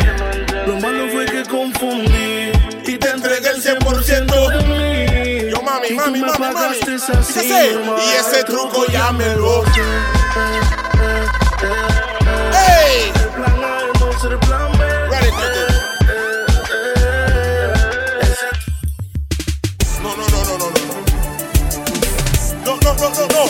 Lo 0.66 0.76
malo 0.80 1.08
fue 1.12 1.26
que 1.26 1.42
confundí. 1.42 2.52
Y 2.86 2.96
te 2.96 3.10
entregué 3.10 3.50
el 3.50 3.62
100% 3.62 4.48
de 4.48 4.64
mí. 4.64 5.50
Yo, 5.50 5.60
mami, 5.62 5.88
Y 5.90 5.94
mami, 5.94 6.20
me 6.20 6.26
mami, 6.26 6.54
mami. 6.54 6.76
así. 7.18 7.48
Y 7.48 8.14
ese 8.18 8.44
truco 8.44 8.86
ya 8.86 9.12
me 9.12 9.26
lo. 9.36 9.62
¡Ey! 11.62 12.09
No, 23.16 23.26
no. 23.26 23.44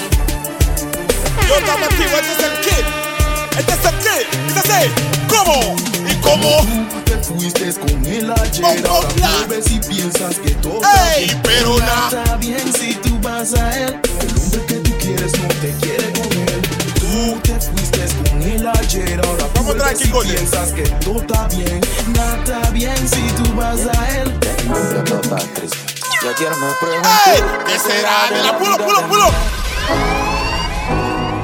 Yo 1.47 1.55
estamos 1.59 1.89
activos, 1.89 2.21
este 2.21 2.33
es 2.33 2.51
el 2.51 2.61
kid. 2.61 3.59
Este 3.59 3.73
es 3.73 3.85
el 3.85 3.99
kid. 3.99 4.27
Dice 4.47 4.61
así. 4.61 4.91
¿Cómo? 5.29 5.77
¿Y 6.09 6.15
cómo? 6.17 6.67
Te 7.05 7.17
fuiste 7.19 7.73
con 7.75 8.07
él 8.07 8.33
ayer, 8.33 8.87
ahora 8.89 9.09
vuelves 9.19 9.71
y 9.71 9.79
piensas 9.81 10.37
que 10.39 10.51
todo 10.63 10.81
¡Ey! 11.15 11.39
Pero 11.43 11.79
nada. 11.79 12.23
está 12.23 12.37
bien 12.37 12.73
si 12.73 12.95
tú 12.95 13.19
vas 13.21 13.53
a 13.55 13.79
él. 13.79 14.01
El 14.21 14.39
hombre 14.39 14.67
que 14.67 14.75
tú 14.77 14.99
quieres 14.99 15.33
no 15.39 15.49
te 15.49 15.75
quiere 15.81 16.13
con 16.13 16.33
él. 16.33 16.63
Tú 16.99 17.41
te 17.43 17.61
fuiste 17.61 18.07
con 18.31 18.43
él 18.43 18.67
ayer, 18.67 19.21
ahora 19.27 19.45
Vamos 19.55 19.77
vuelves 19.77 20.05
y 20.05 20.09
piensas 20.09 20.73
que 20.73 20.83
todo 21.05 21.21
está 21.21 21.49
bien. 21.49 21.81
Nada 22.15 22.39
está 22.39 22.71
bien 22.71 22.97
si 23.09 23.21
tú 23.35 23.55
vas 23.55 23.81
a 23.81 24.19
él. 24.21 24.21
Yo 26.23 26.35
quiero 26.35 26.55
me 26.57 26.66
¡Ey! 26.66 26.75
preguntar 26.79 27.64
¿Qué 27.64 27.79
será 27.79 28.29
de 28.31 28.43
la 28.43 28.59
pulo, 28.59 28.77
pulo, 28.77 29.09
pulo? 29.09 29.25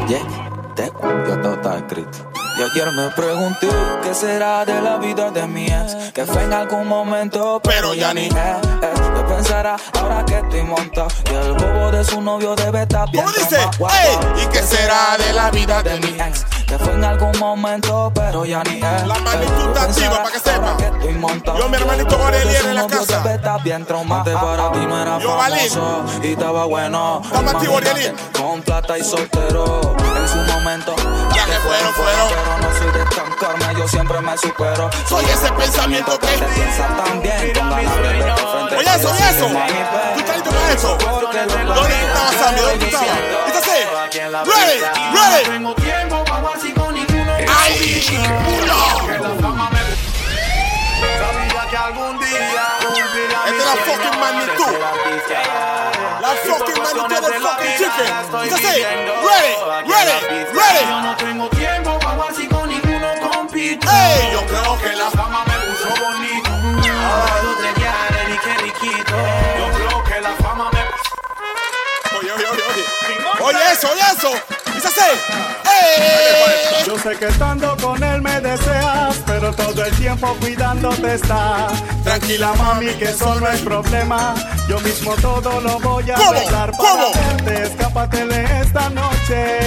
Yeah, 0.07 0.20
te 0.74 0.93
yo 1.27 1.41
todo 1.41 1.55
está 1.55 1.79
escrito. 1.79 2.31
Yo 2.59 2.68
quiero 2.74 2.93
me 2.93 3.09
pregunté 3.11 3.68
qué 4.03 4.14
será 4.14 4.66
de 4.66 4.81
la 4.83 4.99
vida 4.99 5.31
de 5.31 5.47
mi 5.47 5.66
ex 5.66 5.95
Que 6.12 6.27
fue 6.27 6.43
en 6.45 6.53
algún 6.53 6.87
momento 6.87 7.61
pero 7.62 7.95
ya 7.95 8.12
ni 8.12 8.27
es, 8.27 8.33
es. 8.33 9.01
¿Qué 9.01 9.22
pensará 9.27 9.77
ahora 9.95 10.24
que 10.27 10.39
estoy 10.39 10.62
montado? 10.62 11.09
Y 11.31 11.35
el 11.35 11.53
bobo 11.55 11.91
de 11.91 12.05
su 12.05 12.20
novio 12.20 12.55
debe 12.55 12.83
estar 12.83 13.11
bien 13.11 13.24
¿Cómo 13.24 13.37
dice? 13.37 13.57
¡Ey! 13.57 14.43
¿Y 14.43 14.47
qué 14.49 14.62
será 14.62 15.16
de 15.16 15.33
la 15.33 15.51
vida 15.51 15.83
de 15.83 16.01
mi 16.01 16.20
ex? 16.20 16.45
Que 16.67 16.77
fue 16.79 16.93
en 16.95 17.05
algún 17.05 17.39
momento 17.39 18.11
pero 18.14 18.45
ya 18.45 18.62
ni 18.64 18.77
es 18.79 19.07
La 19.07 19.14
magnitud 19.21 19.69
está 19.69 19.83
activa, 19.83 20.17
para 20.19 20.31
que 20.31 20.39
sepa. 20.41 20.77
estoy 20.81 21.14
montado 21.14 21.59
Yo, 21.59 21.69
mi 21.69 21.77
hermanito 21.77 22.19
Gabriel, 22.19 22.49
en 22.67 22.75
la 22.75 22.87
casa. 22.87 23.33
Estar 23.35 23.62
bien 23.62 23.85
traumado 23.87 24.21
Antes 24.23 24.35
para 24.35 24.73
ti 24.73 24.79
no 24.87 25.01
era 25.01 25.19
Yo, 25.19 25.39
famoso 25.39 26.05
Y 26.23 26.33
estaba 26.33 26.64
bueno 26.64 27.23
Estamos 27.25 27.55
activos. 27.55 27.83
Con 28.41 28.62
plata 28.62 28.99
y 28.99 29.05
soltero 29.05 29.97
En 30.17 30.29
su 30.29 30.39
momento 30.53 30.95
Ya 31.35 31.45
que 31.45 31.53
fueron, 31.53 31.95
fueron. 31.95 32.29
Pero 32.29 32.59
no 32.59 32.79
soy 32.79 32.91
de 32.93 33.03
estancarme 33.05 33.81
Yo 33.81 33.89
siempre 33.89 34.21
me 34.21 34.37
supero 34.39 34.91
Soy 35.09 35.25
ese 35.25 35.53
pensamiento 35.53 36.19
que. 36.19 36.27
Piensa 36.27 36.89
también 37.05 37.53
con 37.55 37.71
ganas 37.71 37.95
de 37.97 38.03
verte 38.03 38.43
frente 38.43 38.77
Oye, 38.77 38.97
eso, 38.97 39.11
oye, 39.12 39.31
eso. 39.31 39.47
¿Tú 40.14 40.21
estás 40.21 40.37
listo 40.37 40.51
para 40.51 40.73
eso? 40.73 40.89
¿Dónde 40.99 41.47
tú 41.47 42.07
estabas, 42.07 42.35
Sammy? 42.35 42.61
¿Dónde 42.61 42.79
tú 42.79 42.85
estabas? 42.87 43.19
¿Dice 43.47 43.59
así? 43.59 43.79
Ready, 44.45 44.81
ready. 45.14 46.06
Sabía 47.97 48.28
que 51.70 51.76
algún 51.78 52.18
día 52.18 52.76
cumplirá 52.82 53.44
Esta 53.47 53.57
es 53.57 53.64
la 53.64 53.76
fucking 53.86 54.20
magnitud. 54.20 54.74
La 56.20 56.28
fucking 56.28 56.82
magnitud 56.82 57.09
del 57.09 57.22
de 57.32 57.38
la 57.40 57.49
fucking 57.49 57.72
chicken. 57.78 58.07
Ready, 59.24 59.53
ready, 59.88 60.16
ready. 60.53 60.84
Yo 60.86 61.01
no 61.01 61.16
tengo 61.16 61.49
tiempo 61.49 61.99
para 61.99 62.11
jugar 62.16 62.30
así 62.32 62.47
con 62.49 62.68
ninguno 62.68 63.09
compito. 63.30 63.88
¡Ey! 63.90 64.32
Yo 64.32 64.47
creo 64.47 64.78
que 64.78 64.92
la 64.94 65.11
fama 65.11 65.44
me 65.47 65.55
puso 65.55 65.88
bonito. 66.05 66.51
Ahora 66.51 67.40
tú 67.40 67.55
te 67.62 67.72
quieres 67.80 68.28
y 68.28 68.38
que 68.38 68.53
riquito. 68.62 69.14
Yo 69.59 69.66
creo 69.72 70.05
que 70.05 70.20
la 70.20 70.34
fama 70.36 70.70
me 70.70 70.80
Oye, 72.18 72.30
oye, 72.32 72.44
oye, 72.44 72.62
oye. 72.62 72.84
Oye 73.40 73.72
eso, 73.72 73.88
oye 73.90 74.03
eso. 74.12 74.66
Dice 74.87 75.01
así. 75.01 75.66
¡Ey! 75.68 76.87
Yo 76.87 76.99
sé 76.99 77.18
que 77.18 77.26
estando 77.26 77.76
con 77.82 78.03
él 78.03 78.22
me 78.22 78.41
deseas, 78.41 79.16
pero 79.26 79.53
todo 79.53 79.84
el 79.84 79.93
tiempo 79.97 80.34
cuidándote 80.41 81.14
está. 81.14 81.66
Tranquila, 82.05 82.53
Mami, 82.55 82.87
que 82.95 83.07
eso 83.07 83.34
no 83.41 83.49
es 83.49 83.61
problema. 83.61 84.34
Yo 84.68 84.78
mismo 84.80 85.12
todo 85.16 85.61
lo 85.61 85.78
voy 85.80 86.09
a 86.11 86.14
arreglar 86.16 86.72
para 86.76 87.07
verte. 87.14 87.62
Escápatele 87.64 88.61
esta 88.62 88.89
noche. 88.91 89.59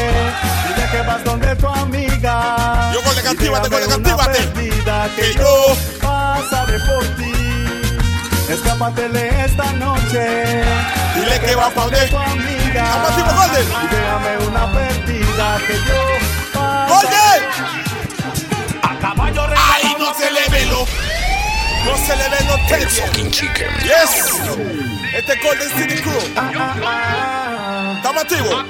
Dile 0.67 0.89
que 0.91 1.01
vas 1.05 1.23
donde 1.23 1.55
tu 1.57 1.67
amiga. 1.67 2.91
Yo, 2.93 2.99
actívate, 3.29 3.69
déjame 3.69 3.85
Golden, 3.85 4.13
una 4.13 4.23
actívate. 4.23 4.39
perdida 4.53 5.09
que 5.15 5.33
yo- 5.35 5.75
pasaré 6.01 6.79
por 6.79 7.03
ti. 7.17 7.38
Escápatele 8.49 9.45
esta 9.45 9.71
noche. 9.73 10.63
Dile 11.13 11.39
que 11.39 11.55
vas 11.55 11.71
a 11.77 11.81
donde 11.81 12.07
tu 12.07 12.17
amiga. 12.17 12.85
Y 13.83 13.87
déjame 13.87 14.47
una 14.47 14.71
perdida 14.71 15.57
que 15.67 15.73
yo. 15.73 16.59
¡Oye! 16.97 17.45
A 18.81 18.99
caballo 18.99 19.47
¡Ay, 19.55 19.95
no 19.99 20.13
se 20.15 20.31
le 20.31 20.49
ve 20.49 20.65
lo! 20.65 20.79
No 21.85 21.97
se 22.07 22.15
le 22.15 22.29
ve 22.29 22.37
los 22.47 22.67
textos. 22.67 23.05
fucking 23.05 23.29
chicken. 23.29 23.69
Yes. 23.83 24.31
Este 25.13 25.33
es 25.33 25.43
Golden 25.43 25.69
City 25.77 26.01
Crew. 26.01 26.19
Ah, 26.35 26.51
ah, 26.57 26.75
ah. 26.83 27.93
Estamos 27.97 28.23
activos. 28.23 28.65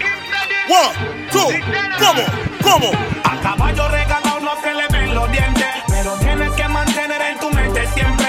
One, 0.69 1.29
two, 1.31 1.49
¿cómo? 1.97 2.23
¿Cómo? 2.61 2.91
A 3.23 3.41
caballo 3.41 3.87
regalado 3.87 4.39
no 4.41 4.61
se 4.61 4.73
le 4.73 4.87
ven 4.89 5.15
los 5.15 5.31
dientes. 5.31 5.65
Pero 5.87 6.17
tienes 6.17 6.51
que 6.51 6.67
mantener 6.67 7.21
en 7.21 7.39
tu 7.39 7.49
mente 7.49 7.87
siempre 7.93 8.28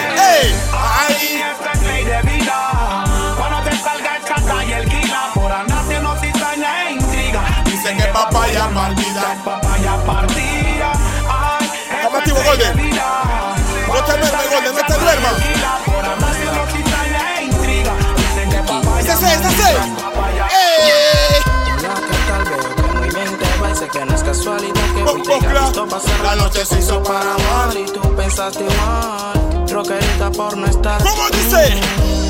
dice? 0.00 0.40
¡Ey! 0.40 0.54
Ahí 0.72 1.42
esta 1.52 1.72
es 1.72 1.82
ley 1.82 2.04
de 2.04 2.22
vida. 2.22 3.04
Cuando 3.36 3.70
te 3.70 3.76
salga 3.76 4.16
el 4.16 4.24
chata 4.24 4.64
y 4.64 4.72
el 4.72 4.88
guila, 4.88 5.30
por 5.34 5.52
andar 5.52 5.78
haciendo 5.78 6.16
cizaña 6.20 6.88
e 6.88 6.92
intriga. 6.92 7.42
Dicen 7.64 7.96
que 7.96 8.04
papaya 8.04 8.68
maldita. 8.68 9.34
Papaya 9.44 9.96
partida. 10.06 10.92
Ay, 11.28 11.70
Estamos 11.90 12.18
activos, 12.18 12.44
Golden. 12.44 12.76
No 13.86 14.04
te 14.04 14.12
duermas, 14.18 14.50
Golden, 14.50 14.74
no 14.74 14.82
te 14.86 14.98
duermas. 14.98 15.34
por 15.86 16.04
andar 16.04 16.34
cizaña 16.72 17.38
e 17.38 17.44
intriga. 17.44 17.92
Dicen 18.16 18.50
que 18.50 18.58
papaya 18.58 19.00
es, 19.00 19.22
es. 19.22 19.56
¡Ey! 20.52 21.42
La 23.82 23.88
que 23.88 24.04
no 24.04 24.14
es 24.14 24.22
casualidad 24.22 24.94
que 24.94 25.02
hoy 25.02 25.22
te 25.22 25.34
haya 25.34 25.60
visto 25.60 25.88
pasar 25.88 26.20
La 26.22 26.36
noche 26.36 26.64
se 26.64 26.78
hizo 26.78 27.02
para 27.02 27.34
amar. 27.34 27.76
y 27.76 27.84
tú 27.84 28.00
pensaste 28.14 28.60
igual. 28.64 29.51
Rockerita 29.72 30.30
por 30.32 30.54
no 30.54 30.66
estar. 30.66 31.02
¿Cómo 31.02 31.30
dice? 31.30 31.80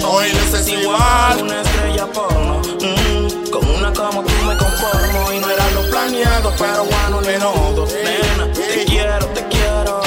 Hoy 0.06 0.32
luces 0.32 0.68
igual. 0.68 1.42
Una 1.42 1.60
estrella 1.60 2.06
porno. 2.06 2.62
mm, 2.62 3.50
con 3.50 3.68
una 3.68 3.92
como 3.92 4.22
tú 4.22 4.32
me 4.46 4.56
conformo. 4.56 5.32
Y 5.32 5.40
no 5.40 5.50
era 5.50 5.68
lo 5.72 5.90
planeado, 5.90 6.52
pero 6.56 6.84
bueno, 6.84 7.20
modo. 7.40 7.86
Nena, 7.86 8.52
te 8.52 8.84
quiero, 8.84 9.26
te 9.26 9.44
quiero. 9.48 10.02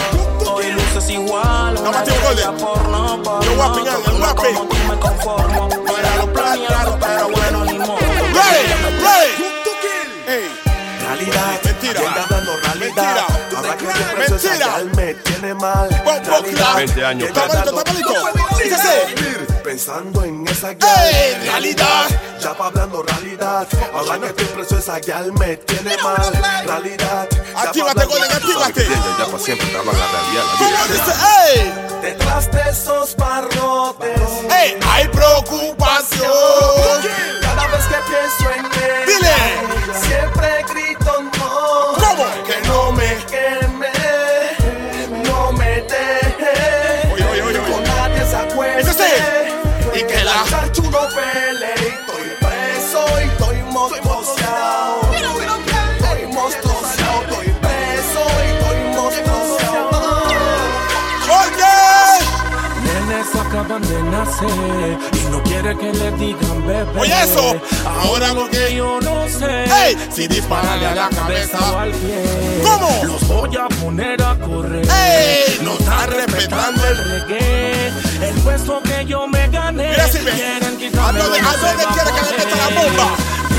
Hoy 0.49 0.71
luces 0.71 1.09
igual. 1.09 1.77
Una 1.77 2.03
estrella 2.03 2.53
porno. 2.57 3.21
porno. 3.21 3.41
Yo 3.41 3.55
voy 3.55 3.65
a 3.65 3.95
como 4.53 4.69
tú 4.69 4.75
me 4.87 4.97
conformo. 4.97 5.69
No 5.85 5.97
era 5.97 6.15
lo 6.15 6.31
planeado, 6.31 6.97
pero 7.01 7.29
bueno, 7.29 7.65
ni 7.65 7.79
modo. 7.79 7.99
Ready, 7.99 8.73
ready. 9.03 9.43
Ey. 10.27 10.49
Realidad, 11.01 11.59
Mentira. 11.65 11.99
hablando 11.99 12.57
realidad. 12.61 13.27
Ahora 13.57 13.75
que 13.77 13.85
te 13.85 14.31
Mentira. 14.31 14.57
gal 14.57 14.91
me 14.95 15.13
tiene 15.15 15.53
mal. 15.53 15.94
Realidad. 16.41 16.75
20 16.75 17.05
años. 17.05 17.29
Pensando 19.63 20.23
en 20.23 20.47
esa 20.47 20.73
gal. 20.73 21.41
Realidad. 21.41 22.07
Ya 22.41 22.53
pa' 22.53 22.67
hablando 22.67 23.03
realidad. 23.03 23.67
Ahora 23.93 24.19
que 24.19 24.27
estoy 24.27 24.45
preso 24.45 24.77
esa 24.77 24.99
gal 24.99 25.31
me 25.33 25.57
tiene 25.57 25.97
mal. 25.97 26.31
Realidad. 26.65 27.27
pa' 27.53 27.61
Actívate, 27.61 28.05
Golden, 28.05 28.31
actívate. 28.31 28.85
Ya 28.85 29.25
para 29.25 29.39
siempre 29.39 29.67
estaba 29.67 29.91
la 29.91 30.07
realidad. 30.11 30.43
Detrás 32.01 32.51
de 32.51 32.69
esos 32.69 33.15
barrotes. 33.15 34.21
¡Ey! 34.51 34.77
Hay 34.91 35.07
preocupación. 35.07 36.29
Cada 37.41 37.67
vez 37.67 37.85
que 37.85 37.97
pienso 38.07 38.51
en 38.51 38.65
él. 38.65 39.05
Dile. 39.07 39.35
Siempre 39.99 40.64
acaban 63.75 63.81
de 63.81 64.03
nacer 64.11 64.97
y 65.13 65.31
no 65.31 65.43
quiere 65.43 65.77
que 65.77 65.93
le 65.93 66.11
digan 66.11 66.67
bebé. 66.67 66.99
Oye, 66.99 67.23
eso. 67.23 67.55
Ahora 67.85 68.33
lo 68.33 68.49
que 68.49 68.75
yo 68.75 68.99
no 69.01 69.27
sé. 69.27 69.63
¡Ey! 69.65 69.95
Si 70.11 70.27
dispararle 70.27 70.85
a 70.87 70.95
la 70.95 71.09
cabeza. 71.09 71.57
o 71.71 71.77
al 71.77 71.91
pie. 71.91 72.61
¿Cómo? 72.63 73.03
Los 73.05 73.27
voy 73.27 73.55
a 73.55 73.67
poner 73.67 74.21
a 74.21 74.35
correr. 74.39 74.85
¡Ey! 74.89 75.59
No 75.61 75.73
está 75.73 76.07
respetando 76.07 76.85
el. 76.87 76.97
Reggae, 77.05 77.87
el 78.21 78.35
puesto 78.43 78.81
que 78.81 79.05
yo 79.05 79.27
me 79.27 79.47
gané. 79.49 79.89
Mira 79.89 80.07
si 80.07 80.19
ve. 80.19 80.31
Quieren 80.31 80.75
¿A 80.75 80.77
quitarme 80.77 81.19
quiere 81.19 82.11
que 82.11 82.31
le 82.31 82.37
meta 82.37 82.55
la 82.55 82.81
bomba? 82.81 83.15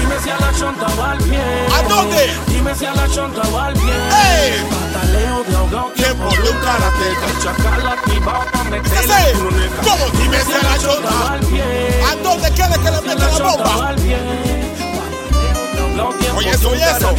Dime 0.06 0.20
si 0.22 0.30
a 0.30 0.38
la 0.38 0.52
chonta 0.52 0.86
o 0.86 1.02
al 1.02 1.18
pie. 1.18 1.42
¿A 1.74 1.82
dónde? 1.88 2.30
Dime 2.46 2.72
si 2.76 2.86
a 2.86 2.94
la 2.94 3.08
chonta 3.08 3.42
o 3.42 3.58
al 3.58 3.74
pie. 3.74 3.92
¡Ey! 3.92 4.64
Pataleo 4.70 5.42
de 5.42 5.56
ahogado 5.56 5.90
Tiempo 5.96 6.28
de 6.30 6.36
un. 6.38 6.60
Dime 10.16 10.44
si 10.44 10.52
a 10.52 10.62
la 10.62 10.78
chota. 10.78 11.32
al 11.32 11.40
pie. 11.40 12.02
¿A 12.04 12.14
dónde 12.22 12.50
quiere 12.52 12.78
que 12.78 12.90
le 12.92 13.00
meta 13.00 13.26
la 13.26 13.38
bomba? 13.38 13.96
Oye, 16.36 16.50
eso, 16.50 16.68
oye, 16.70 16.84
eso. 16.84 17.12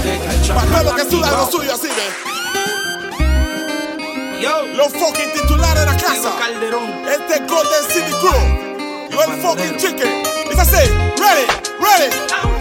Para 0.54 0.84
lo 0.84 0.96
que 0.96 1.10
suda 1.10 1.32
lo 1.32 1.52
suyo, 1.52 1.74
así 1.74 1.90
ve. 1.90 2.28
Los 4.78 4.94
fucking 4.94 5.34
titulares 5.34 5.80
de 5.82 5.86
la 5.88 5.98
casa. 5.98 6.32
Este 7.12 7.34
es 7.34 7.48
Golden 7.48 7.84
City 7.92 8.14
Crew. 8.22 9.10
Yo 9.10 9.24
el 9.24 9.42
fucking 9.42 9.76
chicken. 9.76 10.24
Es 10.50 10.58
así. 10.58 10.90
Ready, 11.18 11.48
ready. 11.82 12.57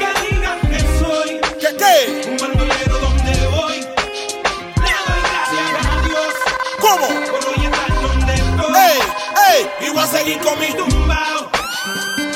Que 1.67 1.75
¿Qué 1.77 2.29
un 2.31 2.37
bandolero 2.37 2.99
donde 3.01 3.47
voy, 3.49 3.81
le 3.81 4.93
doy 5.05 5.21
gracias 5.25 5.85
a 5.85 6.01
Dios 6.07 6.35
¿Cómo? 6.79 7.07
por 7.09 7.45
hoy 7.49 7.67
estar 7.67 8.03
donde 8.03 8.35
estoy. 8.35 8.75
¡Ey! 8.77 8.99
¡Ey! 9.51 9.87
Y 9.89 9.91
voy 9.91 9.99
a 9.99 10.07
seguir 10.07 10.39
con 10.39 10.61
mi 10.61 10.73
tumbao 10.73 11.51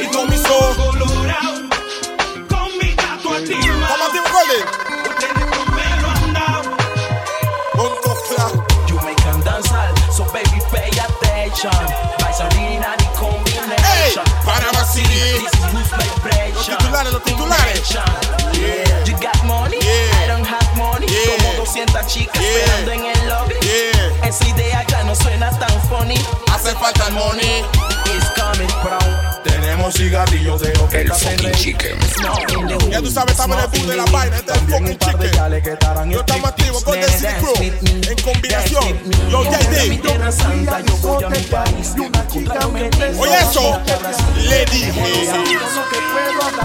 y 0.00 0.06
con 0.08 0.28
mis 0.30 0.44
ojos. 0.46 0.76
colorado, 0.76 1.60
con 2.48 2.78
mi 2.78 2.92
gato 2.92 3.30
activado. 3.30 3.86
¿Cómo 3.88 4.04
activo, 4.06 4.24
Golden? 4.32 4.66
Ustedes 5.08 5.46
no 5.46 5.64
me 5.76 6.02
lo 6.02 6.10
han 6.10 6.32
dado. 6.34 6.70
Dance 9.44 9.70
all, 9.70 9.94
so 10.10 10.24
baby 10.32 10.60
pay 10.72 10.90
attention. 10.90 12.19
Tenemos 30.10 30.28
cigarrillos 30.28 30.60
de 30.60 30.74
lo 30.74 30.88
que 30.88 31.00
El 31.02 31.12
fucking 31.12 31.52
chicken. 31.52 31.98
Ya 32.90 33.00
tú 33.00 33.10
sabes, 33.10 33.32
estamos 33.32 33.56
en 33.56 33.62
el 33.62 33.70
boom 33.70 33.88
de 33.90 33.96
la 33.96 34.04
vaina. 34.06 34.36
Este 34.36 34.52
es 34.52 34.58
el 34.58 34.66
fucking 34.66 34.98
chicken. 34.98 36.10
Yo 36.10 36.20
estamos 36.20 36.48
activos 36.48 36.84
con 36.84 37.00
The 37.00 37.08
City 37.08 37.32
Crew. 37.38 37.54
En 38.10 38.22
combinación. 38.22 38.84
Yo, 39.30 39.44
JD. 39.44 40.00
Oye, 43.18 43.38
eso. 43.38 43.80
Le 44.48 44.64
dije. 44.66 45.30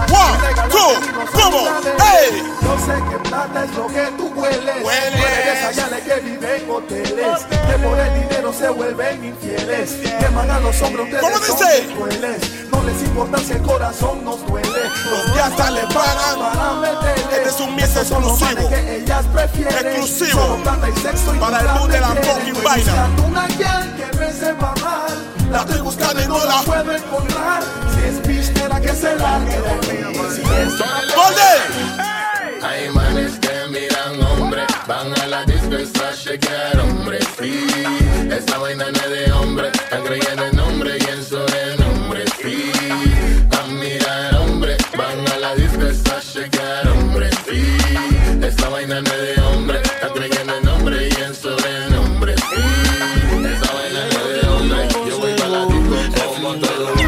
One, 0.08 0.38
two, 0.70 0.94
¿cómo? 1.32 1.58
¡Ey! 1.58 2.42
Yo 2.62 2.76
sé 2.84 2.94
que 3.10 3.28
plata 3.28 3.64
es 3.64 3.74
lo 3.76 3.86
que 3.86 4.06
tú 4.16 4.32
hueles. 4.34 4.82
Hueles. 4.82 5.20
Tú 5.20 5.80
eres 5.80 6.02
que 6.04 6.20
viven 6.20 6.62
en 6.62 6.70
hoteles. 6.70 7.44
Que 7.48 7.78
por 7.78 7.98
el 7.98 8.14
dinero 8.14 8.52
se 8.52 8.68
vuelven 8.70 9.24
infieles. 9.24 9.90
Que 10.18 10.28
mandan 10.30 10.62
los 10.62 10.80
hombros 10.82 11.06
ustedes 11.06 11.22
¿Cómo 11.22 11.38
dice? 11.38 11.86
No 12.70 12.82
les 12.82 13.02
importa 13.02 13.35
si 13.38 13.52
el 13.52 13.62
corazón 13.62 14.24
nos 14.24 14.46
duele. 14.46 14.68
Los 14.68 15.32
que 15.32 15.40
hasta 15.40 15.70
le 15.70 15.82
pagan. 15.82 16.38
Para 16.38 16.72
meterle. 16.74 17.36
Este 17.36 17.48
es 17.48 17.60
un 17.60 17.76
los 17.76 17.96
exclusivo. 17.96 18.68
que 18.68 18.96
ellas 18.96 19.24
prefieren. 19.32 19.86
Exclusivo. 19.86 20.58
Y 20.86 21.00
sexo 21.00 21.34
y 21.34 21.38
Para 21.38 21.60
el 21.60 21.66
boom 21.78 21.90
de 21.90 22.00
la 22.00 22.08
fucking 22.08 22.62
vaina. 22.62 22.92
buscando 22.92 23.22
una 23.24 23.46
gal 23.58 23.96
que 23.96 24.18
me 24.18 24.32
sepa 24.32 24.74
mal. 24.82 25.26
La 25.50 25.58
estoy 25.60 25.80
buscando 25.80 26.22
y 26.22 26.26
no 26.26 26.44
la 26.44 26.62
puedo 26.62 26.92
encontrar. 26.92 27.62
Si 27.94 28.08
es 28.08 28.26
pistera 28.26 28.80
que 28.80 28.92
se 28.94 29.16
largue 29.16 29.60
de 29.60 29.74
mí. 29.74 30.18
Si 30.34 30.42
es 30.42 30.78
¡Golden! 31.14 32.06
Hay 32.62 32.90
manes 32.90 33.38
que 33.38 33.68
miran 33.70 34.20
hombre, 34.22 34.64
van 34.86 35.12
a 35.20 35.26
la 35.26 35.44
disco 35.44 35.76
a 36.04 36.12
chequear 36.12 36.80
hombre. 36.80 37.18
Sí, 37.38 37.66
esta 38.30 38.58
vaina 38.58 38.86
no 38.90 38.98
es 38.98 39.10
de 39.10 39.32
hombre, 39.32 39.68
están 39.68 40.02
creyendo 40.02 40.46
en 40.46 40.55
vaina 49.02 49.22
de 49.22 49.40
hombre, 49.42 49.82
están 49.82 50.10
creyendo 50.10 50.56
en 50.56 50.68
hombre 50.68 51.08
y 51.08 51.22
en 51.22 51.34
sobrenombre. 51.34 52.34
Sí, 52.36 52.44
esta 53.44 53.72
vaina 53.74 54.00
de 54.06 54.48
hombre, 54.48 54.88
yo 55.06 55.18
voy 55.18 55.34
para 55.34 55.48
la 55.48 55.66
disco 55.66 56.34
como 56.34 56.54
todo 56.54 56.88
hombre. 56.88 57.06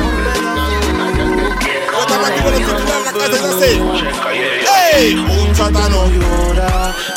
los 2.45 2.57
titulares 2.57 3.13
de 3.13 3.19
la 3.19 3.29
que 3.29 3.37
se 3.39 3.47
así. 3.47 3.73
¡Ey! 4.95 5.15
Un 5.15 5.55
chatano. 5.55 6.38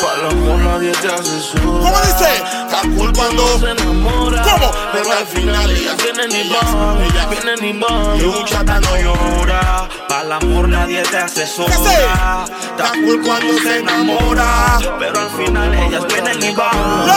Nadie 0.02 0.92
te 0.94 1.08
asesora. 1.08 1.62
¿Cómo 1.64 1.98
dice? 2.02 2.44
Tan 2.72 2.96
cool 2.96 3.14
cuando 3.14 3.60
se 3.60 3.72
enamora. 3.72 4.42
¿Cómo? 4.42 4.72
Pero 4.94 5.12
al 5.12 5.26
final 5.28 5.70
ellas 5.70 5.96
vienen 5.98 6.32
y 6.32 6.50
van. 6.50 7.02
Ellas 7.02 7.30
vienen 7.30 7.76
y 7.76 7.80
van. 7.80 8.18
Y 8.18 8.24
un 8.24 8.46
chatano 8.46 8.98
llora. 8.98 9.88
Para 10.08 10.22
el 10.22 10.32
amor 10.32 10.70
nadie 10.70 11.04
te 11.04 11.18
asesora. 11.18 12.46
Tan 12.78 13.04
cool 13.04 13.22
cuando 13.22 13.54
se 13.60 13.80
enamora. 13.80 14.80
Pero 15.00 15.20
al 15.20 15.30
final 15.30 15.74
ellas 15.74 16.08
vienen 16.08 16.44
y 16.44 16.56
van. 16.56 17.08
¡No, 17.08 17.14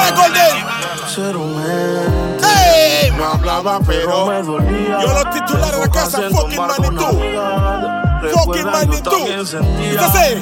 ¡Ey! 2.42 3.10
No 3.12 3.24
hablaba, 3.24 3.78
pero 3.86 4.42
yo 4.42 4.58
los 4.58 5.30
titulares 5.30 5.72
de 5.72 5.78
la 5.78 5.90
casa, 5.90 6.22
fucking 6.30 6.58
Manitou. 6.58 8.03
Fucking 8.30 8.64
Manitou. 8.70 9.24
¿Qué 9.26 9.98
hace? 9.98 10.34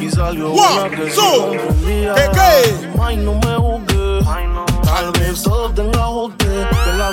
One, 0.44 0.90
two, 1.14 1.54
me 3.34 3.56
juzgué. 3.56 4.20
Tal 4.84 5.10
vez 5.12 5.42
todo 5.42 5.70
tenga 5.72 6.08
usted. 6.08 6.68
Que 6.68 6.92
la 6.98 7.10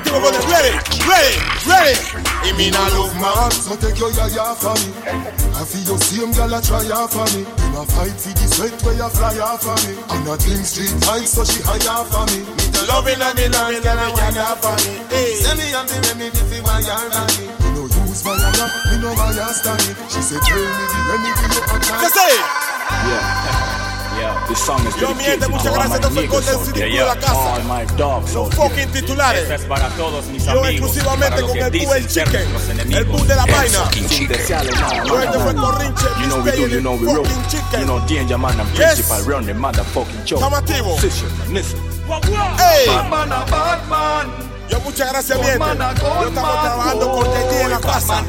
pasó 0.00 0.16
Estamos 0.16 0.32
activos 0.32 0.36
con 0.36 0.50
ready, 0.50 0.78
ready, 1.06 1.36
ready. 1.66 1.98
Y 2.44 2.52
me 2.54 2.70
not 2.70 2.92
love 2.92 3.14
man. 3.16 3.50
So 3.50 3.76
take 3.76 3.98
your 3.98 4.10
yaya 4.12 4.54
for 4.54 4.74
me. 4.74 4.92
I 5.54 5.64
feel 5.64 5.82
your 5.84 5.98
same 5.98 6.32
girl 6.32 6.54
a 6.54 6.60
try 6.60 6.88
off 6.90 7.12
for 7.12 7.24
me. 7.36 7.42
In 7.42 7.74
a 7.74 7.84
fight 7.86 8.12
for 8.12 8.32
the 8.32 8.46
sweat 8.46 8.82
where 8.82 8.94
you 8.94 9.08
fly 9.08 9.38
off 9.40 9.62
for 9.62 9.76
me. 9.86 9.96
And 10.10 10.28
a 10.28 10.36
clean 10.36 10.64
street 10.64 10.92
fight 11.04 11.26
so 11.26 11.44
she 11.44 11.62
high 11.62 11.80
off 11.88 12.10
for 12.10 12.26
me. 12.32 12.44
Me 12.44 12.64
the 12.72 12.86
Loving 12.88 13.20
and 13.20 13.34
me 13.36 13.48
loving 13.48 13.86
and 13.86 14.00
me 14.00 14.16
can 14.16 14.34
have 14.34 14.60
for 14.60 14.76
me. 14.84 15.00
Hey. 15.10 15.34
Send 15.40 15.58
me 15.58 15.72
and 15.72 15.88
the 15.88 15.96
remedy 16.06 16.42
for 16.44 16.60
my 16.62 16.80
yard 16.80 17.12
for 17.12 17.26
me. 17.40 17.46
Me 17.48 17.68
no 17.74 17.82
use 17.86 18.24
my 18.24 18.36
yaya, 18.36 18.66
me 18.90 18.96
no 19.00 19.14
my 19.16 19.32
yard 19.32 19.54
stand. 19.56 19.80
She 20.12 20.20
said 20.20 20.40
tell 20.44 20.60
me 20.60 20.84
the 20.92 21.00
remedy 21.08 21.44
you 21.50 21.62
a 21.64 21.76
try. 21.80 21.98
¿Qué 22.00 22.06
hace? 22.06 22.28
Yeah. 23.08 23.85
Yeah, 24.26 24.46
this 24.48 24.58
song 24.58 24.80
is 24.88 24.96
Yo, 24.96 25.14
mi 25.14 25.22
gente, 25.22 25.46
dedicated 25.46 25.50
muchas 25.50 25.72
gracias. 25.74 25.90
my 25.90 25.96
Esto 25.96 26.10
fue 26.10 26.42
City 26.66 26.80
there, 26.80 26.90
Crew 26.90 26.98
de 26.98 27.04
la 27.06 27.16
casa. 27.16 27.34
Out 28.36 28.54
fucking 28.54 28.90
titulares. 28.92 29.50
Es 29.50 29.62
para 29.66 29.88
todos 29.90 30.26
mis 30.26 30.44
Yo 30.44 30.50
amigos. 30.50 30.68
exclusivamente 30.70 31.28
para 31.28 31.40
los 31.42 31.50
con 31.50 31.58
que 31.58 31.64
el 31.78 31.86
Boo 31.86 31.94
el 31.94 32.06
Chicken. 32.08 32.92
El. 32.92 33.04
Boo 33.04 33.24
de 33.24 33.34
la 33.36 33.44
El 33.44 33.52
vaina. 33.52 33.78
Yo, 35.04 35.20
este 35.20 35.38
fue 35.38 35.54
Corrinche, 35.54 36.04
You 36.18 36.26
know 36.26 36.42
Miss 36.42 36.54
we 36.54 36.60
do, 36.60 36.66
you 36.68 36.80
know 36.80 36.94
we 36.96 37.06
roll. 37.06 37.24
fucking 37.24 37.46
chicken. 37.48 37.80
You 37.80 37.86
know 37.86 38.00
danger 38.06 38.38
man 38.38 38.58
and 38.60 38.68
Yes. 38.76 38.94
principal 38.94 39.22
run 39.32 39.46
the 39.46 39.54
motherfucking 39.54 40.24
show. 40.24 40.38
Estamos 40.38 40.58
activos. 40.58 40.94
Position, 41.00 41.30
listen. 41.52 41.80
¡Ey! 42.58 42.86
Batman 42.88 43.32
a 43.32 43.44
Batman. 43.44 44.32
Yo, 44.68 44.80
muchas 44.80 45.08
gracias, 45.12 45.38
mi 45.38 45.44
gente. 45.44 45.58
Batman 45.60 45.82
a 45.82 45.94
Yo 45.94 46.28
estamos 46.28 46.62
trabajando 46.62 47.12
con 47.12 47.24
JT 47.26 47.60
en 47.62 47.70
la 47.70 47.78
casa. 47.80 48.24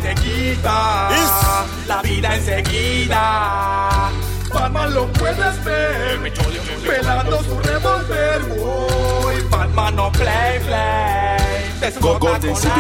La 1.88 2.02
vida 2.04 2.36
enseguida. 2.36 4.12
Batman 4.60 4.94
lo 4.94 5.08
puedes 5.14 5.64
ver 5.64 6.34
pelando 6.86 7.44
su 7.44 7.60
revólver. 7.60 8.42
Uy, 8.58 9.42
Batman 9.50 9.96
no 9.96 10.12
play, 10.12 10.60
play. 10.60 11.92
Go 12.00 12.18
Golden 12.20 12.56
City. 12.56 12.72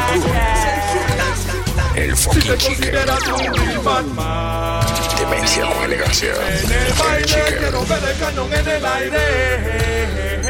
El 1.95 2.15
Si 2.17 2.23
fucking 2.23 2.41
te 2.41 2.57
chicken. 2.57 2.77
consideras 2.77 3.27
un 3.27 3.83
Batman. 3.83 4.85
Demencia 5.19 5.65
con 5.65 5.83
elegancia. 5.83 6.33
En 6.63 6.71
el 6.71 6.93
baile 6.93 7.57
quiero 7.57 7.85
ver 7.85 8.03
el 8.03 8.19
cañón 8.19 8.53
en 8.53 8.67
el 8.67 8.85
aire. 8.85 10.41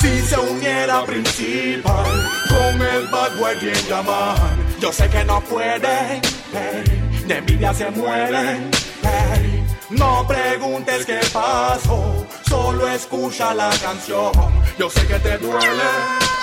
Si 0.00 0.20
se 0.22 0.38
uniera 0.38 1.04
principal 1.04 2.30
con 2.48 2.82
el 2.82 3.06
bad 3.08 3.36
boy 3.38 3.56
bien 3.60 3.74
llaman, 3.88 4.36
yo 4.80 4.92
sé 4.92 5.08
que 5.08 5.24
no 5.24 5.40
puede, 5.40 6.20
hey, 6.52 6.84
de 7.26 7.36
envidia 7.38 7.74
se 7.74 7.90
mueren. 7.90 8.70
Hey. 9.02 9.64
No 9.90 10.26
preguntes 10.26 11.06
qué 11.06 11.20
pasó, 11.32 12.26
solo 12.48 12.88
escucha 12.88 13.54
la 13.54 13.70
canción. 13.82 14.32
Yo 14.78 14.90
sé 14.90 15.06
que 15.06 15.18
te 15.18 15.38
duele, 15.38 15.82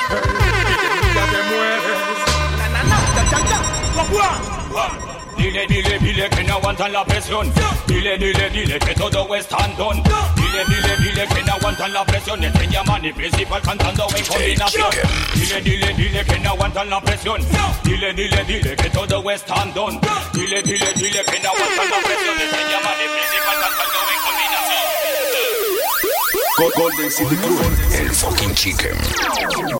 hey, 0.10 0.19
y 0.52 0.76
de 0.76 0.88
envidia 0.94 1.26
te 1.26 1.56
mueres. 1.56 2.02
Na, 2.57 2.68
na, 2.69 2.84
na, 2.84 2.98
cha, 3.15 3.30
cha, 3.30 3.49
cha. 3.49 5.14
Dile, 5.37 5.67
dile, 5.67 5.99
dile 5.99 6.29
que 6.29 6.43
no 6.43 6.55
aguantan 6.55 6.93
la 6.93 7.05
presión. 7.05 7.53
Dile, 7.87 8.17
dile, 8.17 8.49
dile 8.49 8.79
que 8.79 8.93
todo 8.95 9.35
están 9.35 9.75
don. 9.75 10.01
Dile, 10.35 10.65
dile, 10.67 10.97
dile 10.97 11.27
que 11.27 11.43
no 11.43 11.53
aguantan 11.53 11.93
la 11.93 12.05
presión. 12.05 12.43
Este 12.43 12.67
llaman 12.67 13.05
y 13.05 13.13
principal 13.13 13.61
cantando 13.61 14.07
en 14.15 14.25
combinación. 14.25 14.89
Dile, 15.33 15.61
dile, 15.61 15.93
dile 15.93 16.25
que 16.25 16.39
no 16.39 16.49
aguantan 16.51 16.89
la 16.89 17.01
presión. 17.01 17.41
Dile, 17.83 18.13
dile, 18.13 18.43
dile 18.45 18.75
que 18.75 18.89
todo 18.89 19.29
están 19.31 19.73
don. 19.73 19.99
Dile, 20.33 20.61
dile, 20.63 20.93
dile 20.95 21.23
que 21.25 21.39
no 21.39 21.49
aguantan 21.49 21.89
la 21.89 21.97
presión. 22.07 22.39
Este 22.39 22.71
llaman 22.71 22.95
y 23.03 23.07
principal 23.15 23.57
cantando 23.61 23.99
en 24.11 24.19
combinación. 24.25 24.85
Go 26.57 26.69
Golden 26.75 27.11
City 27.11 27.35
Crew. 27.35 27.59
El 27.93 28.09
fucking 28.09 28.55
chicken. 28.55 28.97